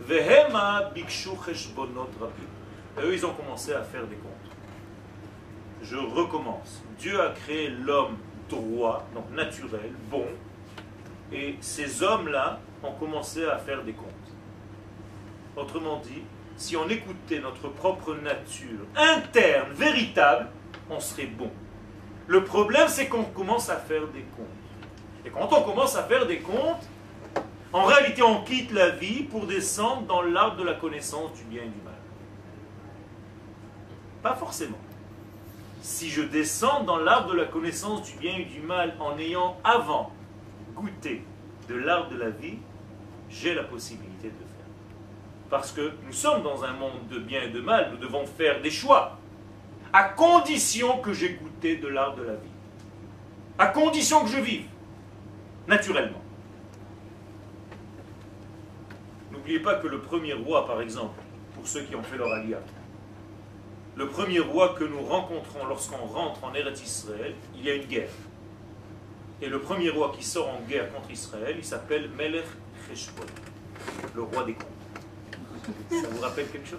Vehema 0.00 0.90
bikshu 0.94 1.30
cheshbonot 1.44 2.08
eux, 3.02 3.12
ils 3.12 3.26
ont 3.26 3.32
commencé 3.32 3.72
à 3.72 3.82
faire 3.82 4.06
des 4.06 4.16
comptes. 4.16 4.32
Je 5.82 5.96
recommence. 5.96 6.82
Dieu 6.98 7.20
a 7.20 7.30
créé 7.30 7.68
l'homme 7.68 8.16
droit, 8.48 9.04
donc 9.14 9.30
naturel, 9.32 9.92
bon, 10.10 10.26
et 11.32 11.56
ces 11.60 12.02
hommes-là 12.02 12.60
ont 12.82 12.92
commencé 12.92 13.44
à 13.44 13.58
faire 13.58 13.82
des 13.82 13.92
comptes. 13.92 14.06
Autrement 15.56 15.98
dit, 15.98 16.22
si 16.56 16.76
on 16.76 16.88
écoutait 16.88 17.40
notre 17.40 17.68
propre 17.68 18.14
nature 18.14 18.86
interne, 18.96 19.72
véritable, 19.72 20.48
on 20.88 21.00
serait 21.00 21.26
bon. 21.26 21.50
Le 22.28 22.44
problème, 22.44 22.88
c'est 22.88 23.08
qu'on 23.08 23.24
commence 23.24 23.70
à 23.70 23.76
faire 23.76 24.06
des 24.08 24.24
comptes. 24.36 24.46
Et 25.24 25.30
quand 25.30 25.50
on 25.52 25.62
commence 25.62 25.96
à 25.96 26.04
faire 26.04 26.26
des 26.26 26.40
comptes, 26.40 26.86
en 27.72 27.84
réalité, 27.84 28.22
on 28.22 28.44
quitte 28.44 28.70
la 28.70 28.90
vie 28.90 29.22
pour 29.22 29.46
descendre 29.46 30.02
dans 30.02 30.20
l'arbre 30.20 30.56
de 30.56 30.64
la 30.64 30.74
connaissance 30.74 31.32
du 31.32 31.42
bien 31.44 31.62
et 31.62 31.68
du 31.68 31.82
mal. 31.82 31.94
Pas 34.22 34.34
forcément. 34.34 34.78
Si 35.80 36.10
je 36.10 36.22
descends 36.22 36.82
dans 36.84 36.98
l'arbre 36.98 37.32
de 37.32 37.36
la 37.36 37.46
connaissance 37.46 38.02
du 38.02 38.18
bien 38.18 38.36
et 38.36 38.44
du 38.44 38.60
mal 38.60 38.94
en 39.00 39.18
ayant 39.18 39.56
avant 39.64 40.12
goûté 40.74 41.24
de 41.68 41.74
l'arbre 41.76 42.10
de 42.10 42.16
la 42.16 42.30
vie, 42.30 42.58
j'ai 43.30 43.54
la 43.54 43.64
possibilité 43.64 44.28
de 44.28 44.34
le 44.34 44.46
faire. 44.46 44.66
Parce 45.48 45.72
que 45.72 45.92
nous 46.04 46.12
sommes 46.12 46.42
dans 46.42 46.64
un 46.64 46.72
monde 46.72 47.06
de 47.10 47.18
bien 47.18 47.42
et 47.42 47.48
de 47.48 47.60
mal, 47.60 47.90
nous 47.90 47.98
devons 47.98 48.26
faire 48.26 48.60
des 48.60 48.70
choix, 48.70 49.18
à 49.92 50.04
condition 50.04 50.98
que 50.98 51.12
j'ai 51.12 51.34
goûté 51.34 51.76
de 51.76 51.88
l'arbre 51.88 52.18
de 52.18 52.22
la 52.24 52.34
vie. 52.34 52.48
À 53.58 53.68
condition 53.68 54.22
que 54.22 54.30
je 54.30 54.38
vive, 54.38 54.66
naturellement. 55.66 56.22
N'oubliez 59.32 59.60
pas 59.60 59.76
que 59.76 59.86
le 59.86 60.00
premier 60.00 60.34
roi, 60.34 60.66
par 60.66 60.80
exemple, 60.80 61.20
pour 61.54 61.66
ceux 61.66 61.82
qui 61.82 61.94
ont 61.94 62.02
fait 62.02 62.16
leur 62.16 62.32
alia, 62.32 62.58
le 63.96 64.06
premier 64.06 64.38
roi 64.38 64.74
que 64.78 64.84
nous 64.84 65.00
rencontrons 65.00 65.66
lorsqu'on 65.66 66.06
rentre 66.06 66.44
en 66.44 66.54
Eretz 66.54 66.82
Israël, 66.82 67.34
il 67.56 67.64
y 67.64 67.70
a 67.70 67.74
une 67.74 67.86
guerre. 67.86 68.10
Et 69.42 69.48
le 69.48 69.60
premier 69.60 69.90
roi 69.90 70.12
qui 70.16 70.24
sort 70.24 70.48
en 70.48 70.60
guerre 70.68 70.92
contre 70.92 71.10
Israël, 71.10 71.56
il 71.58 71.64
s'appelle 71.64 72.10
Melech 72.16 72.46
Cheshbon, 72.88 73.26
le 74.14 74.22
roi 74.22 74.44
des 74.44 74.54
comptes. 74.54 74.68
Ça 75.90 76.08
vous 76.08 76.20
rappelle 76.20 76.48
quelque 76.48 76.68
chose? 76.68 76.78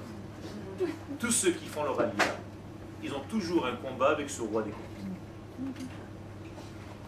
Tous 1.20 1.32
ceux 1.32 1.52
qui 1.52 1.66
font 1.66 1.84
leur 1.84 2.00
alia, 2.00 2.14
ils 3.04 3.14
ont 3.14 3.22
toujours 3.30 3.66
un 3.66 3.76
combat 3.76 4.10
avec 4.10 4.30
ce 4.30 4.42
roi 4.42 4.64
des 4.64 4.72
comptes. 4.72 4.84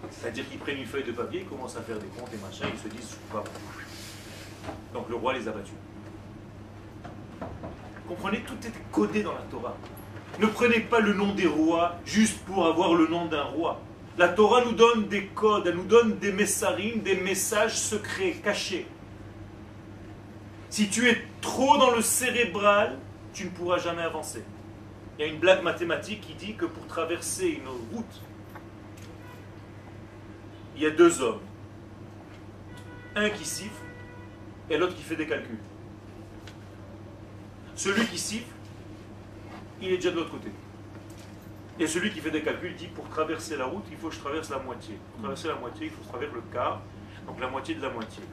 C'est-à-dire 0.10 0.48
qu'ils 0.50 0.60
prennent 0.60 0.78
une 0.78 0.86
feuille 0.86 1.04
de 1.04 1.12
papier, 1.12 1.42
ils 1.42 1.48
commencent 1.48 1.78
à 1.78 1.82
faire 1.82 1.98
des 1.98 2.08
comptes 2.08 2.34
et 2.34 2.38
machin, 2.38 2.66
ils 2.74 2.80
se 2.80 2.88
disent, 2.88 3.12
je 3.12 3.34
pas. 3.34 3.44
Donc 4.94 5.10
le 5.10 5.16
roi 5.16 5.34
les 5.34 5.48
a 5.48 5.52
battus. 5.52 5.74
Comprenez, 8.08 8.42
tout 8.42 8.58
est 8.66 8.92
codé 8.92 9.24
dans 9.24 9.34
la 9.34 9.42
Torah. 9.42 9.76
Ne 10.40 10.48
prenez 10.48 10.80
pas 10.80 11.00
le 11.00 11.14
nom 11.14 11.34
des 11.34 11.48
rois 11.48 11.96
juste 12.06 12.40
pour 12.46 12.66
avoir 12.66 12.94
le 12.94 13.08
nom 13.08 13.26
d'un 13.26 13.44
roi. 13.44 13.80
La 14.18 14.28
Torah 14.28 14.64
nous 14.66 14.74
donne 14.74 15.08
des 15.08 15.28
codes, 15.28 15.68
elle 15.68 15.76
nous 15.76 15.84
donne 15.84 16.18
des 16.18 16.32
messarim, 16.32 17.02
des 17.02 17.16
messages 17.16 17.78
secrets, 17.78 18.34
cachés. 18.44 18.88
Si 20.70 20.90
tu 20.90 21.10
es 21.10 21.18
trop 21.42 21.78
dans 21.78 21.92
le 21.92 22.02
cérébral, 22.02 22.98
tu 23.34 23.46
ne 23.46 23.50
pourras 23.50 23.78
jamais 23.78 24.02
avancer. 24.02 24.44
Il 25.18 25.26
y 25.26 25.30
a 25.30 25.32
une 25.32 25.40
blague 25.40 25.64
mathématique 25.64 26.22
qui 26.22 26.34
dit 26.34 26.56
que 26.56 26.66
pour 26.66 26.88
traverser 26.88 27.50
une 27.50 27.68
route, 27.68 28.22
il 30.76 30.84
y 30.84 30.86
a 30.86 30.92
deux 30.92 31.22
hommes. 31.22 31.42
Un 33.16 33.30
qui 33.30 33.46
siffle 33.46 33.84
et 34.70 34.78
l'autre 34.78 34.96
qui 34.96 35.04
fait 35.04 35.18
des 35.18 35.28
calculs. 35.28 35.60
Celui 37.76 38.06
qui 38.06 38.18
siffle, 38.18 38.54
il 39.82 39.90
est 39.90 39.98
déjà 39.98 40.12
de 40.12 40.16
l'autre 40.16 40.32
côté. 40.32 40.50
Et 41.80 41.88
celui 41.88 42.12
qui 42.12 42.20
fait 42.20 42.32
des 42.32 42.42
calculs 42.42 42.76
dit 42.76 42.88
pour 42.88 43.10
traverser 43.10 43.58
la 43.58 43.66
route, 43.66 43.84
il 43.92 43.98
faut 43.98 44.10
que 44.10 44.16
je 44.16 44.20
traverse 44.20 44.50
la 44.50 44.60
moitié. 44.60 44.96
Pour 45.12 45.22
traverser 45.22 45.48
la 45.48 45.56
moitié, 45.56 45.88
il 45.88 45.92
faut 45.92 45.98
que 45.98 46.06
je 46.06 46.10
traverse 46.10 46.34
le 46.34 46.42
quart. 46.54 46.82
Donc 47.28 47.40
la 47.40 47.48
moitié 47.48 47.76
de 47.76 47.82
la 47.82 47.90
moitié. 47.90 48.24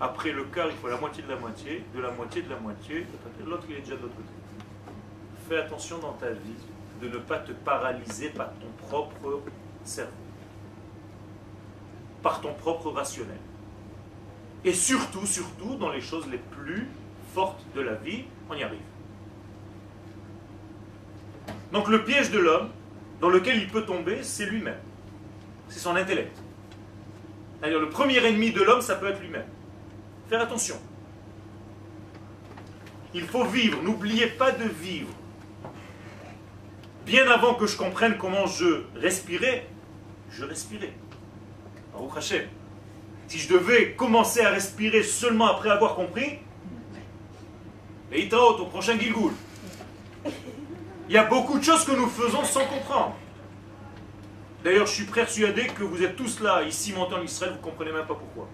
Après 0.00 0.32
le 0.32 0.44
quart, 0.44 0.68
il 0.70 0.76
faut 0.76 0.88
la 0.88 0.98
moitié 0.98 1.22
de 1.22 1.28
la 1.28 1.36
moitié. 1.36 1.84
De 1.94 2.00
la 2.00 2.10
moitié 2.10 2.42
de 2.42 2.50
la 2.50 2.56
moitié. 2.56 3.06
L'autre, 3.46 3.64
il 3.68 3.76
est 3.76 3.80
déjà 3.80 3.96
de 3.96 4.02
l'autre 4.02 4.14
côté. 4.16 4.43
Fais 5.48 5.58
attention 5.58 5.98
dans 5.98 6.12
ta 6.12 6.30
vie 6.30 6.56
de 7.02 7.08
ne 7.08 7.18
pas 7.18 7.38
te 7.38 7.52
paralyser 7.52 8.30
par 8.30 8.50
ton 8.54 8.86
propre 8.86 9.42
cerveau. 9.84 10.12
Par 12.22 12.40
ton 12.40 12.54
propre 12.54 12.90
rationnel. 12.90 13.38
Et 14.64 14.72
surtout, 14.72 15.26
surtout, 15.26 15.76
dans 15.76 15.90
les 15.90 16.00
choses 16.00 16.26
les 16.28 16.38
plus 16.38 16.86
fortes 17.34 17.62
de 17.74 17.82
la 17.82 17.94
vie, 17.94 18.24
on 18.48 18.54
y 18.54 18.62
arrive. 18.62 18.80
Donc 21.72 21.88
le 21.88 22.04
piège 22.04 22.30
de 22.30 22.38
l'homme, 22.38 22.70
dans 23.20 23.28
lequel 23.28 23.58
il 23.58 23.68
peut 23.68 23.84
tomber, 23.84 24.22
c'est 24.22 24.46
lui-même. 24.46 24.78
C'est 25.68 25.80
son 25.80 25.96
intellect. 25.96 26.38
C'est-à-dire 27.60 27.80
le 27.80 27.90
premier 27.90 28.24
ennemi 28.24 28.52
de 28.52 28.62
l'homme, 28.62 28.80
ça 28.80 28.94
peut 28.94 29.08
être 29.08 29.20
lui-même. 29.20 29.46
Faire 30.28 30.40
attention. 30.40 30.76
Il 33.12 33.26
faut 33.26 33.44
vivre. 33.44 33.82
N'oubliez 33.82 34.28
pas 34.28 34.52
de 34.52 34.64
vivre. 34.64 35.10
Bien 37.06 37.30
avant 37.30 37.54
que 37.54 37.66
je 37.66 37.76
comprenne 37.76 38.16
comment 38.16 38.46
je 38.46 38.84
respirais, 38.96 39.66
je 40.30 40.44
respirais. 40.44 40.92
Si 43.28 43.38
je 43.38 43.52
devais 43.52 43.92
commencer 43.92 44.40
à 44.40 44.50
respirer 44.50 45.02
seulement 45.02 45.46
après 45.46 45.70
avoir 45.70 45.94
compris, 45.94 46.38
et 48.14 48.28
prochain. 48.70 48.96
Il 51.08 51.14
y 51.14 51.18
a 51.18 51.24
beaucoup 51.24 51.58
de 51.58 51.64
choses 51.64 51.84
que 51.84 51.92
nous 51.92 52.06
faisons 52.06 52.44
sans 52.44 52.64
comprendre. 52.64 53.16
D'ailleurs, 54.62 54.86
je 54.86 54.92
suis 54.92 55.04
persuadé 55.04 55.66
que 55.66 55.82
vous 55.82 56.02
êtes 56.02 56.16
tous 56.16 56.40
là, 56.40 56.62
ici, 56.62 56.92
montant 56.92 57.16
en 57.16 57.22
Israël, 57.22 57.52
vous 57.52 57.58
ne 57.58 57.64
comprenez 57.64 57.92
même 57.92 58.06
pas 58.06 58.14
pourquoi. 58.14 58.48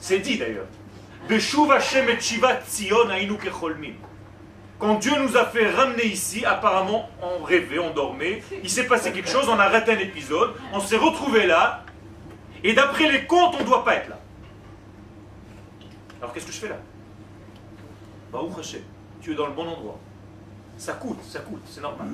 C'est 0.00 0.20
dit 0.20 0.38
d'ailleurs. 0.38 0.66
Quand 4.78 4.96
Dieu 4.96 5.12
nous 5.18 5.36
a 5.36 5.46
fait 5.46 5.70
ramener 5.70 6.04
ici, 6.04 6.44
apparemment 6.44 7.08
on 7.22 7.42
rêvait, 7.42 7.78
on 7.78 7.94
dormait, 7.94 8.42
il 8.62 8.68
s'est 8.68 8.86
passé 8.86 9.10
quelque 9.10 9.28
chose, 9.28 9.48
on 9.48 9.58
a 9.58 9.68
raté 9.68 9.92
un 9.92 9.98
épisode, 9.98 10.54
on 10.72 10.80
s'est 10.80 10.98
retrouvé 10.98 11.46
là, 11.46 11.84
et 12.62 12.74
d'après 12.74 13.10
les 13.10 13.26
comptes, 13.26 13.54
on 13.54 13.60
ne 13.60 13.64
doit 13.64 13.84
pas 13.84 13.94
être 13.96 14.10
là. 14.10 14.18
Alors 16.20 16.32
qu'est-ce 16.34 16.46
que 16.46 16.52
je 16.52 16.58
fais 16.58 16.68
là? 16.68 16.76
Baruch 18.30 18.58
Hashem, 18.58 18.82
tu 19.22 19.32
es 19.32 19.34
dans 19.34 19.46
le 19.46 19.52
bon 19.52 19.66
endroit. 19.66 19.98
Ça 20.76 20.92
coûte, 20.92 21.22
ça 21.22 21.40
coûte, 21.40 21.62
c'est 21.66 21.80
normal. 21.80 22.08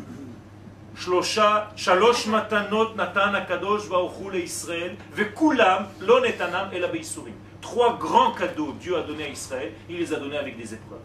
Trois 7.61 7.99
grands 7.99 8.33
cadeaux 8.33 8.73
Dieu 8.79 8.97
a 8.97 9.03
donnés 9.03 9.25
à 9.25 9.29
Israël, 9.29 9.73
il 9.89 9.99
les 9.99 10.13
a 10.13 10.17
donnés 10.17 10.37
avec 10.37 10.57
des 10.57 10.75
épreuves. 10.75 11.01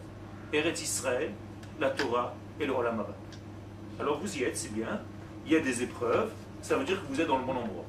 Eretz 0.52 0.82
Israël, 0.82 1.32
la 1.78 1.90
Torah 1.90 2.34
et 2.60 2.66
le 2.66 2.72
Olam 2.72 3.04
Alors 4.00 4.18
vous 4.18 4.36
y 4.36 4.44
êtes, 4.44 4.56
c'est 4.56 4.72
bien. 4.72 5.00
Il 5.46 5.52
y 5.52 5.56
a 5.56 5.60
des 5.60 5.82
épreuves, 5.82 6.30
ça 6.62 6.76
veut 6.76 6.84
dire 6.84 7.00
que 7.00 7.12
vous 7.12 7.20
êtes 7.20 7.28
dans 7.28 7.38
le 7.38 7.44
bon 7.44 7.56
endroit. 7.56 7.84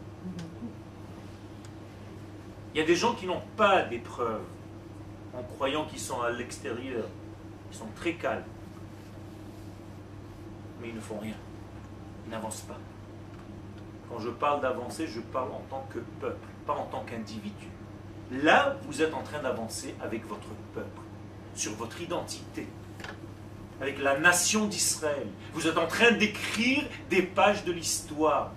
Il 2.74 2.80
y 2.80 2.84
a 2.84 2.86
des 2.86 2.96
gens 2.96 3.16
qui 3.16 3.26
n'ont 3.26 3.42
pas 3.58 3.82
d'épreuves 3.84 4.44
en 5.34 5.44
croyant 5.44 5.86
qu'ils 5.86 6.00
sont 6.00 6.22
à 6.22 6.30
l'extérieur. 6.30 7.06
Ils 7.72 7.78
sont 7.78 7.88
très 7.96 8.14
calmes. 8.14 8.44
Mais 10.82 10.90
ils 10.90 10.96
ne 10.96 11.02
font 11.02 11.20
rien. 11.20 11.36
Ils 12.26 12.32
n'avancent 12.32 12.62
pas. 12.62 12.78
Quand 14.10 14.20
je 14.20 14.30
parle 14.30 14.62
d'avancer, 14.62 15.08
je 15.08 15.20
parle 15.20 15.52
en 15.52 15.62
tant 15.70 15.86
que 15.90 16.00
peuple, 16.20 16.48
pas 16.66 16.74
en 16.74 16.86
tant 16.86 17.04
qu'individu. 17.04 17.68
Là, 18.32 18.78
vous 18.84 19.02
êtes 19.02 19.14
en 19.14 19.24
train 19.24 19.42
d'avancer 19.42 19.96
avec 20.02 20.28
votre 20.28 20.50
peuple, 20.74 21.02
sur 21.56 21.74
votre 21.74 22.00
identité, 22.02 22.68
avec 23.82 24.00
la 24.00 24.20
nation 24.20 24.66
d'Israël. 24.66 25.28
Vous 25.54 25.68
êtes 25.68 25.78
en 25.78 25.88
train 25.88 26.12
d'écrire 26.12 26.84
des 27.10 27.22
pages 27.22 27.64
de 27.64 27.72
l'histoire. 27.72 28.52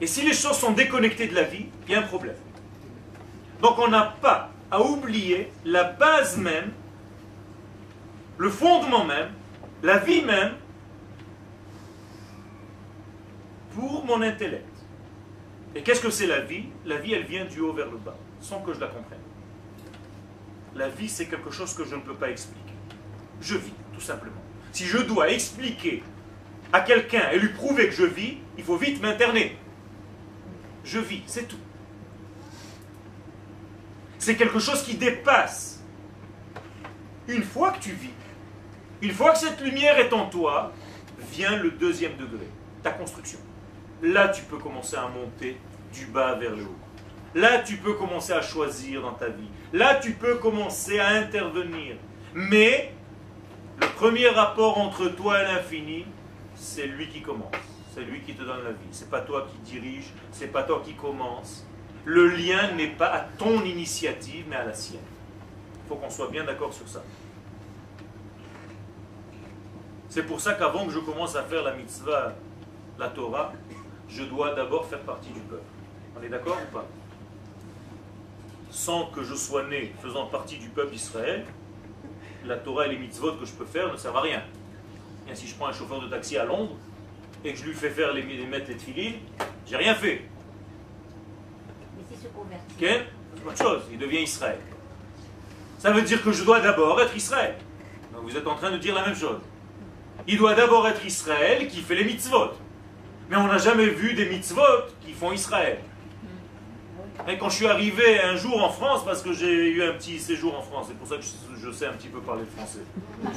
Et 0.00 0.06
si 0.06 0.22
les 0.22 0.34
choses 0.34 0.58
sont 0.58 0.72
déconnectées 0.72 1.26
de 1.26 1.34
la 1.34 1.44
vie, 1.44 1.66
il 1.86 1.92
y 1.92 1.94
a 1.94 2.00
un 2.00 2.02
problème. 2.02 2.36
Donc 3.62 3.78
on 3.78 3.88
n'a 3.88 4.14
pas 4.20 4.50
à 4.70 4.82
oublier 4.82 5.50
la 5.64 5.84
base 5.84 6.36
même, 6.36 6.72
le 8.36 8.50
fondement 8.50 9.04
même, 9.04 9.30
la 9.82 9.98
vie 9.98 10.22
même, 10.22 10.52
pour 13.74 14.04
mon 14.04 14.20
intellect. 14.22 14.68
Et 15.74 15.82
qu'est-ce 15.82 16.00
que 16.00 16.10
c'est 16.10 16.26
la 16.26 16.40
vie? 16.40 16.64
La 16.84 16.96
vie, 16.96 17.12
elle 17.12 17.24
vient 17.24 17.44
du 17.44 17.60
haut 17.60 17.72
vers 17.72 17.90
le 17.90 17.98
bas, 17.98 18.16
sans 18.48 18.60
que 18.60 18.72
je 18.72 18.80
la 18.80 18.88
comprenne. 18.88 19.20
La 20.74 20.88
vie, 20.88 21.08
c'est 21.08 21.26
quelque 21.26 21.50
chose 21.50 21.74
que 21.74 21.84
je 21.84 21.94
ne 21.94 22.00
peux 22.00 22.14
pas 22.14 22.30
expliquer. 22.30 22.74
Je 23.40 23.56
vis, 23.56 23.72
tout 23.94 24.00
simplement. 24.00 24.42
Si 24.72 24.84
je 24.84 24.98
dois 24.98 25.30
expliquer 25.30 26.02
à 26.72 26.80
quelqu'un 26.80 27.30
et 27.32 27.38
lui 27.38 27.48
prouver 27.48 27.88
que 27.88 27.94
je 27.94 28.04
vis, 28.04 28.38
il 28.58 28.64
faut 28.64 28.76
vite 28.76 29.00
m'interner 29.00 29.56
je 30.86 31.00
vis, 31.00 31.22
c'est 31.26 31.48
tout. 31.48 31.58
C'est 34.18 34.36
quelque 34.36 34.60
chose 34.60 34.82
qui 34.84 34.94
dépasse. 34.94 35.82
Une 37.28 37.42
fois 37.42 37.72
que 37.72 37.80
tu 37.80 37.90
vis, 37.90 38.14
une 39.02 39.10
fois 39.10 39.32
que 39.32 39.38
cette 39.38 39.60
lumière 39.60 39.98
est 39.98 40.12
en 40.12 40.26
toi, 40.26 40.72
vient 41.32 41.56
le 41.56 41.72
deuxième 41.72 42.16
degré, 42.16 42.46
ta 42.84 42.92
construction. 42.92 43.38
Là, 44.00 44.28
tu 44.28 44.42
peux 44.44 44.58
commencer 44.58 44.96
à 44.96 45.08
monter 45.08 45.58
du 45.92 46.06
bas 46.06 46.34
vers 46.36 46.54
le 46.54 46.62
haut. 46.62 46.85
Là, 47.36 47.58
tu 47.58 47.76
peux 47.76 47.92
commencer 47.92 48.32
à 48.32 48.40
choisir 48.40 49.02
dans 49.02 49.12
ta 49.12 49.28
vie. 49.28 49.50
Là, 49.74 49.96
tu 49.96 50.12
peux 50.12 50.36
commencer 50.36 50.98
à 50.98 51.08
intervenir. 51.08 51.96
Mais 52.32 52.94
le 53.78 53.86
premier 53.88 54.28
rapport 54.28 54.78
entre 54.78 55.08
toi 55.08 55.42
et 55.42 55.44
l'infini, 55.44 56.06
c'est 56.54 56.86
lui 56.86 57.10
qui 57.10 57.20
commence. 57.20 57.52
C'est 57.94 58.00
lui 58.00 58.22
qui 58.22 58.32
te 58.32 58.42
donne 58.42 58.64
la 58.64 58.70
vie. 58.70 58.88
C'est 58.90 59.10
pas 59.10 59.20
toi 59.20 59.46
qui 59.50 59.70
dirige, 59.70 60.14
c'est 60.32 60.46
pas 60.46 60.62
toi 60.62 60.80
qui 60.82 60.94
commence. 60.94 61.66
Le 62.06 62.26
lien 62.26 62.72
n'est 62.72 62.94
pas 62.94 63.08
à 63.08 63.20
ton 63.20 63.62
initiative, 63.64 64.46
mais 64.48 64.56
à 64.56 64.64
la 64.64 64.72
sienne. 64.72 65.00
Il 65.84 65.88
faut 65.90 65.96
qu'on 65.96 66.08
soit 66.08 66.30
bien 66.30 66.44
d'accord 66.44 66.72
sur 66.72 66.88
ça. 66.88 67.02
C'est 70.08 70.22
pour 70.22 70.40
ça 70.40 70.54
qu'avant 70.54 70.86
que 70.86 70.92
je 70.92 71.00
commence 71.00 71.36
à 71.36 71.42
faire 71.42 71.62
la 71.62 71.74
mitzvah, 71.74 72.32
la 72.98 73.08
Torah, 73.08 73.52
je 74.08 74.22
dois 74.22 74.54
d'abord 74.54 74.86
faire 74.86 75.00
partie 75.00 75.32
du 75.32 75.40
peuple. 75.40 75.62
On 76.18 76.22
est 76.22 76.30
d'accord 76.30 76.56
ou 76.66 76.74
pas? 76.74 76.86
Sans 78.70 79.06
que 79.06 79.22
je 79.22 79.34
sois 79.34 79.64
né 79.64 79.92
faisant 80.02 80.26
partie 80.26 80.58
du 80.58 80.68
peuple 80.68 80.92
d'Israël, 80.92 81.44
la 82.44 82.56
Torah 82.56 82.86
et 82.86 82.90
les 82.90 82.98
mitzvot 82.98 83.32
que 83.32 83.44
je 83.44 83.52
peux 83.52 83.64
faire 83.64 83.92
ne 83.92 83.96
servent 83.96 84.16
à 84.16 84.20
rien. 84.20 84.42
Et 85.30 85.34
si 85.34 85.46
je 85.46 85.54
prends 85.54 85.66
un 85.66 85.72
chauffeur 85.72 86.00
de 86.00 86.08
taxi 86.08 86.36
à 86.36 86.44
Londres, 86.44 86.76
et 87.44 87.52
que 87.52 87.58
je 87.58 87.64
lui 87.64 87.74
fais 87.74 87.90
faire 87.90 88.12
les, 88.12 88.22
les 88.22 88.46
mettre 88.46 88.68
les 88.68 88.76
tefilines, 88.76 89.16
j'ai 89.66 89.76
rien 89.76 89.94
fait. 89.94 90.22
Mais 91.96 92.04
s'il 92.08 92.22
se 92.24 92.28
convertit. 92.28 92.74
Ok? 92.80 93.06
C'est 93.36 93.46
autre 93.46 93.58
chose, 93.58 93.82
il 93.92 93.98
devient 93.98 94.22
Israël. 94.22 94.58
Ça 95.78 95.92
veut 95.92 96.02
dire 96.02 96.22
que 96.22 96.32
je 96.32 96.42
dois 96.44 96.60
d'abord 96.60 97.00
être 97.00 97.14
Israël. 97.16 97.56
Donc 98.12 98.24
vous 98.24 98.36
êtes 98.36 98.46
en 98.46 98.54
train 98.54 98.70
de 98.70 98.78
dire 98.78 98.94
la 98.94 99.04
même 99.04 99.14
chose. 99.14 99.40
Il 100.26 100.38
doit 100.38 100.54
d'abord 100.54 100.88
être 100.88 101.04
Israël 101.04 101.68
qui 101.68 101.80
fait 101.82 101.94
les 101.94 102.04
mitzvot. 102.04 102.50
Mais 103.28 103.36
on 103.36 103.46
n'a 103.46 103.58
jamais 103.58 103.86
vu 103.86 104.14
des 104.14 104.28
mitzvot 104.28 104.62
qui 105.04 105.12
font 105.12 105.32
Israël. 105.32 105.78
Et 107.28 107.38
quand 107.38 107.48
je 107.48 107.56
suis 107.56 107.66
arrivé 107.66 108.20
un 108.20 108.36
jour 108.36 108.62
en 108.62 108.70
France, 108.70 109.04
parce 109.04 109.22
que 109.22 109.32
j'ai 109.32 109.70
eu 109.70 109.82
un 109.82 109.92
petit 109.92 110.20
séjour 110.20 110.56
en 110.56 110.62
France, 110.62 110.86
c'est 110.88 110.96
pour 110.96 111.08
ça 111.08 111.16
que 111.16 111.22
je, 111.22 111.66
je 111.66 111.72
sais 111.72 111.86
un 111.86 111.92
petit 111.92 112.08
peu 112.08 112.20
parler 112.20 112.44
français. 112.56 112.80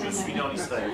Je 0.03 0.11
suis 0.11 0.33
né 0.33 0.41
en 0.41 0.51
Israël. 0.51 0.91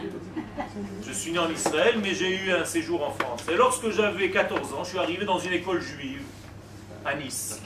Je 1.06 1.12
suis 1.12 1.32
né 1.32 1.40
en 1.40 1.50
Israël, 1.50 1.96
mais 2.02 2.14
j'ai 2.14 2.38
eu 2.38 2.52
un 2.52 2.64
séjour 2.64 3.04
en 3.06 3.12
France. 3.12 3.44
Et 3.52 3.56
lorsque 3.56 3.90
j'avais 3.90 4.30
14 4.30 4.74
ans, 4.74 4.84
je 4.84 4.90
suis 4.90 5.00
arrivé 5.00 5.26
dans 5.26 5.40
une 5.40 5.54
école 5.54 5.82
juive 5.82 6.22
à 7.04 7.16
Nice. 7.16 7.62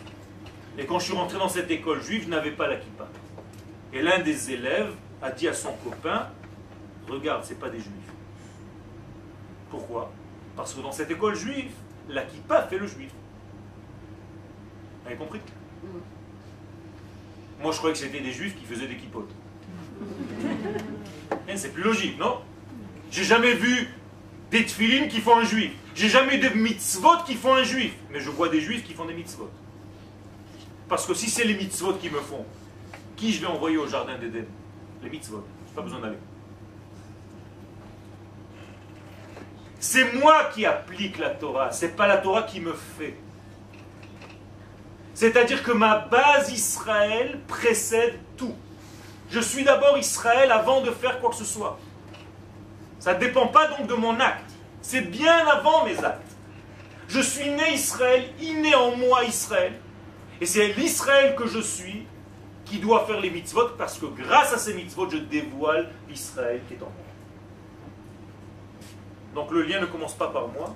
Et 0.78 0.86
quand 0.86 0.98
je 0.98 1.06
suis 1.06 1.14
rentré 1.14 1.38
dans 1.38 1.50
cette 1.50 1.70
école 1.70 2.02
juive, 2.02 2.24
je 2.24 2.30
n'avais 2.30 2.52
pas 2.52 2.68
la 2.68 2.78
kippa. 2.78 3.08
Et 3.94 4.02
l'un 4.02 4.20
des 4.20 4.52
élèves 4.52 4.94
a 5.22 5.30
dit 5.30 5.48
à 5.48 5.54
son 5.54 5.74
copain, 5.84 6.28
regarde, 7.08 7.44
c'est 7.44 7.60
pas 7.60 7.70
des 7.70 7.80
juifs. 7.80 7.92
Pourquoi? 9.70 10.12
Parce 10.56 10.74
que 10.74 10.82
dans 10.82 10.92
cette 10.92 11.12
école 11.12 11.36
juive, 11.36 11.72
la 12.08 12.24
kippa 12.24 12.64
fait 12.64 12.78
le 12.78 12.88
juif. 12.88 13.12
Avez 15.10 15.18
compris? 15.18 15.42
Moi, 17.64 17.72
je 17.72 17.78
croyais 17.80 17.94
que 17.94 18.00
c'était 18.00 18.20
des 18.20 18.32
juifs 18.32 18.56
qui 18.56 18.64
faisaient 18.64 18.86
des 18.86 18.96
kippotes. 18.96 19.32
Eh, 21.48 21.58
C'est 21.58 21.74
plus 21.74 21.82
logique, 21.82 22.20
non? 22.20 22.42
J'ai 23.10 23.24
jamais 23.24 23.56
vu 23.56 23.88
des 24.52 24.64
tefilines 24.66 25.08
qui 25.08 25.20
font 25.20 25.38
un 25.38 25.44
juif. 25.44 25.72
J'ai 25.96 26.10
jamais 26.10 26.38
de 26.38 26.50
mitzvot 26.50 27.24
qui 27.26 27.34
font 27.34 27.56
un 27.56 27.64
juif. 27.64 27.96
Mais 28.12 28.20
je 28.20 28.30
vois 28.30 28.50
des 28.50 28.62
juifs 28.62 28.84
qui 28.84 28.94
font 28.94 29.06
des 29.06 29.16
mitzvot. 29.16 29.50
Parce 30.88 31.08
que 31.08 31.16
si 31.16 31.28
c'est 31.28 31.44
les 31.44 31.56
mitzvot 31.56 31.94
qui 31.94 32.12
me 32.12 32.20
font, 32.20 32.46
qui 33.16 33.34
je 33.34 33.42
vais 33.42 33.48
envoyer 33.48 33.78
au 33.78 33.88
jardin 33.88 34.16
d'Éden? 34.16 34.46
Les 35.02 35.10
mitzvot. 35.10 35.44
Pas 35.76 35.82
besoin 35.82 36.02
d'aller. 36.02 36.18
C'est 39.80 40.14
moi 40.14 40.52
qui 40.54 40.68
applique 40.68 41.18
la 41.18 41.32
Torah, 41.32 41.72
c'est 41.72 41.96
pas 41.96 42.06
la 42.06 42.18
Torah 42.18 42.44
qui 42.44 42.60
me 42.60 42.74
fait. 42.74 43.16
C'est-à-dire 45.20 45.64
que 45.64 45.74
ma 45.74 45.98
base 45.98 46.50
Israël 46.50 47.42
précède 47.46 48.18
tout. 48.38 48.56
Je 49.30 49.42
suis 49.42 49.66
d'abord 49.66 49.98
Israël 49.98 50.50
avant 50.50 50.80
de 50.80 50.92
faire 50.92 51.20
quoi 51.20 51.32
que 51.32 51.36
ce 51.36 51.44
soit. 51.44 51.78
Ça 53.00 53.16
ne 53.16 53.20
dépend 53.20 53.48
pas 53.48 53.68
donc 53.68 53.86
de 53.88 53.96
mon 53.96 54.18
acte. 54.18 54.50
C'est 54.82 55.02
bien 55.02 55.46
avant 55.46 55.84
mes 55.84 56.02
actes. 56.06 56.38
Je 57.10 57.20
suis 57.20 57.50
né 57.50 57.74
Israël, 57.74 58.30
inné 58.40 58.74
en 58.76 58.96
moi 58.96 59.26
Israël. 59.26 59.74
Et 60.40 60.46
c'est 60.46 60.70
l'Israël 60.70 61.36
que 61.36 61.48
je 61.48 61.60
suis 61.60 62.08
qui 62.64 62.80
doit 62.80 63.06
faire 63.06 63.20
les 63.20 63.30
mitzvot 63.30 63.72
parce 63.78 64.00
que 64.00 64.06
grâce 64.06 64.54
à 64.54 64.58
ces 64.58 64.74
mitzvot, 64.74 65.10
je 65.10 65.18
dévoile 65.18 65.90
l'Israël 66.08 66.62
qui 66.66 66.76
est 66.76 66.82
en 66.82 66.86
moi. 66.86 66.94
Donc 69.36 69.52
le 69.52 69.64
lien 69.64 69.82
ne 69.82 69.86
commence 69.86 70.16
pas 70.16 70.30
par 70.30 70.48
moi, 70.48 70.74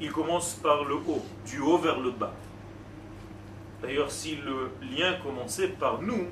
il 0.00 0.12
commence 0.12 0.54
par 0.54 0.84
le 0.84 0.94
haut, 0.94 1.24
du 1.44 1.58
haut 1.58 1.78
vers 1.78 1.98
le 1.98 2.12
bas. 2.12 2.32
D'ailleurs, 3.82 4.10
si 4.10 4.36
le 4.36 4.70
lien 4.82 5.14
commençait 5.22 5.68
par 5.68 6.02
nous, 6.02 6.26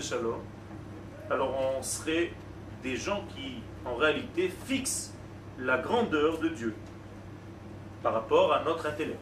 Shalom, 0.00 0.38
alors 1.28 1.54
on 1.76 1.82
serait 1.82 2.32
des 2.82 2.96
gens 2.96 3.24
qui, 3.34 3.54
en 3.84 3.96
réalité, 3.96 4.52
fixent 4.66 5.12
la 5.58 5.78
grandeur 5.78 6.38
de 6.38 6.48
Dieu 6.48 6.74
par 8.02 8.14
rapport 8.14 8.52
à 8.52 8.62
notre 8.62 8.86
intellect. 8.86 9.18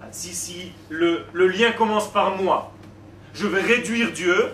Ah, 0.00 0.06
Si, 0.12 0.34
si 0.34 0.72
le, 0.88 1.24
lien 1.34 1.72
commence 1.72 2.12
par 2.12 2.36
moi, 2.36 2.72
je 3.34 3.46
vais 3.46 3.62
réduire 3.62 4.12
Dieu 4.12 4.50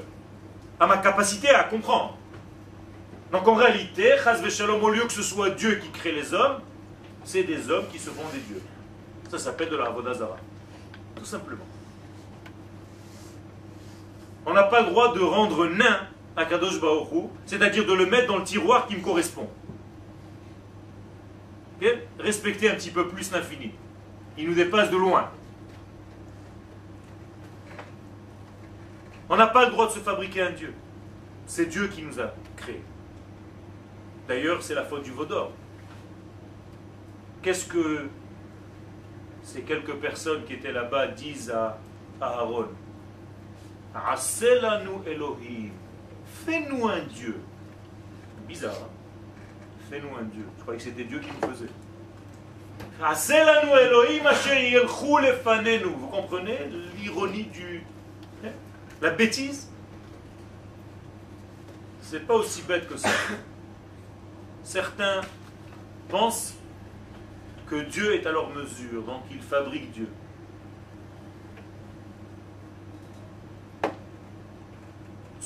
à 0.81 0.87
ma 0.87 0.99
capacité 0.99 1.51
à 1.51 1.65
comprendre. 1.65 2.17
Donc 3.31 3.47
en 3.47 3.55
réalité, 3.55 4.15
Shalom, 4.49 4.83
au 4.83 4.91
lieu 4.91 5.03
que 5.03 5.13
ce 5.13 5.23
soit 5.23 5.51
Dieu 5.51 5.77
qui 5.77 5.91
crée 5.91 6.13
les 6.13 6.33
hommes, 6.33 6.61
c'est 7.25 7.43
des 7.43 7.71
hommes 7.71 7.87
qui 7.93 7.99
se 7.99 8.11
font 8.11 8.29
des 8.33 8.41
dieux. 8.41 8.63
Ça 9.31 9.39
s'appelle 9.39 9.69
de 9.69 9.77
la 9.77 9.87
Avodazara. 9.87 10.37
Tout 11.15 11.25
simplement. 11.25 11.65
On 14.45 14.53
n'a 14.53 14.65
pas 14.65 14.83
le 14.83 14.91
droit 14.91 15.15
de 15.15 15.21
rendre 15.21 15.67
nain 15.67 16.09
à 16.37 16.45
Kadosh 16.45 16.77
Hu, 16.77 17.29
c'est-à-dire 17.47 17.87
de 17.87 17.93
le 17.93 18.07
mettre 18.07 18.29
dans 18.29 18.39
le 18.39 18.45
tiroir 18.45 18.87
qui 18.87 18.97
me 18.97 19.03
correspond. 19.03 19.49
Ok? 21.81 21.89
Respecter 22.19 22.71
un 22.71 22.75
petit 22.75 22.91
peu 22.91 23.09
plus 23.09 23.31
l'infini. 23.33 23.73
Il 24.37 24.49
nous 24.49 24.55
dépasse 24.55 24.91
de 24.91 24.97
loin. 24.97 25.31
On 29.29 29.37
n'a 29.37 29.47
pas 29.47 29.67
le 29.67 29.71
droit 29.71 29.87
de 29.87 29.93
se 29.93 29.99
fabriquer 29.99 30.43
un 30.43 30.51
Dieu. 30.51 30.75
C'est 31.47 31.67
Dieu 31.67 31.89
qui 31.89 32.03
nous 32.03 32.21
a 32.21 32.33
créés. 32.57 32.83
D'ailleurs, 34.29 34.63
c'est 34.63 34.75
la 34.75 34.85
faute 34.85 35.03
du 35.03 35.11
Vaudor. 35.11 35.53
Qu'est-ce 37.43 37.67
que 37.67 38.09
ces 39.43 39.63
quelques 39.63 39.95
personnes 39.95 40.45
qui 40.45 40.55
étaient 40.55 40.73
là-bas 40.73 41.09
disent 41.09 41.51
à 41.51 41.79
Aaron? 42.21 42.69
Aselanu 43.95 45.07
Elohim, 45.07 45.71
fais-nous 46.47 46.89
un 46.89 47.01
Dieu. 47.01 47.37
Bizarre, 48.49 48.73
hein? 48.73 48.89
Fais-nous 49.91 50.17
un 50.17 50.23
Dieu. 50.25 50.45
Je 50.57 50.63
croyais 50.63 50.79
que 50.79 50.85
c'était 50.85 51.05
Dieu 51.05 51.21
qui 51.21 51.29
nous 51.41 51.49
faisait. 51.53 51.69
Elohim. 55.75 55.95
Vous 55.99 56.07
comprenez 56.09 56.59
l'ironie 56.99 57.45
du. 57.45 57.85
hein? 58.45 58.51
La 59.01 59.11
bêtise? 59.11 59.69
C'est 62.01 62.27
pas 62.27 62.35
aussi 62.35 62.63
bête 62.63 62.89
que 62.89 62.97
ça. 62.97 63.09
Certains 64.65 65.23
pensent 66.09 66.55
que 67.67 67.77
Dieu 67.77 68.15
est 68.15 68.27
à 68.27 68.33
leur 68.33 68.51
mesure, 68.51 69.03
donc 69.03 69.23
ils 69.31 69.41
fabriquent 69.41 69.91
Dieu. 69.93 70.09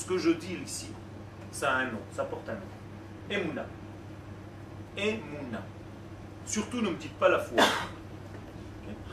Ce 0.07 0.13
que 0.13 0.19
je 0.19 0.31
dis 0.31 0.57
ici, 0.65 0.87
ça 1.51 1.73
a 1.73 1.79
un 1.79 1.87
nom, 1.87 1.99
ça 2.15 2.23
porte 2.23 2.49
un 2.49 2.53
nom. 2.53 2.61
Emouna. 3.29 3.67
Emouna. 4.97 5.61
Surtout 6.45 6.81
ne 6.81 6.91
me 6.91 6.95
dites 6.95 7.15
pas 7.15 7.29
la 7.29 7.41
foi. 7.41 7.61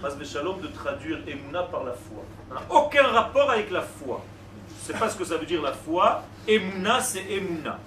Mas 0.03 0.23
Shalom 0.23 0.61
de 0.61 0.67
traduire 0.67 1.27
Emouna 1.27 1.63
par 1.63 1.83
la 1.83 1.93
foi. 1.93 2.23
Ça 2.47 2.53
n'a 2.53 2.61
aucun 2.69 3.07
rapport 3.07 3.49
avec 3.49 3.71
la 3.71 3.81
foi. 3.81 4.23
Je 4.67 4.73
ne 4.73 4.93
sais 4.93 4.99
pas 4.99 5.09
ce 5.09 5.17
que 5.17 5.25
ça 5.25 5.37
veut 5.37 5.47
dire 5.47 5.63
la 5.63 5.73
foi. 5.73 6.25
Emouna, 6.47 7.01
c'est 7.01 7.25
Emouna. 7.27 7.79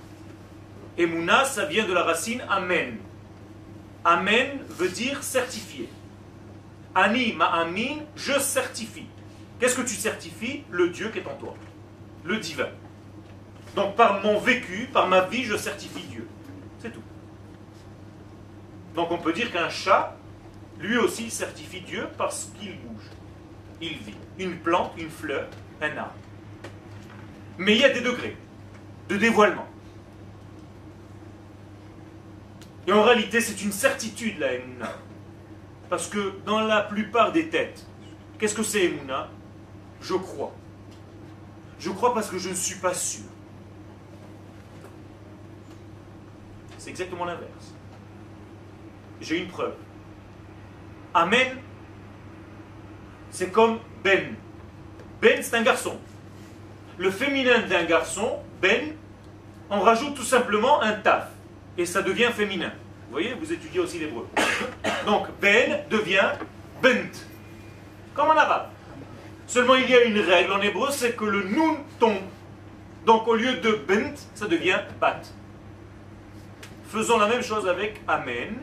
Emouna, 0.98 1.44
ça 1.44 1.64
vient 1.66 1.86
de 1.86 1.92
la 1.92 2.02
racine 2.02 2.42
Amen. 2.48 2.98
Amen 4.04 4.58
veut 4.68 4.88
dire 4.88 5.22
certifié. 5.22 5.88
Ani 6.92 7.34
ma'amin, 7.34 8.00
je 8.16 8.36
certifie. 8.40 9.06
Qu'est-ce 9.60 9.76
que 9.76 9.82
tu 9.82 9.94
certifies? 9.94 10.64
Le 10.70 10.88
Dieu 10.88 11.10
qui 11.10 11.20
est 11.20 11.26
en 11.28 11.36
toi. 11.36 11.54
Le 12.24 12.38
divin. 12.38 12.66
Donc 13.76 13.94
par 13.94 14.22
mon 14.22 14.38
vécu, 14.40 14.88
par 14.90 15.06
ma 15.06 15.20
vie, 15.20 15.44
je 15.44 15.54
certifie 15.56 16.02
Dieu. 16.04 16.26
C'est 16.80 16.90
tout. 16.90 17.02
Donc 18.94 19.10
on 19.10 19.18
peut 19.18 19.34
dire 19.34 19.52
qu'un 19.52 19.68
chat, 19.68 20.16
lui 20.80 20.96
aussi, 20.96 21.30
certifie 21.30 21.82
Dieu 21.82 22.08
parce 22.16 22.50
qu'il 22.58 22.78
bouge. 22.80 23.04
Il 23.82 23.98
vit. 23.98 24.16
Une 24.38 24.56
plante, 24.56 24.92
une 24.96 25.10
fleur, 25.10 25.46
un 25.82 25.94
arbre. 25.96 26.14
Mais 27.58 27.74
il 27.74 27.82
y 27.82 27.84
a 27.84 27.90
des 27.90 28.00
degrés 28.00 28.36
de 29.10 29.16
dévoilement. 29.18 29.66
Et 32.86 32.92
en 32.92 33.02
réalité, 33.02 33.42
c'est 33.42 33.62
une 33.62 33.72
certitude, 33.72 34.38
la 34.38 34.54
Emouna. 34.54 34.92
Parce 35.90 36.08
que 36.08 36.32
dans 36.46 36.60
la 36.60 36.80
plupart 36.80 37.30
des 37.30 37.48
têtes, 37.50 37.86
qu'est-ce 38.38 38.54
que 38.54 38.62
c'est 38.62 38.84
Emouna 38.84 39.28
Je 40.00 40.14
crois. 40.14 40.54
Je 41.78 41.90
crois 41.90 42.14
parce 42.14 42.30
que 42.30 42.38
je 42.38 42.48
ne 42.48 42.54
suis 42.54 42.76
pas 42.76 42.94
sûr. 42.94 43.24
C'est 46.86 46.90
exactement 46.90 47.24
l'inverse. 47.24 47.74
J'ai 49.20 49.38
une 49.38 49.48
preuve. 49.48 49.74
Amen, 51.12 51.56
c'est 53.28 53.50
comme 53.50 53.80
Ben. 54.04 54.36
Ben, 55.20 55.42
c'est 55.42 55.56
un 55.56 55.62
garçon. 55.62 55.98
Le 56.96 57.10
féminin 57.10 57.66
d'un 57.68 57.82
garçon, 57.86 58.38
Ben, 58.62 58.92
on 59.68 59.80
rajoute 59.80 60.14
tout 60.14 60.22
simplement 60.22 60.80
un 60.80 60.92
taf 60.92 61.26
et 61.76 61.86
ça 61.86 62.02
devient 62.02 62.30
féminin. 62.32 62.70
Vous 63.06 63.14
voyez, 63.14 63.34
vous 63.34 63.52
étudiez 63.52 63.80
aussi 63.80 63.98
l'hébreu. 63.98 64.28
Donc, 65.06 65.26
Ben 65.40 65.80
devient 65.90 66.34
Bent, 66.80 67.10
comme 68.14 68.28
en 68.28 68.36
arabe. 68.36 68.68
Seulement, 69.48 69.74
il 69.74 69.90
y 69.90 69.94
a 69.96 70.04
une 70.04 70.20
règle 70.20 70.52
en 70.52 70.60
hébreu, 70.60 70.90
c'est 70.92 71.16
que 71.16 71.24
le 71.24 71.48
nun 71.48 71.78
tombe. 71.98 72.22
Donc, 73.04 73.26
au 73.26 73.34
lieu 73.34 73.54
de 73.54 73.72
Bent, 73.72 74.14
ça 74.36 74.46
devient 74.46 74.78
Bat. 75.00 75.22
Faisons 76.88 77.18
la 77.18 77.28
même 77.28 77.42
chose 77.42 77.66
avec 77.66 78.00
Amen. 78.06 78.54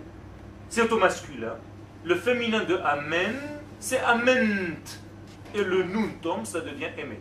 C'est 0.70 0.92
au 0.92 0.98
masculin. 0.98 1.56
Le 2.04 2.16
féminin 2.16 2.64
de 2.64 2.78
Amen, 2.78 3.36
c'est 3.80 4.00
Ament. 4.00 4.80
Et 5.54 5.64
le 5.64 5.84
nun 5.84 6.10
ça 6.46 6.62
devient 6.62 6.90
Emet. 6.98 7.20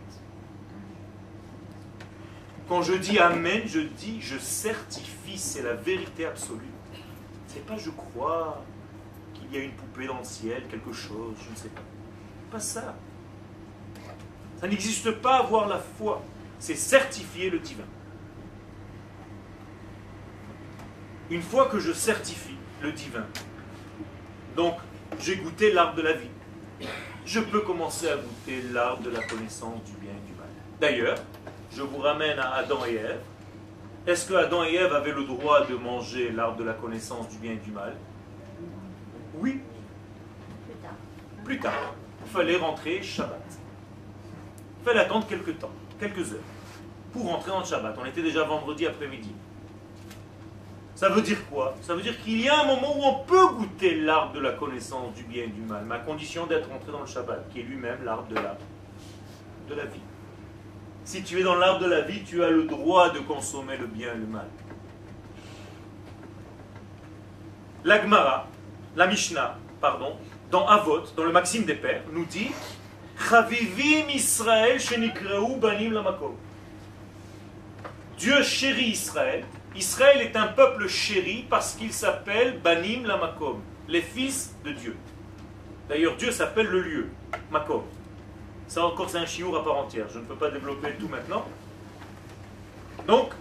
Quand 2.68 2.82
je 2.82 2.94
dis 2.94 3.18
Amen, 3.18 3.62
je 3.66 3.80
dis 3.80 4.20
je 4.20 4.38
certifie, 4.38 5.36
c'est 5.36 5.62
la 5.62 5.74
vérité 5.74 6.24
absolue. 6.24 6.72
C'est 7.46 7.66
pas 7.66 7.76
je 7.76 7.90
crois 7.90 8.64
qu'il 9.34 9.52
y 9.52 9.60
a 9.60 9.64
une 9.64 9.72
poupée 9.72 10.06
dans 10.06 10.18
le 10.18 10.24
ciel, 10.24 10.62
quelque 10.70 10.92
chose, 10.92 11.34
je 11.44 11.50
ne 11.50 11.56
sais 11.56 11.68
pas. 11.68 11.82
Pas 12.50 12.60
ça. 12.60 12.94
Ça 14.60 14.66
n'existe 14.68 15.10
pas 15.20 15.40
avoir 15.40 15.68
la 15.68 15.78
foi. 15.78 16.22
C'est 16.58 16.76
certifier 16.76 17.50
le 17.50 17.58
divin. 17.58 17.84
Une 21.30 21.42
fois 21.42 21.66
que 21.66 21.78
je 21.78 21.92
certifie 21.92 22.56
le 22.82 22.92
divin, 22.92 23.24
donc 24.56 24.74
j'ai 25.20 25.36
goûté 25.36 25.72
l'arbre 25.72 25.94
de 25.96 26.02
la 26.02 26.12
vie, 26.12 26.28
je 27.24 27.40
peux 27.40 27.60
commencer 27.60 28.08
à 28.08 28.16
goûter 28.16 28.62
l'arbre 28.72 29.02
de 29.02 29.10
la 29.10 29.22
connaissance 29.22 29.82
du 29.84 29.92
bien 29.92 30.10
et 30.10 30.26
du 30.30 30.34
mal. 30.38 30.48
D'ailleurs, 30.80 31.18
je 31.74 31.82
vous 31.82 31.98
ramène 31.98 32.38
à 32.38 32.54
Adam 32.54 32.84
et 32.86 32.94
Ève. 32.94 33.20
Est-ce 34.06 34.26
que 34.26 34.34
Adam 34.34 34.64
et 34.64 34.74
Ève 34.74 34.92
avaient 34.92 35.12
le 35.12 35.24
droit 35.24 35.64
de 35.64 35.74
manger 35.76 36.30
l'arbre 36.32 36.56
de 36.56 36.64
la 36.64 36.72
connaissance 36.74 37.28
du 37.28 37.38
bien 37.38 37.52
et 37.52 37.56
du 37.56 37.70
mal? 37.70 37.94
Oui, 39.34 39.60
Plus 40.66 40.74
tard. 40.82 40.90
plus 41.44 41.58
tard. 41.60 41.94
Il 42.26 42.30
fallait 42.30 42.56
rentrer 42.56 43.02
Shabbat. 43.02 43.40
Il 44.80 44.84
fallait 44.84 45.00
attendre 45.00 45.26
quelques 45.26 45.58
temps, 45.58 45.70
quelques 46.00 46.32
heures, 46.32 46.40
pour 47.12 47.26
rentrer 47.30 47.52
en 47.52 47.64
Shabbat. 47.64 47.96
On 48.00 48.04
était 48.04 48.22
déjà 48.22 48.42
vendredi 48.44 48.86
après-midi. 48.86 49.32
Ça 50.94 51.08
veut 51.08 51.22
dire 51.22 51.38
quoi? 51.48 51.74
Ça 51.80 51.94
veut 51.94 52.02
dire 52.02 52.20
qu'il 52.22 52.40
y 52.40 52.48
a 52.48 52.60
un 52.62 52.66
moment 52.66 52.96
où 52.96 53.02
on 53.02 53.24
peut 53.24 53.48
goûter 53.54 53.94
l'arbre 54.00 54.34
de 54.34 54.40
la 54.40 54.52
connaissance 54.52 55.14
du 55.14 55.24
bien 55.24 55.44
et 55.44 55.48
du 55.48 55.62
mal, 55.62 55.84
mais 55.86 55.94
à 55.96 55.98
condition 55.98 56.46
d'être 56.46 56.68
rentré 56.68 56.92
dans 56.92 57.00
le 57.00 57.06
Shabbat, 57.06 57.48
qui 57.50 57.60
est 57.60 57.62
lui-même 57.62 58.04
l'arbre 58.04 58.28
de 58.28 58.34
la, 58.34 58.56
de 59.68 59.74
la 59.74 59.86
vie. 59.86 60.00
Si 61.04 61.22
tu 61.22 61.40
es 61.40 61.42
dans 61.42 61.56
l'arbre 61.56 61.80
de 61.80 61.90
la 61.90 62.02
vie, 62.02 62.22
tu 62.22 62.44
as 62.44 62.50
le 62.50 62.64
droit 62.64 63.10
de 63.10 63.20
consommer 63.20 63.76
le 63.76 63.86
bien 63.86 64.12
et 64.14 64.18
le 64.18 64.26
mal. 64.26 64.46
La 67.84 68.00
Gemara, 68.00 68.46
la 68.94 69.06
Mishnah, 69.08 69.58
pardon, 69.80 70.16
dans 70.50 70.68
Avot, 70.68 71.00
dans 71.16 71.24
le 71.24 71.32
Maxime 71.32 71.64
des 71.64 71.74
Pères, 71.74 72.04
nous 72.12 72.26
dit 72.26 72.52
Chavivim 73.18 74.08
Israël 74.14 74.78
shenikreu 74.78 75.56
banim 75.60 75.92
lamakom. 75.92 76.36
Dieu 78.18 78.42
chérit 78.42 78.90
Israël. 78.90 79.44
Israël 79.74 80.20
est 80.20 80.36
un 80.36 80.48
peuple 80.48 80.86
chéri 80.86 81.46
parce 81.48 81.74
qu'il 81.74 81.92
s'appelle 81.92 82.60
Banim 82.60 83.06
la 83.06 83.16
Makom, 83.16 83.60
les 83.88 84.02
fils 84.02 84.54
de 84.64 84.72
Dieu. 84.72 84.96
D'ailleurs, 85.88 86.16
Dieu 86.16 86.30
s'appelle 86.30 86.66
le 86.66 86.80
lieu, 86.80 87.08
Makom. 87.50 87.82
Ça 88.68 88.84
encore, 88.84 89.08
c'est 89.08 89.18
un 89.18 89.26
chiour 89.26 89.56
à 89.56 89.64
part 89.64 89.76
entière. 89.76 90.06
Je 90.12 90.18
ne 90.18 90.24
peux 90.24 90.34
pas 90.34 90.50
développer 90.50 90.92
tout 90.98 91.08
maintenant. 91.08 91.44
Donc, 93.06 93.32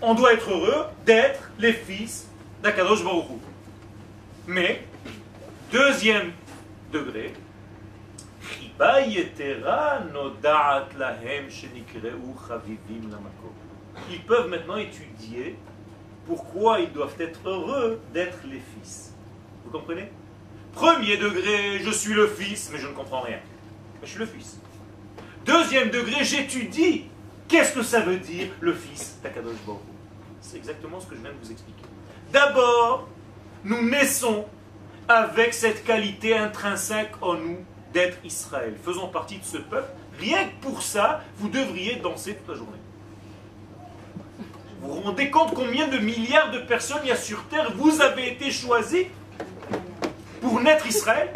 on 0.00 0.14
doit 0.14 0.34
être 0.34 0.50
heureux 0.50 0.86
d'être 1.04 1.50
les 1.58 1.72
fils 1.72 2.28
d'Akadosh 2.62 3.04
Baruch 3.04 3.26
Mais, 4.46 4.84
deuxième 5.72 6.32
degré, 6.92 7.32
Chiba 8.42 9.00
yetera 9.02 10.00
lahem 10.98 11.50
shenikre'u 11.50 12.34
chavivim 12.46 13.10
la 13.10 13.18
Makom. 13.18 13.53
Ils 14.10 14.22
peuvent 14.22 14.48
maintenant 14.48 14.76
étudier 14.76 15.56
pourquoi 16.26 16.80
ils 16.80 16.92
doivent 16.92 17.16
être 17.20 17.40
heureux 17.48 18.00
d'être 18.12 18.38
les 18.46 18.60
fils. 18.60 19.14
Vous 19.64 19.70
comprenez? 19.70 20.10
Premier 20.72 21.16
degré, 21.16 21.78
je 21.78 21.90
suis 21.90 22.14
le 22.14 22.26
fils, 22.26 22.70
mais 22.72 22.78
je 22.78 22.88
ne 22.88 22.92
comprends 22.92 23.20
rien. 23.20 23.38
Je 24.02 24.08
suis 24.08 24.18
le 24.18 24.26
fils. 24.26 24.58
Deuxième 25.44 25.90
degré, 25.90 26.24
j'étudie. 26.24 27.04
Qu'est-ce 27.46 27.72
que 27.74 27.82
ça 27.82 28.00
veut 28.00 28.16
dire 28.16 28.48
le 28.60 28.72
fils 28.72 29.18
d'Akadosh 29.22 29.54
Hu? 29.68 29.72
C'est 30.40 30.56
exactement 30.56 30.98
ce 31.00 31.06
que 31.06 31.14
je 31.14 31.20
viens 31.20 31.30
de 31.30 31.36
vous 31.42 31.52
expliquer. 31.52 31.84
D'abord, 32.32 33.08
nous 33.64 33.88
naissons 33.88 34.46
avec 35.06 35.54
cette 35.54 35.84
qualité 35.84 36.36
intrinsèque 36.36 37.12
en 37.20 37.34
nous 37.34 37.58
d'être 37.92 38.18
Israël. 38.24 38.74
Faisons 38.82 39.08
partie 39.08 39.38
de 39.38 39.44
ce 39.44 39.58
peuple. 39.58 39.88
Rien 40.18 40.44
que 40.48 40.62
pour 40.62 40.82
ça, 40.82 41.22
vous 41.36 41.48
devriez 41.48 41.96
danser 41.96 42.34
toute 42.34 42.48
la 42.48 42.54
journée. 42.54 42.78
Vous 44.84 44.96
vous 44.96 45.00
rendez 45.00 45.30
compte 45.30 45.54
combien 45.54 45.88
de 45.88 45.96
milliards 45.96 46.50
de 46.50 46.58
personnes 46.58 46.98
il 47.04 47.08
y 47.08 47.12
a 47.12 47.16
sur 47.16 47.42
Terre 47.44 47.72
Vous 47.74 48.02
avez 48.02 48.28
été 48.32 48.50
choisis 48.50 49.06
pour 50.42 50.60
naître 50.60 50.86
Israël? 50.86 51.30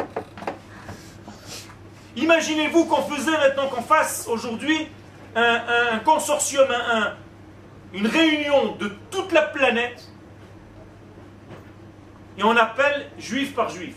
Imaginez-vous 2.15 2.85
qu'on 2.85 3.01
faisait 3.01 3.31
maintenant, 3.31 3.67
qu'on 3.67 3.81
fasse 3.81 4.27
aujourd'hui 4.27 4.87
un, 5.35 5.97
consortium, 6.05 6.67
un- 6.69 6.97
un- 7.01 7.13
une 7.93 8.05
réunion 8.05 8.75
de 8.75 8.91
toute 9.09 9.31
la 9.31 9.41
planète 9.43 10.07
et 12.37 12.43
on 12.43 12.55
appelle 12.55 13.09
juif 13.17 13.55
par 13.55 13.69
juif. 13.69 13.95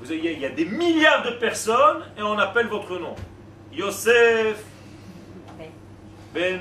Vous 0.00 0.06
voyez, 0.08 0.32
il 0.32 0.40
y 0.40 0.46
a 0.46 0.50
des 0.50 0.66
milliards 0.66 1.22
de 1.22 1.30
personnes 1.30 2.02
et 2.18 2.22
on 2.22 2.38
appelle 2.38 2.66
votre 2.66 2.98
nom. 2.98 3.14
Yosef 3.72 4.62
Ben. 6.34 6.60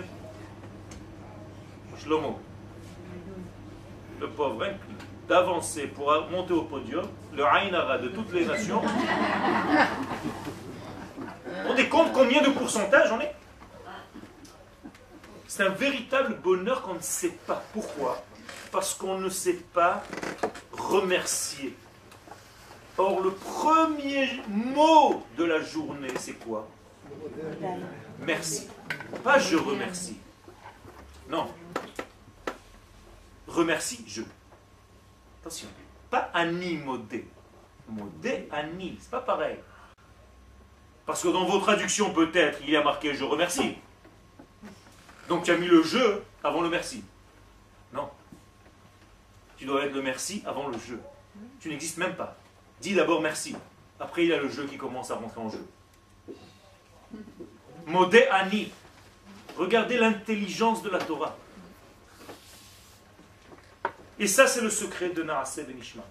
Le 4.20 4.28
pauvre, 4.30 4.64
hein, 4.64 4.74
d'avancer 5.28 5.88
pour 5.88 6.14
monter 6.30 6.54
au 6.54 6.64
podium, 6.64 7.08
le 7.34 7.46
Aïnara 7.46 7.98
de 7.98 8.10
toutes 8.10 8.34
les 8.34 8.46
nations. 8.46 8.82
On 11.68 11.76
est 11.76 11.90
compte 11.90 12.12
combien 12.14 12.42
de 12.42 12.50
pourcentage 12.50 13.12
on 13.12 13.20
est? 13.22 13.34
C'est 15.48 15.64
un 15.64 15.70
véritable 15.70 16.36
bonheur 16.36 16.82
qu'on 16.82 16.96
ne 16.96 17.02
sait 17.02 17.38
pas. 17.46 17.64
Pourquoi? 17.74 18.24
Parce 18.72 18.94
qu'on 18.94 19.18
ne 19.18 19.30
sait 19.30 19.60
pas 19.74 20.04
remercier. 20.72 21.76
Or, 22.98 23.22
le 23.22 23.32
premier 23.32 24.42
mot 24.48 25.24
de 25.38 25.46
la 25.46 25.62
journée, 25.62 26.12
c'est 26.18 26.34
quoi? 26.34 26.68
Merci. 28.20 28.68
Pas 29.24 29.40
je 29.40 29.58
remercie. 29.58 30.18
Non. 31.30 31.48
Remercie, 33.52 34.04
je. 34.08 34.22
Attention. 35.42 35.68
Pas 36.10 36.30
Annie 36.34 36.78
modé. 36.78 37.28
Modé, 37.90 38.48
Annie. 38.50 38.98
C'est 39.00 39.12
pas 39.12 39.20
pareil. 39.20 39.58
Parce 41.06 41.24
que 41.24 41.28
dans 41.28 41.44
vos 41.46 41.60
traductions, 41.60 42.14
peut-être, 42.14 42.60
il 42.64 42.70
y 42.70 42.78
a 42.78 42.84
marqué 42.84 43.14
je 43.14 43.26
remercie. 43.26 43.76
Donc 45.28 45.44
tu 45.44 45.52
as 45.52 45.58
mis 45.58 45.68
le 45.68 45.84
je 45.84 46.20
avant 46.44 46.62
le 46.62 46.70
merci. 46.70 47.04
Non. 47.92 48.10
Tu 49.58 49.66
dois 49.66 49.86
être 49.86 49.94
le 49.94 50.02
merci 50.02 50.42
avant 50.46 50.68
le 50.68 50.78
je. 50.78 50.96
Tu 51.60 51.68
n'existes 51.68 51.98
même 51.98 52.16
pas. 52.16 52.38
Dis 52.80 52.96
d'abord 52.96 53.22
merci. 53.22 53.56
Après, 54.00 54.24
il 54.24 54.30
y 54.30 54.34
a 54.34 54.42
le 54.42 54.50
jeu 54.50 54.66
qui 54.66 54.78
commence 54.78 55.12
à 55.12 55.16
rentrer 55.16 55.42
en 55.42 55.50
jeu. 55.50 55.68
Modé 57.86 58.28
Ani. 58.28 58.72
Regardez 59.58 59.98
l'intelligence 59.98 60.82
de 60.82 60.90
la 60.90 61.00
Torah. 61.00 61.36
Et 64.22 64.28
ça, 64.28 64.46
c'est 64.46 64.62
le 64.62 64.70
secret 64.70 65.10
de 65.10 65.24
Naaseh 65.24 65.64
Benishma. 65.64 66.04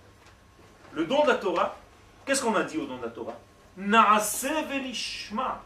Le 0.94 1.06
don 1.06 1.22
de 1.22 1.28
la 1.28 1.36
Torah, 1.36 1.76
qu'est-ce 2.26 2.42
qu'on 2.42 2.56
a 2.56 2.64
dit 2.64 2.76
au 2.76 2.84
don 2.84 2.96
de 2.96 3.04
la 3.04 3.10
Torah? 3.10 3.38
Naaseh 3.76 4.64
Benishma. 4.64 5.62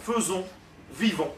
Faisons, 0.00 0.46
vivons. 0.90 1.34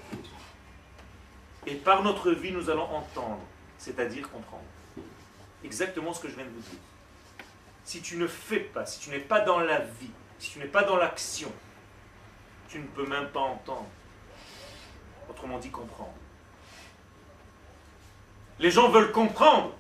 Et 1.67 1.75
par 1.75 2.05
notre 2.05 2.31
vie, 2.31 2.53
nous 2.53 2.71
allons 2.71 2.85
entendre, 2.85 3.41
c'est-à-dire 3.79 4.31
comprendre. 4.31 4.63
Exactement 5.65 6.15
ce 6.15 6.21
que 6.21 6.29
je 6.29 6.37
viens 6.37 6.45
de 6.45 6.51
vous 6.51 6.61
dire. 6.61 6.79
Si 7.83 8.01
tu 8.01 8.17
ne 8.17 8.29
fais 8.29 8.61
pas, 8.61 8.87
si 8.87 9.01
tu 9.01 9.11
n'es 9.11 9.19
pas 9.19 9.41
dans 9.41 9.59
la 9.59 9.81
vie, 9.81 10.13
si 10.39 10.53
tu 10.53 10.61
n'es 10.61 10.67
pas 10.67 10.85
dans 10.85 10.99
l'action, 10.99 11.51
tu 12.69 12.79
ne 12.79 12.87
peux 12.87 13.07
même 13.07 13.27
pas 13.31 13.41
entendre. 13.41 13.89
Autrement 15.29 15.59
dit, 15.59 15.71
comprendre. 15.71 16.15
Les 18.61 18.71
gens 18.71 18.89
veulent 18.89 19.11
comprendre 19.11 19.75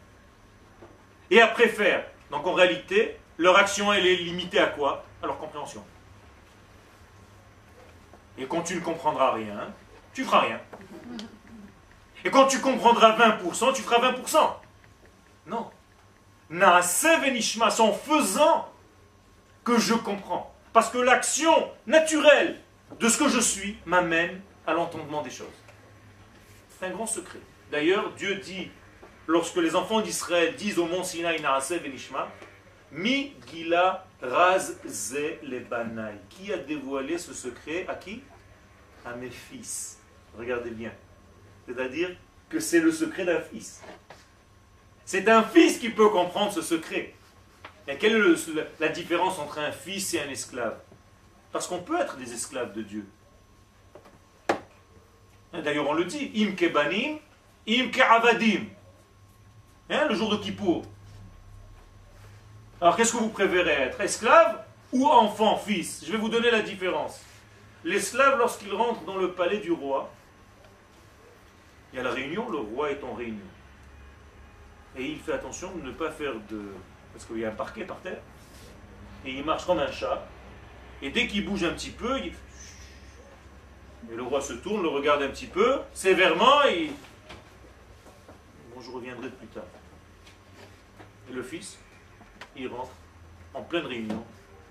et 1.30 1.40
après 1.40 1.68
faire. 1.68 2.04
Donc 2.30 2.46
en 2.46 2.54
réalité, 2.54 3.18
leur 3.38 3.56
action, 3.56 3.92
elle 3.92 4.06
est 4.06 4.16
limitée 4.16 4.58
à 4.58 4.66
quoi? 4.66 5.04
À 5.22 5.26
leur 5.26 5.38
compréhension. 5.38 5.84
Et 8.38 8.46
quand 8.46 8.62
tu 8.62 8.74
ne 8.74 8.80
comprendras 8.80 9.32
rien, 9.32 9.72
tu 10.12 10.24
feras 10.24 10.40
rien. 10.40 10.60
Et 12.24 12.30
quand 12.30 12.46
tu 12.46 12.60
comprendras 12.60 13.16
20%, 13.16 13.74
tu 13.74 13.82
feras 13.82 14.12
20%. 14.12 14.54
Non. 15.46 15.70
Naaseh 16.50 17.18
venishma, 17.18 17.70
c'est 17.70 17.82
en 17.82 17.92
faisant 17.92 18.68
que 19.64 19.78
je 19.78 19.94
comprends. 19.94 20.54
Parce 20.72 20.90
que 20.90 20.98
l'action 20.98 21.70
naturelle 21.86 22.60
de 22.98 23.08
ce 23.08 23.18
que 23.18 23.28
je 23.28 23.40
suis 23.40 23.78
m'amène 23.86 24.40
à 24.66 24.72
l'entendement 24.72 25.22
des 25.22 25.30
choses. 25.30 25.46
C'est 26.68 26.86
un 26.86 26.90
grand 26.90 27.06
secret. 27.06 27.38
D'ailleurs, 27.70 28.12
Dieu 28.12 28.36
dit, 28.36 28.70
lorsque 29.26 29.56
les 29.56 29.74
enfants 29.76 30.00
d'Israël 30.00 30.54
disent 30.56 30.78
au 30.78 30.86
mont 30.86 31.02
Sinaï 31.04 31.40
Naaseh 31.40 31.78
venishma, 31.78 32.28
Mi 32.92 33.34
gila 33.50 34.06
raz 34.22 34.76
ze 34.86 35.38
le 35.42 35.60
banai. 35.60 36.14
Qui 36.30 36.52
a 36.52 36.58
dévoilé 36.58 37.18
ce 37.18 37.34
secret 37.34 37.84
à 37.88 37.94
qui? 37.94 38.22
À 39.04 39.14
mes 39.14 39.30
fils. 39.30 39.98
Regardez 40.38 40.70
bien. 40.70 40.92
C'est-à-dire 41.66 42.16
que 42.48 42.60
c'est 42.60 42.80
le 42.80 42.92
secret 42.92 43.24
d'un 43.24 43.40
fils. 43.40 43.82
C'est 45.04 45.28
un 45.28 45.42
fils 45.42 45.78
qui 45.78 45.90
peut 45.90 46.08
comprendre 46.10 46.52
ce 46.52 46.62
secret. 46.62 47.14
Et 47.88 47.96
quelle 47.96 48.16
est 48.16 48.64
la 48.80 48.88
différence 48.88 49.38
entre 49.38 49.58
un 49.58 49.72
fils 49.72 50.14
et 50.14 50.20
un 50.20 50.28
esclave? 50.28 50.78
Parce 51.52 51.66
qu'on 51.68 51.80
peut 51.80 52.00
être 52.00 52.16
des 52.16 52.32
esclaves 52.32 52.72
de 52.72 52.82
Dieu. 52.82 53.06
D'ailleurs, 55.52 55.88
on 55.88 55.94
le 55.94 56.04
dit, 56.04 56.30
im 56.36 56.54
kebanim, 56.54 57.18
im 57.68 57.90
ke'avadim. 57.90 58.66
Hein, 59.88 60.06
le 60.08 60.14
jour 60.14 60.30
de 60.30 60.36
Kippour. 60.36 60.84
Alors, 62.80 62.96
qu'est-ce 62.96 63.12
que 63.12 63.18
vous 63.18 63.28
préférez 63.28 63.70
être 63.70 64.00
Esclave 64.00 64.64
ou 64.92 65.06
enfant, 65.06 65.56
fils? 65.56 66.04
Je 66.04 66.12
vais 66.12 66.18
vous 66.18 66.28
donner 66.28 66.50
la 66.50 66.62
différence. 66.62 67.22
L'esclave, 67.84 68.38
lorsqu'il 68.38 68.74
rentre 68.74 69.04
dans 69.04 69.16
le 69.16 69.32
palais 69.32 69.58
du 69.58 69.70
roi, 69.70 70.10
il 71.92 71.96
y 71.96 72.00
a 72.00 72.02
la 72.02 72.10
réunion, 72.10 72.50
le 72.50 72.58
roi 72.58 72.90
est 72.90 73.02
en 73.04 73.14
réunion. 73.14 73.46
Et 74.96 75.04
il 75.04 75.20
fait 75.20 75.34
attention 75.34 75.70
de 75.76 75.82
ne 75.82 75.92
pas 75.92 76.10
faire 76.10 76.34
de... 76.50 76.72
Parce 77.12 77.24
qu'il 77.24 77.38
y 77.38 77.44
a 77.44 77.48
un 77.48 77.54
parquet 77.54 77.84
par 77.84 77.98
terre. 78.00 78.20
Et 79.24 79.32
il 79.32 79.44
marche 79.44 79.64
comme 79.64 79.78
un 79.78 79.90
chat. 79.90 80.26
Et 81.00 81.10
dès 81.10 81.26
qu'il 81.26 81.44
bouge 81.44 81.64
un 81.64 81.72
petit 81.72 81.90
peu, 81.90 82.18
il... 82.18 82.32
Et 84.12 84.16
le 84.16 84.22
roi 84.22 84.40
se 84.40 84.54
tourne, 84.54 84.82
le 84.82 84.88
regarde 84.88 85.22
un 85.22 85.28
petit 85.28 85.46
peu, 85.46 85.80
sévèrement, 85.92 86.64
et... 86.64 86.90
Bon, 88.74 88.80
je 88.80 88.90
reviendrai 88.90 89.30
plus 89.30 89.46
tard. 89.48 89.64
Et 91.28 91.32
le 91.32 91.42
fils, 91.42 91.78
il 92.56 92.68
rentre 92.68 92.92
en 93.54 93.62
pleine 93.62 93.86
réunion. 93.86 94.22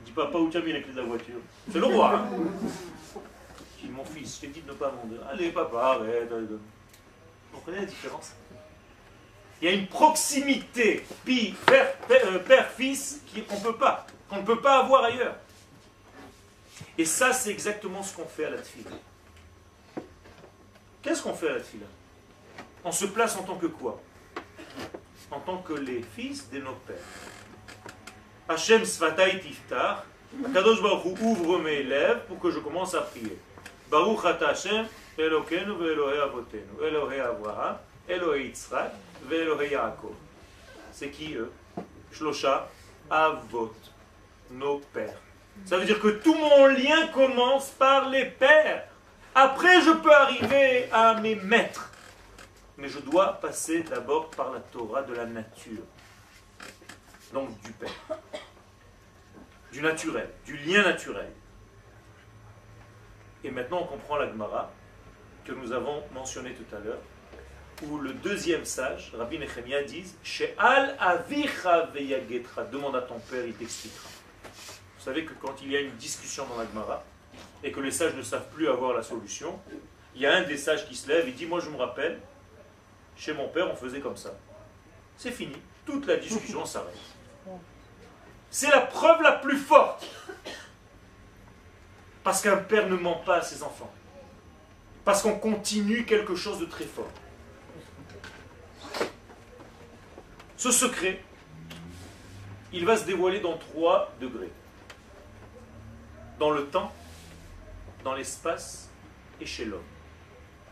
Il 0.01 0.05
dit 0.05 0.11
Papa, 0.11 0.37
où 0.37 0.49
tu 0.49 0.57
as 0.57 0.61
mis 0.61 0.73
les 0.73 0.81
clés 0.81 0.93
de 0.93 0.99
la 0.99 1.05
voiture? 1.05 1.39
C'est 1.71 1.79
le 1.79 1.85
roi. 1.85 2.25
Il 3.81 3.87
dit 3.87 3.93
Mon 3.93 4.05
fils, 4.05 4.35
je 4.35 4.41
t'ai 4.41 4.47
dit 4.47 4.61
de 4.61 4.71
ne 4.71 4.75
pas 4.75 4.91
monter. 4.91 5.21
Allez, 5.29 5.51
papa, 5.51 5.97
arrête. 5.99 6.31
Vous 6.31 6.59
comprenez 7.53 7.79
la 7.79 7.85
différence? 7.85 8.33
Il 9.61 9.69
y 9.69 9.71
a 9.71 9.73
une 9.73 9.87
proximité 9.87 11.05
pi, 11.23 11.55
père, 11.65 11.95
père, 11.99 12.27
euh, 12.27 12.39
père-fils 12.39 13.21
qu'on 13.47 13.59
peut 13.59 13.77
pas, 13.77 14.05
qu'on 14.29 14.37
ne 14.37 14.45
peut 14.45 14.59
pas 14.59 14.79
avoir 14.79 15.05
ailleurs. 15.05 15.35
Et 16.97 17.05
ça, 17.05 17.31
c'est 17.31 17.51
exactement 17.51 18.03
ce 18.03 18.15
qu'on 18.15 18.25
fait 18.25 18.45
à 18.45 18.49
la 18.49 18.57
tfila. 18.57 18.91
Qu'est-ce 21.01 21.23
qu'on 21.23 21.33
fait 21.33 21.49
à 21.49 21.53
la 21.53 21.61
tfila? 21.61 21.85
On 22.83 22.91
se 22.91 23.05
place 23.05 23.35
en 23.37 23.43
tant 23.43 23.55
que 23.55 23.67
quoi? 23.67 24.01
En 25.31 25.39
tant 25.39 25.57
que 25.57 25.73
les 25.73 26.03
fils 26.15 26.49
de 26.51 26.59
nos 26.59 26.73
pères. 26.87 26.95
Hachem 28.47 28.85
Sfatai 28.85 29.39
Tiftar, 29.39 30.05
Kadosh 30.53 30.81
Baruch 30.81 31.19
ouvre 31.21 31.59
mes 31.59 31.83
lèvres 31.83 32.21
pour 32.27 32.39
que 32.39 32.51
je 32.51 32.59
commence 32.59 32.93
à 32.93 33.01
prier. 33.01 33.37
Baruch 33.89 34.23
Ata 34.25 34.49
Hashem, 34.49 34.85
Elokeinu 35.17 35.73
ve'Elohei 35.77 36.19
Avotenu, 36.19 36.63
Elohei 36.81 37.19
Avraham, 37.19 37.77
Elohei 38.07 38.47
Yitzhak, 38.47 38.91
ve'Elohei 39.23 39.71
Yaakov. 39.71 40.13
C'est 40.91 41.09
qui 41.09 41.33
eux? 41.35 41.51
Shlosha 42.11 42.67
Avot, 43.09 43.73
nos 44.51 44.79
pères. 44.93 45.19
Ça 45.65 45.77
veut 45.77 45.85
dire 45.85 45.99
que 45.99 46.09
tout 46.09 46.35
mon 46.35 46.67
lien 46.67 47.07
commence 47.07 47.69
par 47.69 48.09
les 48.09 48.25
pères. 48.25 48.87
Après, 49.33 49.81
je 49.81 49.91
peux 49.91 50.13
arriver 50.13 50.87
à 50.91 51.15
mes 51.15 51.35
maîtres. 51.35 51.91
Mais 52.77 52.87
je 52.89 52.99
dois 52.99 53.33
passer 53.39 53.83
d'abord 53.83 54.29
par 54.31 54.51
la 54.51 54.59
Torah 54.59 55.03
de 55.03 55.13
la 55.13 55.25
nature. 55.25 55.83
Donc 57.33 57.59
du 57.61 57.71
père. 57.71 57.89
Du 59.71 59.81
naturel, 59.81 60.29
du 60.45 60.57
lien 60.57 60.83
naturel. 60.83 61.31
Et 63.43 63.51
maintenant, 63.51 63.81
on 63.83 63.85
comprend 63.85 64.17
la 64.17 64.27
Gemara 64.27 64.71
que 65.43 65.51
nous 65.51 65.71
avons 65.71 66.03
mentionné 66.13 66.53
tout 66.53 66.75
à 66.75 66.79
l'heure, 66.79 66.99
où 67.83 67.97
le 67.99 68.13
deuxième 68.13 68.65
sage, 68.65 69.11
Rabbi 69.15 69.37
Nechemia, 69.37 69.83
dit 69.83 70.03
She'al 70.23 70.95
avicha 70.99 71.85
veyagetra, 71.93 72.63
demande 72.63 72.95
à 72.95 73.01
ton 73.01 73.19
père, 73.19 73.45
il 73.45 73.53
t'expliquera. 73.53 74.09
Vous 74.97 75.03
savez 75.03 75.25
que 75.25 75.33
quand 75.33 75.61
il 75.61 75.71
y 75.71 75.77
a 75.77 75.81
une 75.81 75.95
discussion 75.97 76.47
dans 76.47 76.57
la 76.57 76.65
Gemara, 76.65 77.03
et 77.63 77.71
que 77.71 77.79
les 77.79 77.91
sages 77.91 78.15
ne 78.15 78.23
savent 78.23 78.49
plus 78.49 78.67
avoir 78.67 78.95
la 78.95 79.03
solution, 79.03 79.59
il 80.15 80.21
y 80.21 80.25
a 80.25 80.35
un 80.35 80.43
des 80.43 80.57
sages 80.57 80.87
qui 80.87 80.95
se 80.95 81.07
lève 81.07 81.27
et 81.27 81.31
dit 81.31 81.45
Moi, 81.45 81.59
je 81.59 81.69
me 81.69 81.77
rappelle, 81.77 82.19
chez 83.15 83.33
mon 83.33 83.47
père, 83.47 83.69
on 83.71 83.75
faisait 83.75 83.99
comme 83.99 84.17
ça. 84.17 84.33
C'est 85.17 85.31
fini. 85.31 85.55
Toute 85.85 86.05
la 86.07 86.17
discussion 86.17 86.65
s'arrête. 86.65 86.95
C'est 88.49 88.69
la 88.69 88.81
preuve 88.81 89.21
la 89.21 89.33
plus 89.33 89.57
forte. 89.57 90.05
Parce 92.23 92.41
qu'un 92.41 92.57
père 92.57 92.87
ne 92.87 92.95
ment 92.95 93.21
pas 93.25 93.37
à 93.37 93.41
ses 93.41 93.61
enfants. 93.63 93.91
Parce 95.03 95.21
qu'on 95.21 95.37
continue 95.37 96.05
quelque 96.05 96.35
chose 96.35 96.59
de 96.59 96.65
très 96.65 96.85
fort. 96.85 97.11
Ce 100.57 100.71
secret, 100.71 101.21
il 102.73 102.85
va 102.85 102.97
se 102.97 103.05
dévoiler 103.05 103.39
dans 103.39 103.57
trois 103.57 104.11
degrés. 104.19 104.51
Dans 106.39 106.49
le 106.49 106.65
temps, 106.65 106.91
dans 108.03 108.13
l'espace 108.13 108.89
et 109.39 109.45
chez 109.45 109.65
l'homme. 109.65 109.83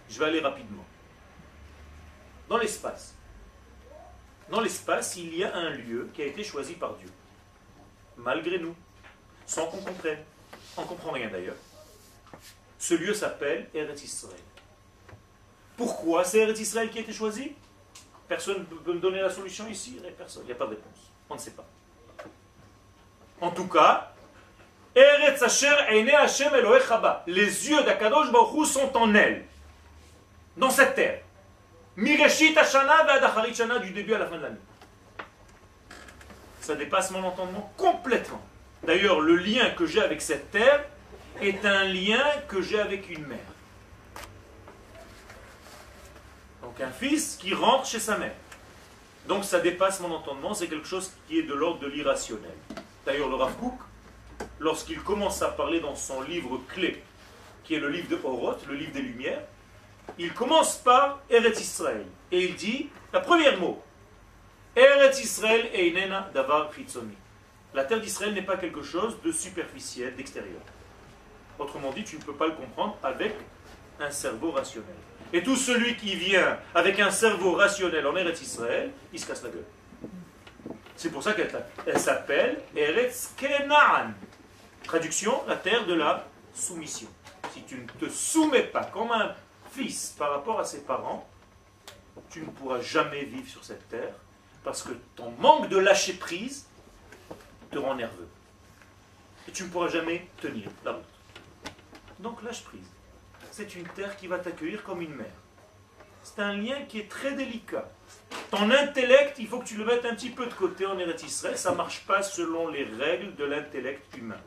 Je 0.10 0.20
vais 0.20 0.26
aller 0.26 0.40
rapidement. 0.40 0.86
Dans 2.48 2.58
l'espace. 2.58 3.16
Dans 4.50 4.62
l'espace, 4.62 5.16
il 5.16 5.36
y 5.36 5.44
a 5.44 5.56
un 5.56 5.70
lieu 5.70 6.10
qui 6.14 6.22
a 6.22 6.26
été 6.26 6.44
choisi 6.44 6.74
par 6.74 6.96
Dieu. 6.96 7.10
Malgré 8.18 8.60
nous. 8.60 8.76
Sans 9.46 9.68
qu'on 9.68 9.78
comprenne. 9.78 10.20
On 10.78 10.82
ne 10.82 10.88
comprend 10.88 11.12
rien 11.12 11.30
d'ailleurs. 11.30 11.56
Ce 12.78 12.94
lieu 12.94 13.14
s'appelle 13.14 13.70
Eretz 13.74 14.04
Israël. 14.04 14.40
Pourquoi 15.78 16.24
c'est 16.24 16.40
Eretz 16.40 16.60
Israël 16.60 16.90
qui 16.90 17.00
a 17.00 17.02
été 17.02 17.14
choisi? 17.14 17.54
Personne 18.28 18.60
ne 18.60 18.64
peut 18.64 18.94
me 18.94 19.00
donner 19.00 19.22
la 19.22 19.30
solution 19.30 19.68
ici 19.68 20.00
Personne. 20.18 20.44
Il 20.44 20.48
n'y 20.48 20.52
a 20.52 20.56
pas 20.56 20.66
de 20.66 20.72
réponse. 20.72 21.12
On 21.30 21.36
ne 21.36 21.40
sait 21.40 21.52
pas. 21.52 21.66
En 23.42 23.52
tout 23.52 23.68
cas, 23.68 24.14
Eretz 24.96 25.42
Asher 25.42 25.76
Eine 25.90 26.10
Hashem 26.12 26.54
Elohei 26.54 26.82
Chaba. 26.82 27.24
Les 27.26 27.70
yeux 27.70 27.84
d'Akadosh 27.84 28.32
Baruch 28.32 28.68
sont 28.68 28.96
en 28.96 29.14
elle. 29.16 29.46
Dans 30.56 30.70
cette 30.70 30.96
terre. 30.96 31.23
Mireshit 31.96 32.58
Hashana 32.58 33.04
Ve'adacharit 33.04 33.54
Shana 33.54 33.80
du 33.80 33.92
début 33.92 34.14
à 34.14 34.20
la 34.20 34.26
fin 34.26 34.38
de 34.38 34.44
l'année. 34.44 34.58
Ça 36.62 36.76
dépasse 36.76 37.12
mon 37.12 37.24
entendement 37.24 37.72
complètement. 37.78 38.42
D'ailleurs, 38.84 39.20
le 39.20 39.36
lien 39.36 39.70
que 39.72 39.86
j'ai 39.86 40.02
avec 40.02 40.22
cette 40.22 40.52
terre 40.52 40.84
est 41.42 41.66
un 41.66 41.84
lien 41.84 42.24
que 42.48 42.62
j'ai 42.62 42.80
avec 42.80 43.10
une 43.10 43.26
mère. 43.26 43.38
Donc 46.62 46.80
un 46.82 46.92
fils 46.92 47.38
qui 47.40 47.54
rentre 47.54 47.86
chez 47.86 48.00
sa 48.00 48.18
mère. 48.18 48.34
Donc 49.28 49.46
ça 49.46 49.60
dépasse 49.60 50.00
mon 50.00 50.12
entendement, 50.12 50.54
c'est 50.54 50.68
quelque 50.68 50.88
chose 50.88 51.12
qui 51.28 51.40
est 51.40 51.44
de 51.44 51.54
l'ordre 51.54 51.80
de 51.80 51.88
l'irrationnel. 51.88 52.52
D'ailleurs, 53.06 53.30
le 53.30 53.36
Rav 53.36 53.56
Kook, 53.58 53.80
lorsqu'il 54.60 55.02
commence 55.02 55.42
à 55.42 55.50
parler 55.50 55.80
dans 55.80 55.96
son 55.96 56.22
livre 56.22 56.60
clé, 56.74 57.04
qui 57.64 57.76
est 57.76 57.80
le 57.80 57.90
livre 57.90 58.10
de 58.10 58.20
Horoth, 58.24 58.66
le 58.68 58.76
livre 58.76 58.92
des 58.92 59.02
Lumières, 59.02 59.42
il 60.18 60.34
commence 60.34 60.78
par 60.78 61.22
Eretz 61.30 61.60
Israël. 61.60 62.06
Et 62.32 62.46
il 62.46 62.56
dit, 62.56 62.90
la 63.12 63.20
première 63.20 63.60
mot, 63.60 63.82
Eretz 64.76 65.24
Israël 65.24 65.70
einena 65.74 66.30
davar 66.34 66.72
chitzoni. 66.74 67.16
La 67.74 67.84
terre 67.84 68.00
d'Israël 68.00 68.34
n'est 68.34 68.44
pas 68.44 68.58
quelque 68.58 68.84
chose 68.84 69.18
de 69.24 69.32
superficiel, 69.32 70.16
d'extérieur. 70.16 70.62
Autrement 71.58 71.92
dit, 71.92 72.04
tu 72.04 72.18
ne 72.18 72.22
peux 72.22 72.34
pas 72.34 72.46
le 72.46 72.54
comprendre 72.54 72.98
avec 73.02 73.36
un 74.00 74.12
cerveau 74.12 74.52
rationnel. 74.52 74.96
Et 75.32 75.42
tout 75.42 75.56
celui 75.56 75.96
qui 75.96 76.16
vient 76.16 76.60
avec 76.76 77.00
un 77.00 77.10
cerveau 77.10 77.54
rationnel 77.54 78.06
en 78.06 78.16
Eretz 78.16 78.42
Israël, 78.42 78.92
il 79.12 79.20
se 79.20 79.26
casse 79.26 79.44
la 79.44 79.50
gueule. 79.50 79.66
C'est 80.96 81.10
pour 81.10 81.24
ça 81.24 81.34
qu'elle 81.34 81.50
elle 81.88 82.00
s'appelle 82.00 82.62
Eretz 82.76 83.34
Kenaan. 83.36 84.14
Traduction, 84.84 85.42
la 85.48 85.56
terre 85.56 85.86
de 85.88 85.96
la 85.96 86.28
soumission. 86.54 87.08
Si 87.54 87.64
tu 87.64 87.76
ne 87.76 88.08
te 88.08 88.12
soumets 88.12 88.64
pas 88.64 88.86
comme 88.86 89.12
un 89.12 89.34
fils 89.74 90.16
par 90.18 90.32
rapport 90.32 90.60
à 90.60 90.64
ses 90.64 90.84
parents, 90.84 91.28
tu 92.30 92.42
ne 92.42 92.46
pourras 92.48 92.82
jamais 92.82 93.26
vivre 93.26 93.50
sur 93.50 93.64
cette 93.64 93.88
terre 93.90 94.14
parce 94.64 94.84
que 94.84 94.94
ton 95.16 95.32
manque 95.32 95.70
de 95.70 95.78
lâcher 95.78 96.14
prise 96.14 96.68
te 97.72 97.78
rend 97.78 97.96
nerveux. 97.96 98.28
Et 99.48 99.52
tu 99.52 99.64
ne 99.64 99.70
pourras 99.70 99.90
jamais 99.90 100.28
tenir 100.42 100.70
la 100.86 100.94
route. 100.94 101.04
Donc 102.20 102.42
lâche 102.44 102.64
prise. 102.64 102.88
C'est 103.52 103.76
une 103.76 103.88
terre 103.90 104.16
qui 104.16 104.28
va 104.28 104.40
t'accueillir 104.40 104.84
comme 104.84 105.02
une 105.02 105.16
mère. 105.16 105.36
C'est 106.24 106.40
un 106.40 106.54
lien 106.54 106.84
qui 106.84 107.00
est 107.00 107.10
très 107.10 107.34
délicat. 107.34 107.90
Ton 108.50 108.72
intellect, 108.72 109.38
il 109.40 109.48
faut 109.48 109.60
que 109.60 109.66
tu 109.66 109.76
le 109.76 109.86
mettes 109.86 110.06
un 110.06 110.16
petit 110.16 110.30
peu 110.30 110.46
de 110.46 110.54
côté 110.54 110.86
en 110.86 110.98
Eretz. 110.98 111.26
Ça 111.56 111.72
ne 111.72 111.76
marche 111.76 112.06
pas 112.06 112.24
selon 112.24 112.70
les 112.70 112.86
règles 112.86 113.36
de 113.36 113.44
l'intellect 113.44 114.16
humain. 114.16 114.40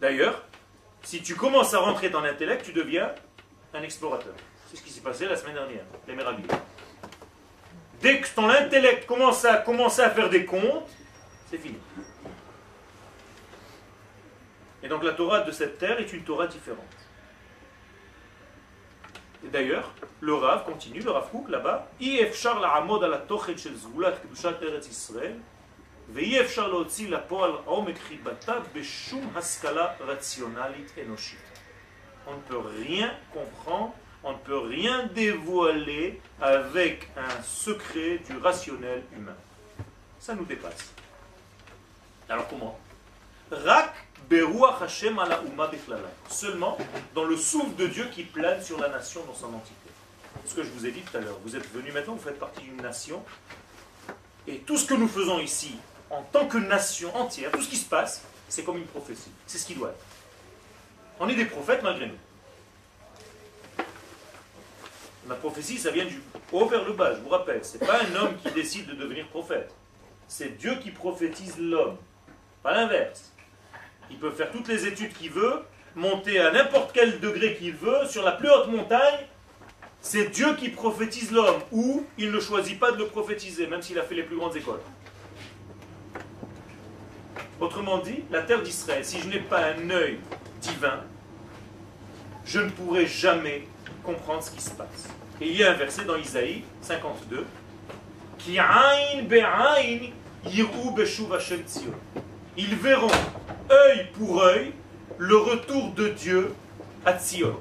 D'ailleurs, 0.00 0.44
si 1.04 1.22
tu 1.22 1.34
commences 1.34 1.74
à 1.74 1.78
rentrer 1.78 2.08
dans 2.08 2.20
l'intellect, 2.20 2.64
tu 2.64 2.72
deviens 2.72 3.12
un 3.72 3.82
explorateur. 3.82 4.34
C'est 4.68 4.78
ce 4.78 4.82
qui 4.82 4.90
s'est 4.90 5.02
passé 5.02 5.26
la 5.26 5.36
semaine 5.36 5.54
dernière, 5.54 5.84
les 6.08 6.14
Mérabilles. 6.14 6.46
Dès 8.00 8.20
que 8.20 8.26
ton 8.34 8.48
intellect 8.48 9.06
commence 9.06 9.44
à, 9.44 9.58
commencer 9.58 10.02
à 10.02 10.10
faire 10.10 10.28
des 10.28 10.44
comptes, 10.44 10.88
c'est 11.50 11.58
fini. 11.58 11.78
Et 14.82 14.88
donc 14.88 15.02
la 15.04 15.12
Torah 15.12 15.40
de 15.40 15.52
cette 15.52 15.78
terre 15.78 16.00
est 16.00 16.12
une 16.12 16.24
Torah 16.24 16.46
différente. 16.46 16.80
Et 19.44 19.48
d'ailleurs, 19.48 19.94
le 20.20 20.34
Rav 20.34 20.64
continue, 20.64 21.00
le 21.00 21.10
Rav 21.10 21.30
Kook 21.30 21.48
là-bas, 21.50 21.90
la 22.00 23.18
ואי 26.13 26.41
אפשר 26.41 26.67
להוציא 26.67 27.09
לפועל 27.09 27.51
עומק 27.65 27.97
חיבתה 27.97 28.53
בשום 28.73 29.31
השכלה 29.35 29.87
רציונלית 29.99 30.91
אנושית. 31.05 31.39
On 32.27 32.35
ne 32.35 32.41
peut 32.41 32.67
rien 32.85 33.11
comprendre, 33.33 33.93
on 34.23 34.33
ne 34.33 34.37
peut 34.37 34.59
rien 34.59 35.07
dévoiler 35.07 36.21
avec 36.39 37.09
un 37.17 37.41
secret 37.41 38.19
du 38.27 38.37
rationnel 38.37 39.03
humain. 39.15 39.35
Ça 40.19 40.35
nous 40.35 40.45
dépasse. 40.45 40.93
Alors 42.27 42.47
comment 42.47 42.77
Rak 43.51 43.95
beruach 44.29 44.81
Hashem 44.81 45.17
ala 45.17 45.41
umma 45.41 45.67
bichlala. 45.67 46.11
Seulement 46.29 46.77
dans 47.15 47.23
le 47.23 47.35
souffle 47.35 47.75
de 47.75 47.87
Dieu 47.87 48.05
qui 48.13 48.23
plane 48.23 48.61
sur 48.61 48.79
la 48.79 48.89
nation 48.89 49.23
dans 49.25 49.33
son 49.33 49.53
entité. 49.55 49.89
Ce 50.45 50.53
que 50.53 50.63
je 50.63 50.69
vous 50.69 50.85
ai 50.85 50.91
dit 50.91 51.01
tout 51.01 51.17
à 51.17 51.21
l'heure. 51.21 51.39
Vous 51.43 51.55
êtes 51.55 51.67
venus 51.71 51.93
maintenant, 51.93 52.13
vous 52.13 52.21
faites 52.21 52.39
partie 52.39 52.61
d'une 52.61 52.81
nation. 52.81 53.23
Et 54.47 54.59
tout 54.59 54.77
ce 54.77 54.85
que 54.85 54.93
nous 54.93 55.07
faisons 55.07 55.39
ici, 55.39 55.77
en 56.10 56.22
tant 56.22 56.46
que 56.46 56.58
nation 56.58 57.14
entière, 57.16 57.50
tout 57.50 57.62
ce 57.62 57.68
qui 57.70 57.76
se 57.76 57.88
passe, 57.88 58.22
c'est 58.48 58.64
comme 58.64 58.76
une 58.76 58.86
prophétie. 58.86 59.30
C'est 59.46 59.58
ce 59.58 59.66
qui 59.66 59.74
doit 59.74 59.90
être. 59.90 60.04
On 61.20 61.28
est 61.28 61.34
des 61.34 61.44
prophètes 61.44 61.82
malgré 61.82 62.06
nous. 62.06 62.18
La 65.28 65.36
prophétie, 65.36 65.78
ça 65.78 65.90
vient 65.90 66.04
du 66.04 66.20
haut 66.52 66.66
vers 66.66 66.84
le 66.84 66.92
bas, 66.92 67.14
je 67.14 67.20
vous 67.20 67.30
rappelle. 67.30 67.64
Ce 67.64 67.78
n'est 67.78 67.86
pas 67.86 68.00
un 68.02 68.14
homme 68.16 68.36
qui 68.36 68.50
décide 68.52 68.86
de 68.86 68.94
devenir 68.94 69.26
prophète. 69.28 69.72
C'est 70.28 70.58
Dieu 70.58 70.76
qui 70.82 70.90
prophétise 70.90 71.58
l'homme, 71.58 71.96
pas 72.62 72.72
l'inverse. 72.72 73.32
Il 74.10 74.18
peut 74.18 74.30
faire 74.30 74.50
toutes 74.50 74.68
les 74.68 74.86
études 74.86 75.12
qu'il 75.14 75.30
veut, 75.30 75.62
monter 75.94 76.40
à 76.40 76.50
n'importe 76.50 76.92
quel 76.92 77.20
degré 77.20 77.56
qu'il 77.56 77.74
veut, 77.74 78.06
sur 78.06 78.22
la 78.22 78.32
plus 78.32 78.50
haute 78.50 78.68
montagne. 78.68 79.26
C'est 80.00 80.26
Dieu 80.26 80.54
qui 80.56 80.68
prophétise 80.68 81.32
l'homme, 81.32 81.62
ou 81.72 82.04
il 82.18 82.30
ne 82.30 82.40
choisit 82.40 82.78
pas 82.78 82.92
de 82.92 82.98
le 82.98 83.06
prophétiser, 83.06 83.66
même 83.66 83.80
s'il 83.80 83.98
a 83.98 84.02
fait 84.02 84.14
les 84.14 84.24
plus 84.24 84.36
grandes 84.36 84.56
écoles. 84.56 84.80
Autrement 87.64 87.96
dit, 87.96 88.24
la 88.30 88.42
terre 88.42 88.60
d'Israël, 88.60 89.02
si 89.02 89.18
je 89.20 89.26
n'ai 89.26 89.38
pas 89.38 89.68
un 89.68 89.88
œil 89.88 90.18
divin, 90.60 91.00
je 92.44 92.58
ne 92.60 92.68
pourrai 92.68 93.06
jamais 93.06 93.66
comprendre 94.02 94.42
ce 94.42 94.50
qui 94.50 94.60
se 94.60 94.72
passe. 94.72 95.08
Et 95.40 95.48
il 95.48 95.56
y 95.56 95.64
a 95.64 95.70
un 95.70 95.74
verset 95.74 96.04
dans 96.04 96.16
Isaïe 96.16 96.62
52 96.82 97.46
qui 98.36 98.58
Ils 102.58 102.74
verront 102.76 103.08
œil 103.70 104.08
pour 104.12 104.42
œil 104.42 104.72
le 105.16 105.36
retour 105.38 105.92
de 105.92 106.08
Dieu 106.08 106.52
à 107.06 107.18
Tzion. 107.18 107.58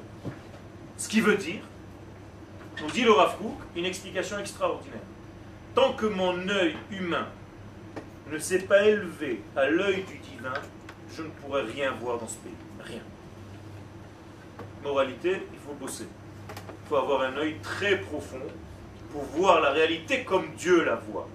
Ce 0.97 1.08
qui 1.08 1.22
veut 1.22 1.38
dire, 1.38 1.62
nous 2.82 2.91
dit 2.91 3.06
le 3.06 3.14
Rav 3.14 3.38
une 3.74 3.86
explication 3.86 4.38
extraordinaire. 4.38 4.99
Tant 5.74 5.93
que 5.93 6.08
mon 6.08 6.49
œil 6.49 6.76
humain 6.91 7.30
ne 8.32 8.38
s'est 8.38 8.59
pas 8.59 8.84
élevé 8.84 9.41
à 9.55 9.67
l'œil 9.67 10.03
du 10.03 10.17
divin, 10.17 10.53
je 11.15 11.24
ne 11.24 11.30
pourrai 11.30 11.63
rien 11.63 11.91
voir 12.01 12.17
dans 12.17 12.28
ce 12.28 12.38
pays. 12.38 12.53
Rien. 12.84 13.01
Moralité, 14.84 15.47
il 15.53 15.59
faut 15.59 15.74
bosser. 15.74 16.07
Il 16.49 16.89
faut 16.89 16.97
avoir 16.97 17.21
un 17.21 17.38
œil 17.38 17.55
très 17.61 17.97
profond 17.99 18.41
pour 19.11 19.24
voir 19.24 19.61
la 19.61 19.71
réalité 19.71 20.24
comme 20.24 20.47
Dieu 20.57 20.84
la 20.84 20.95
voit. 20.95 21.28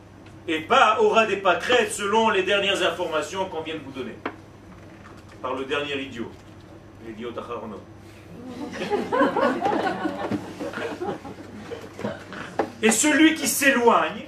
Et 0.46 0.60
pas 0.60 1.00
aura 1.00 1.26
des 1.26 1.36
pâquerettes 1.36 1.92
selon 1.92 2.30
les 2.30 2.42
dernières 2.42 2.82
informations 2.82 3.46
qu'on 3.46 3.62
vient 3.62 3.74
de 3.74 3.80
vous 3.80 3.92
donner. 3.92 4.16
Par 5.40 5.54
le 5.54 5.64
dernier 5.64 6.00
idiot. 6.00 6.30
L'idiot 7.06 7.30
Acharono. 7.38 7.80
Et 12.82 12.90
celui 12.90 13.34
qui 13.34 13.46
s'éloigne, 13.46 14.27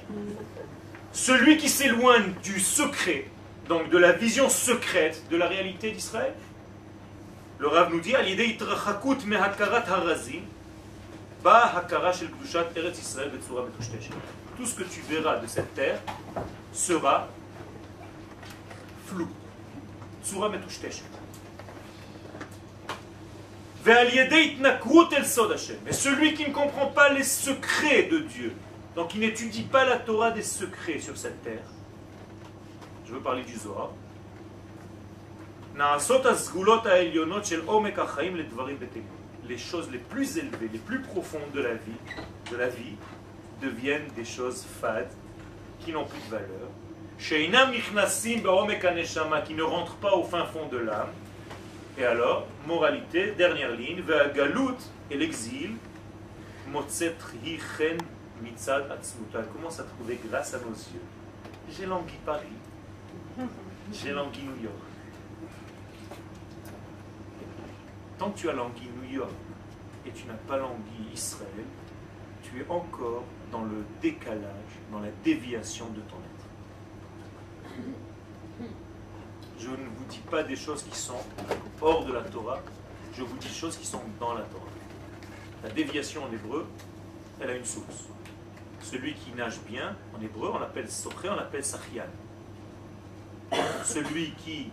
celui 1.13 1.57
qui 1.57 1.69
s'éloigne 1.69 2.33
du 2.43 2.59
secret, 2.59 3.25
donc 3.67 3.89
de 3.89 3.97
la 3.97 4.11
vision 4.11 4.49
secrète 4.49 5.23
de 5.29 5.37
la 5.37 5.47
réalité 5.47 5.91
d'Israël, 5.91 6.33
le 7.59 7.67
Rav 7.67 7.91
nous 7.91 7.99
dit, 7.99 8.13
tout 14.57 14.65
ce 14.65 14.75
que 14.75 14.83
tu 14.83 15.01
verras 15.09 15.37
de 15.37 15.47
cette 15.47 15.73
terre 15.73 15.99
sera 16.73 17.27
flou. 19.07 19.27
Tsura 20.23 20.49
metushteshet. 20.49 21.03
Mais 25.85 25.93
celui 25.93 26.33
qui 26.35 26.47
ne 26.47 26.53
comprend 26.53 26.87
pas 26.87 27.09
les 27.09 27.23
secrets 27.23 28.03
de 28.03 28.19
Dieu, 28.19 28.55
donc 28.95 29.09
qui 29.09 29.19
n'étudie 29.19 29.63
pas 29.63 29.85
la 29.85 29.97
Torah 29.97 30.31
des 30.31 30.43
secrets 30.43 30.99
sur 30.99 31.17
cette 31.17 31.41
terre, 31.43 31.67
je 33.05 33.13
veux 33.13 33.21
parler 33.21 33.43
du 33.43 33.55
Zohar, 33.55 33.91
les 39.47 39.57
choses 39.57 39.89
les 39.91 39.97
plus 39.97 40.37
élevées, 40.37 40.69
les 40.71 40.79
plus 40.79 41.01
profondes 41.01 41.51
de 41.53 41.61
la 41.61 41.73
vie, 41.73 41.99
de 42.51 42.57
la 42.57 42.67
vie 42.67 42.95
deviennent 43.61 44.07
des 44.15 44.25
choses 44.25 44.65
fades, 44.81 45.11
qui 45.79 45.91
n'ont 45.91 46.05
plus 46.05 46.19
de 46.19 46.31
valeur. 46.31 46.69
Qui 49.45 49.53
ne 49.55 49.63
rentrent 49.63 49.95
pas 49.95 50.13
au 50.13 50.23
fin 50.23 50.45
fond 50.45 50.67
de 50.71 50.77
l'âme. 50.77 51.09
Et 51.97 52.05
alors, 52.05 52.47
moralité, 52.67 53.31
dernière 53.37 53.71
ligne, 53.71 54.03
et 55.09 55.17
l'exil, 55.17 55.71
mitzad 58.41 58.85
Elle 59.33 59.47
commence 59.47 59.79
à 59.79 59.83
trouver 59.83 60.19
grâce 60.27 60.53
à 60.53 60.59
nos 60.59 60.73
yeux? 60.73 61.01
J'ai 61.69 61.85
langui 61.85 62.17
Paris, 62.25 62.47
j'ai 63.93 64.11
langui 64.11 64.43
New 64.43 64.63
York. 64.63 64.75
Tant 68.17 68.31
que 68.31 68.37
tu 68.37 68.49
as 68.49 68.53
langui 68.53 68.89
New 69.01 69.09
York 69.09 69.31
et 70.05 70.11
tu 70.11 70.27
n'as 70.27 70.33
pas 70.33 70.57
langui 70.57 71.13
Israël, 71.13 71.65
tu 72.43 72.59
es 72.59 72.65
encore 72.69 73.23
dans 73.51 73.63
le 73.63 73.85
décalage, 74.01 74.79
dans 74.91 74.99
la 74.99 75.09
déviation 75.23 75.87
de 75.89 76.01
ton 76.01 76.17
être. 76.17 76.41
Je 79.59 79.69
ne 79.69 79.75
vous 79.75 80.05
dis 80.09 80.21
pas 80.29 80.43
des 80.43 80.55
choses 80.55 80.83
qui 80.83 80.97
sont 80.97 81.19
hors 81.81 82.05
de 82.05 82.13
la 82.13 82.21
Torah, 82.21 82.59
je 83.15 83.23
vous 83.23 83.37
dis 83.37 83.47
des 83.47 83.53
choses 83.53 83.77
qui 83.77 83.85
sont 83.85 84.01
dans 84.19 84.33
la 84.33 84.41
Torah. 84.41 84.65
La 85.63 85.69
déviation 85.69 86.23
en 86.23 86.31
hébreu, 86.31 86.65
elle 87.39 87.51
a 87.51 87.55
une 87.55 87.65
source. 87.65 88.07
Celui 88.81 89.13
qui 89.13 89.31
nage 89.31 89.59
bien, 89.67 89.95
en 90.17 90.21
hébreu, 90.21 90.51
on 90.53 90.59
l'appelle 90.59 90.89
soché, 90.89 91.29
on 91.29 91.35
l'appelle 91.35 91.63
sachian. 91.63 92.03
Celui 93.83 94.31
qui 94.33 94.69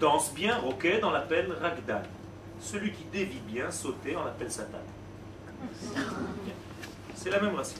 danse 0.00 0.32
bien, 0.34 0.58
roquet, 0.58 1.00
on 1.02 1.10
l'appelle 1.10 1.52
ragdan. 1.60 2.02
Celui 2.60 2.92
qui 2.92 3.04
dévie 3.04 3.40
bien, 3.40 3.70
sauter, 3.70 4.16
on 4.16 4.24
l'appelle 4.24 4.50
satan. 4.50 4.78
C'est 7.14 7.30
la 7.30 7.40
même 7.40 7.54
racine. 7.54 7.78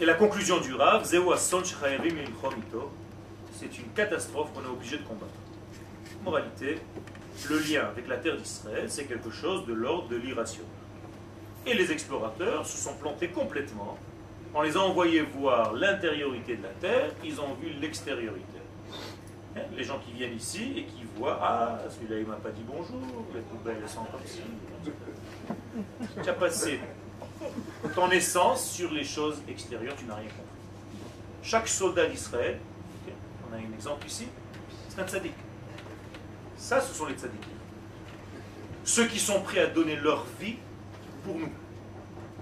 Et 0.00 0.04
la 0.04 0.14
conclusion 0.14 0.60
du 0.60 0.74
Rav, 0.74 1.04
c'est 1.04 1.16
une 3.78 3.88
catastrophe 3.94 4.52
qu'on 4.52 4.62
est 4.62 4.68
obligé 4.68 4.98
de 4.98 5.02
combattre. 5.02 5.32
Moralité, 6.22 6.80
le 7.48 7.58
lien 7.58 7.86
avec 7.86 8.06
la 8.06 8.18
terre 8.18 8.36
d'Israël, 8.36 8.90
c'est 8.90 9.04
quelque 9.04 9.30
chose 9.30 9.64
de 9.66 9.72
l'ordre 9.72 10.08
de 10.08 10.16
l'irrationnel. 10.16 10.70
Et 11.66 11.74
les 11.74 11.90
explorateurs 11.90 12.64
se 12.64 12.78
sont 12.78 12.94
plantés 12.94 13.28
complètement. 13.28 13.98
On 14.54 14.62
les 14.62 14.76
a 14.76 14.80
envoyés 14.80 15.22
voir 15.22 15.72
l'intériorité 15.72 16.56
de 16.56 16.62
la 16.62 16.68
terre, 16.68 17.10
ils 17.24 17.40
ont 17.40 17.54
vu 17.60 17.70
l'extériorité. 17.80 18.46
Hein, 19.56 19.62
les 19.76 19.84
gens 19.84 19.98
qui 19.98 20.12
viennent 20.12 20.36
ici 20.36 20.74
et 20.76 20.84
qui 20.84 21.02
voient 21.16 21.38
Ah, 21.42 21.78
celui-là 21.90 22.20
il 22.20 22.26
m'a 22.26 22.36
pas 22.36 22.50
dit 22.50 22.62
bonjour, 22.66 23.00
les 23.34 23.40
poubelles 23.40 23.78
elles 23.82 23.88
sont 23.88 24.04
comme. 24.04 24.20
Tu 26.22 26.28
as 26.28 26.34
passé 26.34 26.80
ton 27.94 28.10
essence 28.10 28.70
sur 28.70 28.92
les 28.92 29.04
choses 29.04 29.42
extérieures, 29.48 29.96
tu 29.96 30.04
n'as 30.04 30.14
rien 30.14 30.28
compris. 30.28 30.42
Chaque 31.42 31.68
soldat 31.68 32.06
d'Israël, 32.06 32.58
on 33.48 33.54
a 33.54 33.56
un 33.56 33.74
exemple 33.74 34.06
ici, 34.06 34.26
c'est 34.88 35.00
un 35.00 35.06
tzaddik. 35.06 35.34
Ça, 36.56 36.80
ce 36.80 36.94
sont 36.94 37.06
les 37.06 37.14
tzaddiks. 37.14 37.40
Ceux 38.84 39.06
qui 39.06 39.18
sont 39.18 39.40
prêts 39.42 39.60
à 39.60 39.66
donner 39.66 39.96
leur 39.96 40.24
vie 40.40 40.56
pour 41.26 41.34
nous. 41.34 41.50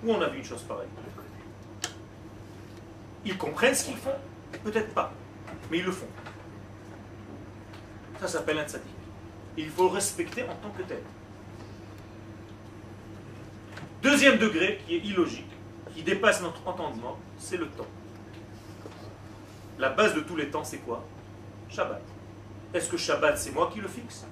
Où 0.05 0.13
on 0.13 0.21
a 0.21 0.29
vu 0.29 0.39
une 0.39 0.45
chose 0.45 0.63
pareille 0.63 0.89
Ils 3.25 3.39
comprennent 3.39 3.75
ce 3.75 3.87
qu'ils 3.87 3.97
font 3.97 4.15
Peut-être 4.63 4.93
pas, 4.95 5.13
mais 5.71 5.79
ils 5.79 5.85
le 5.85 5.91
font. 5.91 6.07
Ça 8.21 8.29
s'appelle 8.29 8.59
un 8.59 8.65
tzaddik. 8.65 8.93
Il 9.57 9.69
faut 9.69 9.89
respecter 9.89 10.45
en 10.45 10.55
tant 10.55 10.71
que 10.71 10.83
tel. 10.83 11.03
Deuxième 14.03 14.39
degré, 14.39 14.81
qui 14.87 14.97
est 14.97 14.99
illogique, 15.01 15.51
qui 15.95 16.03
dépasse 16.03 16.43
notre 16.43 16.67
entendement, 16.67 17.19
c'est 17.39 17.57
le 17.57 17.67
temps. 17.69 17.87
La 19.79 19.89
base 19.89 20.15
de 20.15 20.21
tous 20.21 20.37
les 20.37 20.51
temps, 20.51 20.65
c'est 20.65 20.79
quoi? 20.79 21.05
Shabbat. 21.69 22.03
Est-ce 22.75 22.89
que 22.89 22.97
Shabbat, 22.97 23.39
c'est 23.39 23.53
moi 23.53 23.71
qui 23.73 23.81
le 23.81 23.89
fixe? 23.89 24.27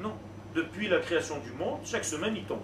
Non. 0.00 0.14
Depuis 0.54 0.88
la 0.88 1.00
création 1.00 1.38
du 1.40 1.52
monde, 1.52 1.80
chaque 1.84 2.04
semaine, 2.04 2.36
il 2.36 2.44
tombe. 2.44 2.60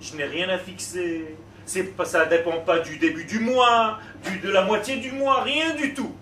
Je 0.00 0.16
n'ai 0.16 0.24
rien 0.24 0.48
à 0.48 0.58
fixer, 0.58 1.36
ça 1.64 1.80
ne 2.24 2.30
dépend 2.30 2.60
pas 2.60 2.80
du 2.80 2.98
début 2.98 3.24
du 3.24 3.40
mois, 3.40 3.98
de 4.42 4.50
la 4.50 4.62
moitié 4.62 4.98
du 4.98 5.12
mois, 5.12 5.42
rien 5.42 5.74
du 5.74 5.94
tout. 5.94 6.14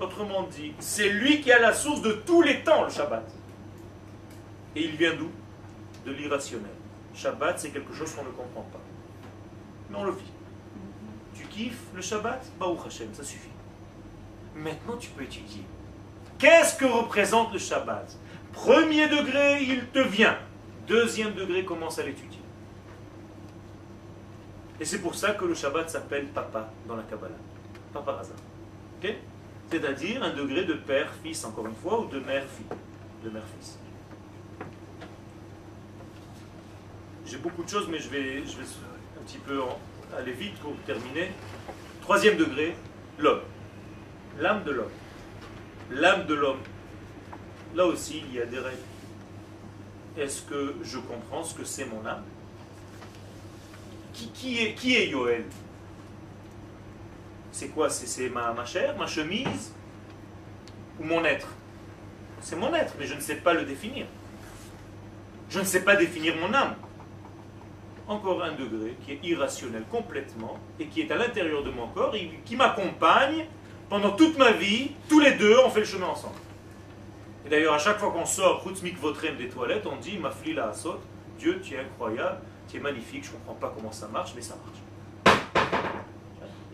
Autrement 0.00 0.42
dit, 0.44 0.74
c'est 0.80 1.08
lui 1.08 1.40
qui 1.40 1.52
a 1.52 1.58
la 1.60 1.72
source 1.72 2.02
de 2.02 2.12
tous 2.12 2.42
les 2.42 2.64
temps, 2.64 2.84
le 2.84 2.90
Shabbat. 2.90 3.24
Et 4.74 4.84
il 4.84 4.96
vient 4.96 5.14
d'où? 5.14 5.30
De 6.04 6.12
l'irrationnel. 6.12 6.70
Shabbat, 7.14 7.60
c'est 7.60 7.70
quelque 7.70 7.94
chose 7.94 8.12
qu'on 8.12 8.24
ne 8.24 8.30
comprend 8.30 8.62
pas. 8.72 8.80
Mais 9.90 9.96
on 9.96 10.04
le 10.04 10.12
vit. 10.12 10.32
Tu 11.34 11.44
kiffes 11.46 11.84
le 11.94 12.02
Shabbat? 12.02 12.44
Baruch 12.58 12.86
Hashem, 12.86 13.08
ça 13.12 13.22
suffit. 13.22 13.48
Maintenant, 14.56 14.96
tu 14.96 15.10
peux 15.10 15.22
étudier. 15.22 15.62
Qu'est-ce 16.38 16.76
que 16.76 16.84
représente 16.84 17.52
le 17.52 17.58
Shabbat? 17.58 18.16
Premier 18.52 19.08
degré, 19.08 19.62
il 19.62 19.86
te 19.86 20.00
vient. 20.00 20.36
Deuxième 20.86 21.34
degré, 21.34 21.64
commence 21.64 21.98
à 21.98 22.02
l'étudier. 22.02 22.41
Et 24.82 24.84
c'est 24.84 24.98
pour 24.98 25.14
ça 25.14 25.30
que 25.34 25.44
le 25.44 25.54
Shabbat 25.54 25.88
s'appelle 25.88 26.26
Papa 26.34 26.68
dans 26.88 26.96
la 26.96 27.04
Kabbalah. 27.04 27.36
Papa 27.92 28.14
Raza. 28.14 28.32
C'est-à-dire 29.70 30.24
un 30.24 30.34
degré 30.34 30.64
de 30.64 30.74
père-fils, 30.74 31.44
encore 31.44 31.68
une 31.68 31.76
fois, 31.76 32.00
ou 32.00 32.08
de 32.08 32.18
mère-fille. 32.18 32.66
De 33.22 33.30
mère-fils. 33.30 33.78
J'ai 37.24 37.36
beaucoup 37.36 37.62
de 37.62 37.68
choses, 37.68 37.86
mais 37.88 38.00
je 38.00 38.08
vais, 38.08 38.44
je 38.44 38.56
vais 38.56 38.64
un 39.20 39.24
petit 39.24 39.38
peu 39.38 39.60
aller 40.18 40.32
vite 40.32 40.56
pour 40.56 40.74
terminer. 40.84 41.30
Troisième 42.00 42.36
degré, 42.36 42.74
l'homme. 43.20 43.42
L'âme 44.40 44.64
de 44.64 44.72
l'homme. 44.72 44.90
L'âme 45.92 46.26
de 46.26 46.34
l'homme. 46.34 46.60
Là 47.76 47.86
aussi, 47.86 48.24
il 48.28 48.34
y 48.34 48.42
a 48.42 48.46
des 48.46 48.58
règles. 48.58 48.78
Est-ce 50.18 50.42
que 50.42 50.74
je 50.82 50.98
comprends 50.98 51.44
ce 51.44 51.54
que 51.54 51.64
c'est 51.64 51.84
mon 51.84 52.04
âme? 52.04 52.24
Qui, 54.12 54.62
est, 54.62 54.74
qui 54.74 54.92
Yoel? 55.08 55.44
C'est 57.50 57.68
quoi? 57.68 57.90
C'est 57.90 58.28
ma, 58.28 58.52
ma 58.52 58.64
chair, 58.64 58.96
ma 58.96 59.06
chemise? 59.06 59.72
Ou 61.00 61.04
mon 61.04 61.24
être? 61.24 61.48
C'est 62.40 62.56
mon 62.56 62.74
être, 62.74 62.94
mais 62.98 63.06
je 63.06 63.14
ne 63.14 63.20
sais 63.20 63.36
pas 63.36 63.52
le 63.54 63.64
définir. 63.64 64.06
Je 65.48 65.60
ne 65.60 65.64
sais 65.64 65.84
pas 65.84 65.96
définir 65.96 66.34
mon 66.36 66.52
âme. 66.54 66.74
Encore 68.08 68.42
un 68.42 68.52
degré 68.52 68.96
qui 69.04 69.12
est 69.12 69.20
irrationnel 69.22 69.84
complètement 69.90 70.58
et 70.80 70.86
qui 70.86 71.02
est 71.02 71.10
à 71.10 71.16
l'intérieur 71.16 71.62
de 71.62 71.70
mon 71.70 71.86
corps 71.88 72.14
et 72.14 72.40
qui 72.44 72.56
m'accompagne 72.56 73.46
pendant 73.88 74.10
toute 74.12 74.36
ma 74.38 74.52
vie. 74.52 74.92
Tous 75.08 75.20
les 75.20 75.32
deux, 75.32 75.56
on 75.64 75.70
fait 75.70 75.80
le 75.80 75.86
chemin 75.86 76.08
ensemble. 76.08 76.34
Et 77.46 77.48
d'ailleurs, 77.48 77.74
à 77.74 77.78
chaque 77.78 77.98
fois 77.98 78.10
qu'on 78.10 78.26
sort 78.26 78.62
Chutzmik 78.64 78.98
Votrem 78.98 79.36
des 79.36 79.48
toilettes, 79.48 79.86
on 79.86 79.96
dit 79.96 80.18
Mafli 80.18 80.54
la 80.54 80.68
Asot, 80.68 81.00
Dieu, 81.38 81.60
tu 81.62 81.74
es 81.74 81.78
incroyable, 81.78 82.38
tu 82.72 82.78
es 82.78 82.80
magnifique, 82.80 83.24
je 83.24 83.32
ne 83.32 83.36
comprends 83.36 83.54
pas 83.54 83.74
comment 83.76 83.92
ça 83.92 84.08
marche, 84.08 84.32
mais 84.34 84.40
ça 84.40 84.56
marche. 84.56 84.78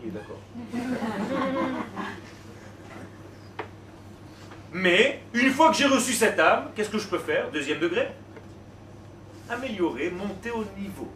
Il 0.01 0.07
est 0.07 0.11
d'accord. 0.11 0.39
Mais, 4.71 5.23
une 5.33 5.49
fois 5.49 5.71
que 5.71 5.77
j'ai 5.77 5.87
reçu 5.87 6.13
cette 6.13 6.39
âme, 6.39 6.69
qu'est-ce 6.75 6.91
que 6.91 6.99
je 6.99 7.07
peux 7.07 7.17
faire? 7.17 7.51
Deuxième 7.51 7.79
degré? 7.79 8.07
Améliorer, 9.49 10.11
monter 10.11 10.51
au 10.51 10.63
niveau. 10.77 11.09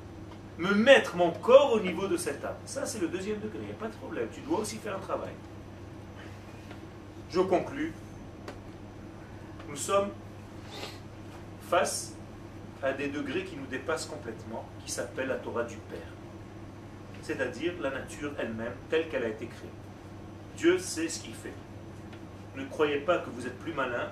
Me 0.58 0.74
mettre 0.74 1.16
mon 1.16 1.32
corps 1.32 1.72
au 1.74 1.80
niveau 1.80 2.08
de 2.08 2.18
cette 2.18 2.44
âme. 2.44 2.58
Ça, 2.66 2.86
c'est 2.86 3.00
le 3.00 3.08
deuxième 3.08 3.40
degré, 3.40 3.60
il 3.62 3.68
n'y 3.68 3.72
a 3.72 3.76
pas 3.76 3.88
de 3.88 3.94
problème. 3.94 4.28
Tu 4.34 4.42
dois 4.42 4.60
aussi 4.60 4.78
faire 4.78 4.96
un 4.96 5.00
travail. 5.00 5.34
Je 7.30 7.40
conclus. 7.40 7.94
Nous 9.70 9.78
sommes 9.78 10.10
face 11.70 12.13
à 12.84 12.92
des 12.92 13.08
degrés 13.08 13.46
qui 13.46 13.56
nous 13.56 13.66
dépassent 13.66 14.06
complètement, 14.06 14.66
qui 14.86 14.92
s'appellent 14.92 15.30
la 15.30 15.36
Torah 15.36 15.64
du 15.64 15.78
Père. 15.78 16.00
C'est-à-dire 17.22 17.74
la 17.82 17.90
nature 17.90 18.34
elle-même, 18.38 18.74
telle 18.90 19.08
qu'elle 19.08 19.24
a 19.24 19.30
été 19.30 19.48
créée. 19.48 19.70
Dieu 20.58 20.78
sait 20.78 21.08
ce 21.08 21.22
qu'il 21.22 21.34
fait. 21.34 21.54
Ne 22.56 22.66
croyez 22.66 22.98
pas 22.98 23.20
que 23.20 23.30
vous 23.30 23.48
êtes 23.48 23.58
plus 23.60 23.74
malin, 23.74 24.12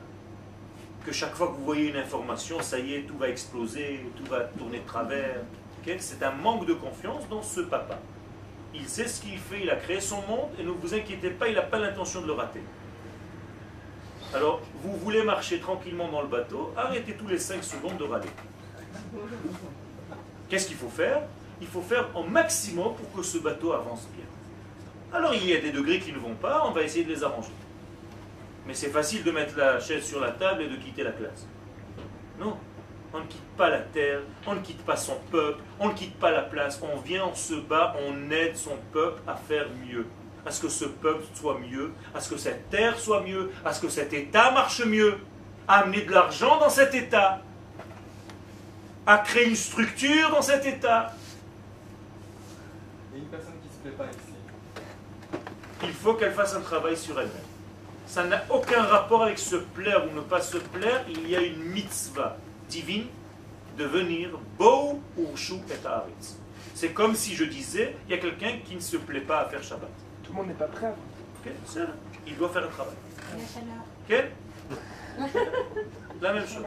que 1.05 1.11
chaque 1.11 1.35
fois 1.35 1.47
que 1.47 1.53
vous 1.53 1.65
voyez 1.65 1.89
une 1.89 1.97
information, 1.97 2.61
ça 2.61 2.79
y 2.79 2.93
est, 2.93 3.01
tout 3.01 3.17
va 3.17 3.27
exploser, 3.27 4.05
tout 4.15 4.23
va 4.31 4.41
tourner 4.41 4.79
de 4.79 4.85
travers. 4.85 5.41
C'est 5.99 6.23
un 6.23 6.31
manque 6.31 6.65
de 6.65 6.73
confiance 6.73 7.27
dans 7.27 7.41
ce 7.41 7.61
papa. 7.61 7.99
Il 8.73 8.87
sait 8.87 9.07
ce 9.07 9.21
qu'il 9.21 9.37
fait, 9.37 9.63
il 9.63 9.69
a 9.69 9.75
créé 9.75 9.99
son 9.99 10.21
monde, 10.27 10.49
et 10.57 10.63
ne 10.63 10.69
vous 10.69 10.93
inquiétez 10.93 11.31
pas, 11.31 11.49
il 11.49 11.55
n'a 11.55 11.63
pas 11.63 11.79
l'intention 11.79 12.21
de 12.21 12.27
le 12.27 12.33
rater. 12.33 12.61
Alors, 14.33 14.61
vous 14.75 14.95
voulez 14.97 15.23
marcher 15.23 15.59
tranquillement 15.59 16.07
dans 16.07 16.21
le 16.21 16.27
bateau, 16.27 16.71
arrêtez 16.77 17.13
tous 17.15 17.27
les 17.27 17.39
5 17.39 17.63
secondes 17.63 17.97
de 17.97 18.05
râler. 18.05 18.29
Qu'est-ce 20.49 20.67
qu'il 20.67 20.77
faut 20.77 20.89
faire? 20.89 21.21
Il 21.61 21.67
faut 21.67 21.81
faire 21.81 22.09
au 22.15 22.23
maximum 22.23 22.95
pour 22.95 23.11
que 23.13 23.23
ce 23.23 23.37
bateau 23.37 23.71
avance 23.73 24.07
bien. 24.15 24.25
Alors, 25.13 25.33
il 25.33 25.45
y 25.45 25.55
a 25.55 25.59
des 25.59 25.71
degrés 25.71 25.99
qui 25.99 26.11
ne 26.11 26.17
vont 26.17 26.35
pas, 26.35 26.65
on 26.65 26.71
va 26.71 26.81
essayer 26.81 27.03
de 27.03 27.09
les 27.09 27.23
arranger. 27.23 27.51
Mais 28.65 28.73
c'est 28.73 28.89
facile 28.89 29.23
de 29.23 29.31
mettre 29.31 29.57
la 29.57 29.79
chaise 29.79 30.03
sur 30.03 30.19
la 30.19 30.31
table 30.31 30.63
et 30.63 30.67
de 30.67 30.75
quitter 30.75 31.03
la 31.03 31.11
classe. 31.11 31.47
Non, 32.39 32.57
on 33.13 33.19
ne 33.19 33.25
quitte 33.25 33.49
pas 33.57 33.69
la 33.69 33.79
terre, 33.79 34.21
on 34.47 34.55
ne 34.55 34.61
quitte 34.61 34.83
pas 34.83 34.95
son 34.95 35.17
peuple, 35.31 35.59
on 35.79 35.89
ne 35.89 35.93
quitte 35.93 36.17
pas 36.17 36.31
la 36.31 36.41
place. 36.41 36.81
On 36.81 36.99
vient, 36.99 37.25
on 37.25 37.35
se 37.35 37.55
bat, 37.55 37.95
on 38.07 38.31
aide 38.31 38.55
son 38.55 38.77
peuple 38.91 39.21
à 39.27 39.35
faire 39.35 39.67
mieux. 39.85 40.05
À 40.45 40.51
ce 40.51 40.61
que 40.61 40.69
ce 40.69 40.85
peuple 40.85 41.23
soit 41.35 41.59
mieux, 41.59 41.91
à 42.15 42.19
ce 42.19 42.29
que 42.29 42.37
cette 42.37 42.69
terre 42.69 42.97
soit 42.97 43.21
mieux, 43.21 43.51
à 43.63 43.73
ce 43.73 43.81
que 43.81 43.89
cet 43.89 44.13
État 44.13 44.51
marche 44.51 44.83
mieux, 44.85 45.17
à 45.67 45.79
amener 45.79 46.01
de 46.01 46.11
l'argent 46.11 46.57
dans 46.57 46.69
cet 46.69 46.95
État, 46.95 47.41
à 49.05 49.17
créer 49.19 49.47
une 49.49 49.55
structure 49.55 50.29
dans 50.29 50.41
cet 50.41 50.65
État. 50.65 51.13
Il 53.11 53.17
y 53.17 53.21
a 53.21 53.23
une 53.23 53.29
personne 53.29 53.53
qui 53.61 53.69
se 53.69 53.79
plaît 53.81 53.91
pas 53.91 54.05
ici. 54.05 55.41
Il 55.83 55.93
faut 55.93 56.13
qu'elle 56.13 56.33
fasse 56.33 56.55
un 56.55 56.61
travail 56.61 56.95
sur 56.95 57.19
elle-même. 57.19 57.35
Ça 58.05 58.23
n'a 58.25 58.43
aucun 58.49 58.83
rapport 58.83 59.23
avec 59.23 59.39
se 59.39 59.55
plaire 59.55 60.05
ou 60.07 60.15
ne 60.15 60.21
pas 60.21 60.41
se 60.41 60.57
plaire. 60.57 61.05
Il 61.09 61.29
y 61.29 61.35
a 61.35 61.41
une 61.41 61.63
mitzvah 61.63 62.37
divine 62.69 63.07
de 63.77 63.85
venir 63.85 64.29
Bo 64.57 65.01
Urshu 65.17 65.55
et 65.69 65.87
Haaretz. 65.87 66.37
C'est 66.75 66.93
comme 66.93 67.15
si 67.15 67.35
je 67.35 67.45
disais, 67.45 67.95
il 68.07 68.11
y 68.11 68.13
a 68.13 68.17
quelqu'un 68.17 68.59
qui 68.65 68.75
ne 68.75 68.79
se 68.79 68.97
plaît 68.97 69.21
pas 69.21 69.41
à 69.41 69.45
faire 69.45 69.63
Shabbat. 69.63 69.89
Tout 70.23 70.31
le 70.31 70.37
monde 70.37 70.47
n'est 70.47 70.53
pas 70.53 70.65
prêt. 70.65 70.93
Ok, 71.43 71.51
c'est 71.65 71.79
là. 71.79 71.87
Il 72.27 72.35
doit 72.37 72.49
faire 72.49 72.63
un 72.63 72.67
travail. 72.67 72.95
La 73.37 74.17
chaleur. 74.17 74.31
Ok? 75.23 75.35
La 76.21 76.33
même 76.33 76.47
chose. 76.47 76.63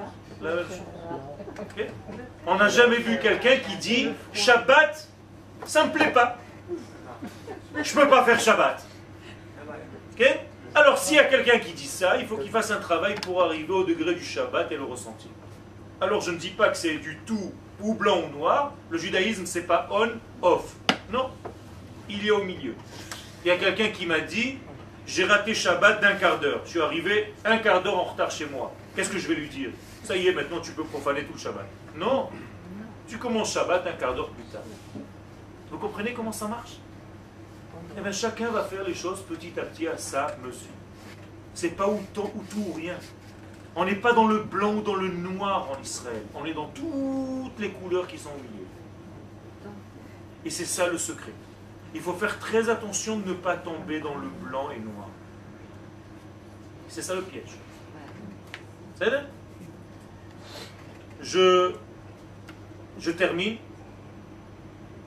On 2.47 2.57
n'a 2.57 2.69
jamais 2.69 2.99
vu 2.99 3.19
quelqu'un 3.19 3.57
qui 3.57 3.77
dit 3.77 4.09
Shabbat, 4.33 5.09
ça 5.65 5.85
me 5.87 5.93
plaît 5.93 6.11
pas. 6.13 6.37
Je 7.83 7.95
peux 7.95 8.09
pas 8.09 8.25
faire 8.25 8.39
Shabbat. 8.41 8.85
Alors 10.75 10.99
s'il 10.99 11.17
y 11.17 11.21
a 11.21 11.25
quelqu'un 11.25 11.59
qui 11.59 11.73
dit 11.73 11.87
ça, 11.87 12.17
il 12.17 12.27
faut 12.27 12.37
qu'il 12.37 12.51
fasse 12.51 12.71
un 12.71 12.81
travail 12.81 13.15
pour 13.17 13.43
arriver 13.43 13.73
au 13.73 13.85
degré 13.85 14.15
du 14.15 14.25
Shabbat 14.25 14.71
et 14.73 14.77
le 14.77 14.85
ressentir. 14.85 15.31
Alors 16.01 16.21
je 16.21 16.31
ne 16.31 16.37
dis 16.37 16.51
pas 16.51 16.69
que 16.69 16.77
c'est 16.77 16.97
du 16.97 17.19
tout 17.27 17.53
ou 17.81 17.95
blanc 17.95 18.23
ou 18.23 18.37
noir. 18.37 18.73
Le 18.91 18.99
judaïsme 18.99 19.47
c'est 19.47 19.63
pas 19.63 19.89
on, 19.91 20.11
off. 20.43 20.75
Non, 21.13 21.31
il 22.09 22.27
est 22.27 22.31
au 22.31 22.43
milieu. 22.43 22.75
Il 23.45 23.49
y 23.49 23.51
a 23.51 23.57
quelqu'un 23.57 23.89
qui 23.89 24.07
m'a 24.07 24.21
dit 24.21 24.59
j'ai 25.07 25.25
raté 25.25 25.55
Shabbat 25.55 26.01
d'un 26.01 26.15
quart 26.15 26.41
d'heure. 26.41 26.63
Je 26.65 26.71
suis 26.71 26.81
arrivé 26.81 27.35
un 27.45 27.59
quart 27.59 27.83
d'heure 27.83 27.99
en 27.99 28.05
retard 28.05 28.31
chez 28.31 28.47
moi. 28.47 28.73
Qu'est-ce 28.97 29.11
que 29.11 29.19
je 29.19 29.29
vais 29.29 29.35
lui 29.35 29.49
dire? 29.49 29.71
Ça 30.05 30.17
y 30.17 30.29
est, 30.29 30.33
maintenant 30.33 30.61
tu 30.61 30.73
peux 30.73 30.85
profaner 30.85 31.25
tout 31.25 31.33
le 31.33 31.39
Shabbat. 31.39 31.67
Non, 31.97 32.29
tu 33.09 33.19
commences 33.19 33.53
Shabbat 33.53 33.87
un 33.87 33.93
quart 33.93 34.15
d'heure 34.15 34.31
plus 34.31 34.45
tard. 34.45 34.63
Vous 35.71 35.79
comprenez 35.79 36.13
comment 36.13 36.31
ça 36.31 36.47
marche? 36.47 36.79
Eh 37.97 38.01
bien, 38.01 38.13
chacun 38.13 38.51
va 38.51 38.65
faire 38.65 38.85
les 38.85 38.95
choses 38.95 39.23
petit 39.23 39.59
à 39.59 39.63
petit 39.63 39.89
à 39.89 39.97
sa 39.97 40.37
mesure. 40.45 40.69
C'est 41.55 41.71
pas 41.71 41.89
ou, 41.89 42.01
tout 42.13 42.31
ou 42.57 42.73
rien. 42.75 42.97
On 43.77 43.85
n'est 43.85 43.95
pas 43.97 44.13
dans 44.13 44.27
le 44.27 44.41
blanc 44.41 44.75
ou 44.75 44.83
dans 44.83 44.95
le 44.95 45.09
noir 45.09 45.69
en 45.71 45.81
Israël. 45.81 46.23
On 46.35 46.45
est 46.45 46.55
dans 46.55 46.67
toutes 46.67 47.59
les 47.59 47.71
couleurs 47.71 48.07
qui 48.07 48.19
sont 48.19 48.31
au 48.31 48.43
milieu. 48.43 48.67
Et 50.45 50.51
c'est 50.51 50.65
ça 50.65 50.89
le 50.89 50.99
secret. 50.99 51.33
Il 51.95 52.01
faut 52.01 52.13
faire 52.13 52.39
très 52.39 52.69
attention 52.69 53.19
de 53.19 53.31
ne 53.31 53.35
pas 53.35 53.57
tomber 53.57 54.01
dans 54.01 54.17
le 54.17 54.29
blanc 54.43 54.71
et 54.71 54.79
noir. 54.79 55.09
C'est 56.89 57.03
ça 57.03 57.15
le 57.15 57.23
piège. 57.23 57.57
C'est 58.97 59.11
je, 61.25 61.73
je 63.01 63.11
termine. 63.11 63.57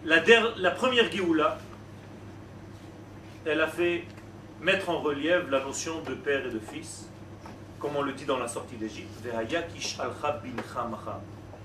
La, 0.04 0.20
der- 0.20 0.56
la 0.58 0.72
première 0.72 1.10
Géoula, 1.12 1.58
elle 3.46 3.62
a 3.62 3.68
fait 3.68 4.04
mettre 4.62 4.90
en 4.90 5.00
relief 5.00 5.50
la 5.50 5.62
notion 5.64 6.02
de 6.02 6.14
père 6.16 6.46
et 6.46 6.50
de 6.50 6.60
fils, 6.60 7.08
comme 7.80 7.96
on 7.96 8.02
le 8.02 8.14
dit 8.14 8.26
dans 8.26 8.38
la 8.40 8.48
sortie 8.48 8.76
d'Égypte. 8.76 9.10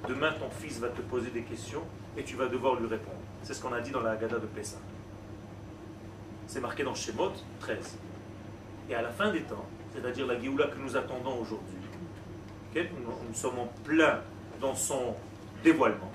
Demain, 0.09 0.33
ton 0.33 0.51
fils 0.51 0.79
va 0.81 0.89
te 0.89 1.01
poser 1.01 1.31
des 1.31 1.43
questions 1.43 1.83
et 2.17 2.25
tu 2.25 2.37
vas 2.37 2.47
devoir 2.47 2.75
lui 2.79 2.89
répondre. 2.89 3.17
C'est 3.43 3.55
ce 3.55 3.63
qu'on 3.63 3.73
a 3.73 3.81
dit 3.81 3.91
dans 3.91 4.03
la 4.03 4.13
Haggadah 4.13 4.39
de 4.39 4.47
Pessah. 4.47 4.79
C'est 6.47 6.61
marqué 6.61 6.83
dans 6.85 6.95
Shemot 6.95 7.33
13. 7.61 7.99
Et 8.91 8.95
à 8.95 9.03
la 9.03 9.11
fin 9.11 9.31
des 9.31 9.43
temps, 9.43 9.65
c'est-à-dire 9.95 10.27
la 10.27 10.39
Géoula 10.41 10.67
que 10.67 10.79
nous 10.79 10.97
attendons 10.97 11.39
aujourd'hui, 11.41 11.77
nous 12.75 13.35
sommes 13.35 13.59
en 13.61 13.67
plein 13.85 14.21
dans 14.63 14.75
son 14.77 15.15
dévoilement, 15.63 16.11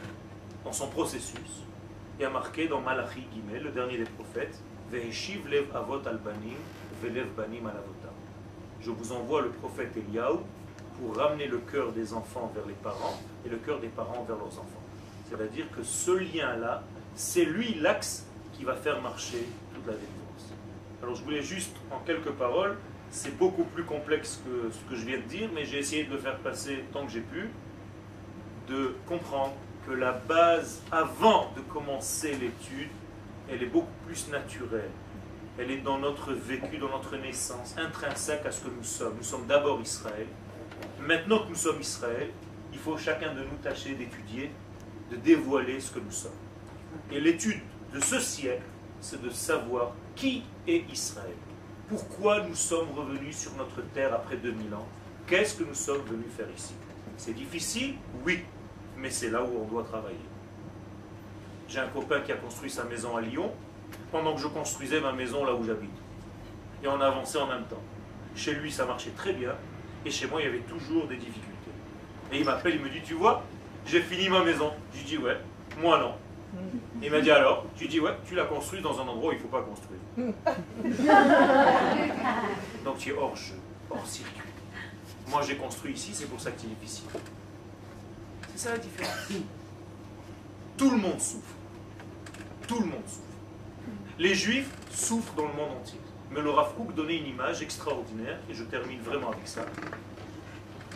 dans 0.64 0.72
son 0.72 0.88
processus. 0.88 1.66
Il 2.18 2.24
y 2.24 2.26
a 2.26 2.30
marqué 2.30 2.68
dans 2.68 2.82
Malachi 2.82 3.28
Gimel, 3.32 3.62
le 3.62 3.72
dernier 3.72 3.98
des 3.98 4.06
prophètes, 4.06 4.58
Ve'eshiv 4.90 5.50
lev 5.50 5.66
avot 5.76 6.00
al 6.08 6.18
banim, 6.18 6.56
ve'lev 7.04 7.28
banim 7.36 7.68
al 7.68 7.76
avotam. 7.76 8.16
Je 8.80 8.90
vous 8.90 9.12
envoie 9.12 9.42
le 9.42 9.50
prophète 9.50 9.92
Eliaou 9.98 10.40
pour 10.98 11.18
ramener 11.18 11.48
le 11.48 11.58
cœur 11.58 11.92
des 11.92 12.14
enfants 12.14 12.50
vers 12.56 12.66
les 12.66 12.74
parents 12.74 13.20
et 13.46 13.50
le 13.50 13.58
cœur 13.58 13.82
des 13.82 13.90
parents 13.90 14.24
vers 14.24 14.38
leurs 14.38 14.58
enfants. 14.58 14.84
C'est-à-dire 15.30 15.70
que 15.76 15.84
ce 15.84 16.12
lien-là, 16.12 16.84
c'est 17.16 17.44
lui 17.44 17.74
l'axe 17.76 18.26
qui 18.54 18.64
va 18.64 18.76
faire 18.76 19.02
marcher 19.02 19.46
toute 19.76 19.86
la 19.86 19.94
délivrance. 19.94 20.54
Alors 21.04 21.16
je 21.16 21.24
voulais 21.24 21.44
juste, 21.44 21.76
en 21.92 22.00
quelques 22.00 22.32
paroles, 22.32 22.78
c'est 23.12 23.38
beaucoup 23.38 23.66
plus 23.66 23.84
complexe 23.84 24.42
que 24.46 24.72
ce 24.72 24.90
que 24.90 24.96
je 24.96 25.06
viens 25.06 25.18
de 25.18 25.24
dire, 25.24 25.50
mais 25.54 25.66
j'ai 25.66 25.80
essayé 25.80 26.06
de 26.06 26.12
le 26.14 26.18
faire 26.18 26.38
passer 26.38 26.86
tant 26.94 27.06
que 27.06 27.12
j'ai 27.12 27.22
pu, 27.22 27.50
de 28.68 28.96
comprendre 29.08 29.54
que 29.88 29.94
la 29.94 30.12
base, 30.12 30.82
avant 30.92 31.52
de 31.56 31.62
commencer 31.62 32.32
l'étude, 32.32 32.90
elle 33.50 33.64
est 33.64 33.68
beaucoup 33.68 33.88
plus 34.06 34.28
naturelle. 34.30 34.92
Elle 35.58 35.72
est 35.72 35.78
dans 35.78 35.98
notre 35.98 36.34
vécu, 36.34 36.78
dans 36.78 36.90
notre 36.90 37.16
naissance, 37.18 37.76
intrinsèque 37.78 38.46
à 38.46 38.52
ce 38.52 38.62
que 38.62 38.70
nous 38.70 38.84
sommes. 38.84 39.16
Nous 39.18 39.24
sommes 39.24 39.48
d'abord 39.48 39.82
Israël. 39.82 40.28
Maintenant 41.00 41.40
que 41.40 41.50
nous 41.50 41.56
sommes 41.56 41.82
Israël, 41.82 42.30
il 42.74 42.80
faut 42.80 42.98
chacun 42.98 43.34
de 43.34 43.40
nous 43.40 43.58
tâcher 43.64 43.96
d'étudier, 43.96 44.52
de 45.10 45.16
dévoiler 45.16 45.80
ce 45.80 45.92
que 45.92 46.00
nous 46.00 46.12
sommes. 46.12 46.32
Et 47.12 47.20
l'étude 47.20 47.62
de 47.94 48.00
ce 48.00 48.20
siècle, 48.20 48.64
c'est 49.00 49.22
de 49.22 49.30
savoir 49.30 49.94
qui 50.16 50.44
est 50.68 50.84
Israël. 50.92 51.36
Pourquoi 51.88 52.42
nous 52.42 52.56
sommes 52.56 52.90
revenus 52.96 53.38
sur 53.38 53.54
notre 53.56 53.82
terre 53.94 54.14
après 54.14 54.36
2000 54.36 54.74
ans? 54.74 54.88
Qu'est-ce 55.26 55.56
que 55.56 55.64
nous 55.64 55.74
sommes 55.74 56.02
venus 56.02 56.28
faire 56.36 56.48
ici? 56.56 56.74
C'est 57.18 57.34
difficile? 57.34 57.96
Oui, 58.26 58.42
mais 58.98 59.10
c'est 59.10 59.30
là 59.30 59.44
où 59.44 59.62
on 59.62 59.66
doit 59.66 59.84
travailler. 59.84 60.18
J'ai 61.68 61.80
un 61.80 61.88
copain 61.88 62.22
qui 62.22 62.32
a 62.32 62.36
construit 62.36 62.70
sa 62.70 62.84
maison 62.86 63.16
à 63.16 63.22
Lyon 63.22 63.52
pendant 64.12 64.36
que 64.36 64.42
je 64.42 64.48
construisais 64.48 65.00
ma 65.00 65.12
maison 65.12 65.46
là 65.46 65.54
où 65.54 65.64
j'habite. 65.64 65.92
Et 66.84 66.88
on 66.88 67.00
a 67.00 67.08
avancé 67.08 67.38
en 67.38 67.48
même 67.48 67.66
temps. 67.66 67.82
Chez 68.36 68.54
lui, 68.54 68.72
ça 68.72 68.86
marchait 68.86 69.12
très 69.12 69.34
bien, 69.34 69.56
et 70.06 70.12
chez 70.12 70.28
moi, 70.28 70.42
il 70.42 70.46
y 70.46 70.48
avait 70.48 70.60
toujours 70.60 71.08
des 71.08 71.18
difficultés. 71.18 71.72
Et 72.32 72.40
il 72.40 72.46
m'appelle, 72.46 72.76
il 72.76 72.82
me 72.82 72.90
dit, 72.90 73.02
tu 73.04 73.16
vois, 73.16 73.44
j'ai 73.86 74.02
fini 74.02 74.30
ma 74.30 74.44
maison. 74.44 74.72
Je 74.94 75.00
lui 75.00 75.06
dis, 75.06 75.18
ouais, 75.18 75.38
moi 75.82 76.00
non. 76.00 76.14
Il 77.02 77.12
m'a 77.12 77.22
dit 77.22 77.32
alors, 77.32 77.66
je 77.76 77.82
lui 77.82 77.90
dis, 77.90 78.00
ouais, 78.00 78.16
tu 78.26 78.36
l'as 78.36 78.46
construit 78.46 78.82
dans 78.82 79.00
un 79.00 79.08
endroit 79.08 79.32
où 79.32 79.34
il 79.34 79.38
ne 79.38 79.42
faut 79.42 79.48
pas 79.48 79.62
construire. 79.62 80.00
Donc 82.84 82.98
tu 82.98 83.10
es 83.10 83.14
hors 83.14 83.36
jeu, 83.36 83.56
hors 83.90 84.08
circuit. 84.08 84.42
Moi 85.30 85.42
j'ai 85.42 85.58
construit 85.58 85.94
ici, 85.94 86.12
c'est 86.14 86.26
pour 86.26 86.40
ça 86.40 86.52
que 86.52 86.62
c'est 86.62 86.68
difficile. 86.68 87.06
C'est 88.58 88.70
ça 88.70 88.74
la 88.74 88.80
différence. 88.80 89.28
Tout 90.78 90.90
le 90.90 90.98
monde 90.98 91.22
souffre. 91.22 91.54
Tout 92.68 92.80
le 92.80 92.88
monde 92.88 93.04
souffre. 93.06 93.22
Les 94.18 94.34
juifs 94.34 94.72
souffrent 94.90 95.36
dans 95.36 95.48
le 95.48 95.54
monde 95.54 95.78
entier. 95.80 96.00
Mais 96.32 96.42
le 96.42 96.50
Rav 96.50 96.74
Kook 96.74 96.96
donnait 96.96 97.18
une 97.18 97.28
image 97.28 97.62
extraordinaire, 97.62 98.40
et 98.50 98.56
je 98.56 98.64
termine 98.64 99.00
vraiment 99.02 99.30
avec 99.30 99.48
ça. 99.48 99.64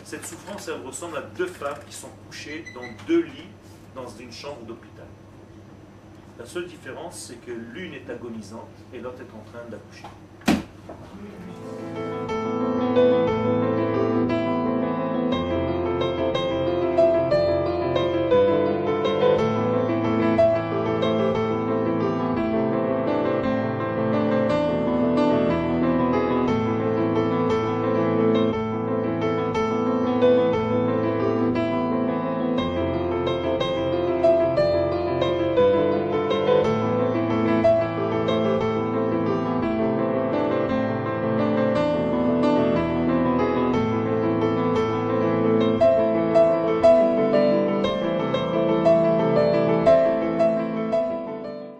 Cette 0.02 0.26
souffrance, 0.26 0.66
elle 0.66 0.84
ressemble 0.84 1.18
à 1.18 1.22
deux 1.22 1.46
femmes 1.46 1.78
qui 1.88 1.94
sont 1.94 2.10
couchées 2.26 2.64
dans 2.74 2.82
deux 3.06 3.22
lits 3.22 3.52
dans 3.94 4.08
une 4.08 4.32
chambre 4.32 4.62
d'hôpital. 4.62 5.06
La 6.40 6.46
seule 6.46 6.66
différence, 6.66 7.28
c'est 7.28 7.40
que 7.46 7.52
l'une 7.52 7.94
est 7.94 8.10
agonisante 8.10 8.74
et 8.92 8.98
l'autre 8.98 9.20
est 9.20 9.32
en 9.32 9.44
train 9.52 9.62
d'accoucher. 9.70 10.08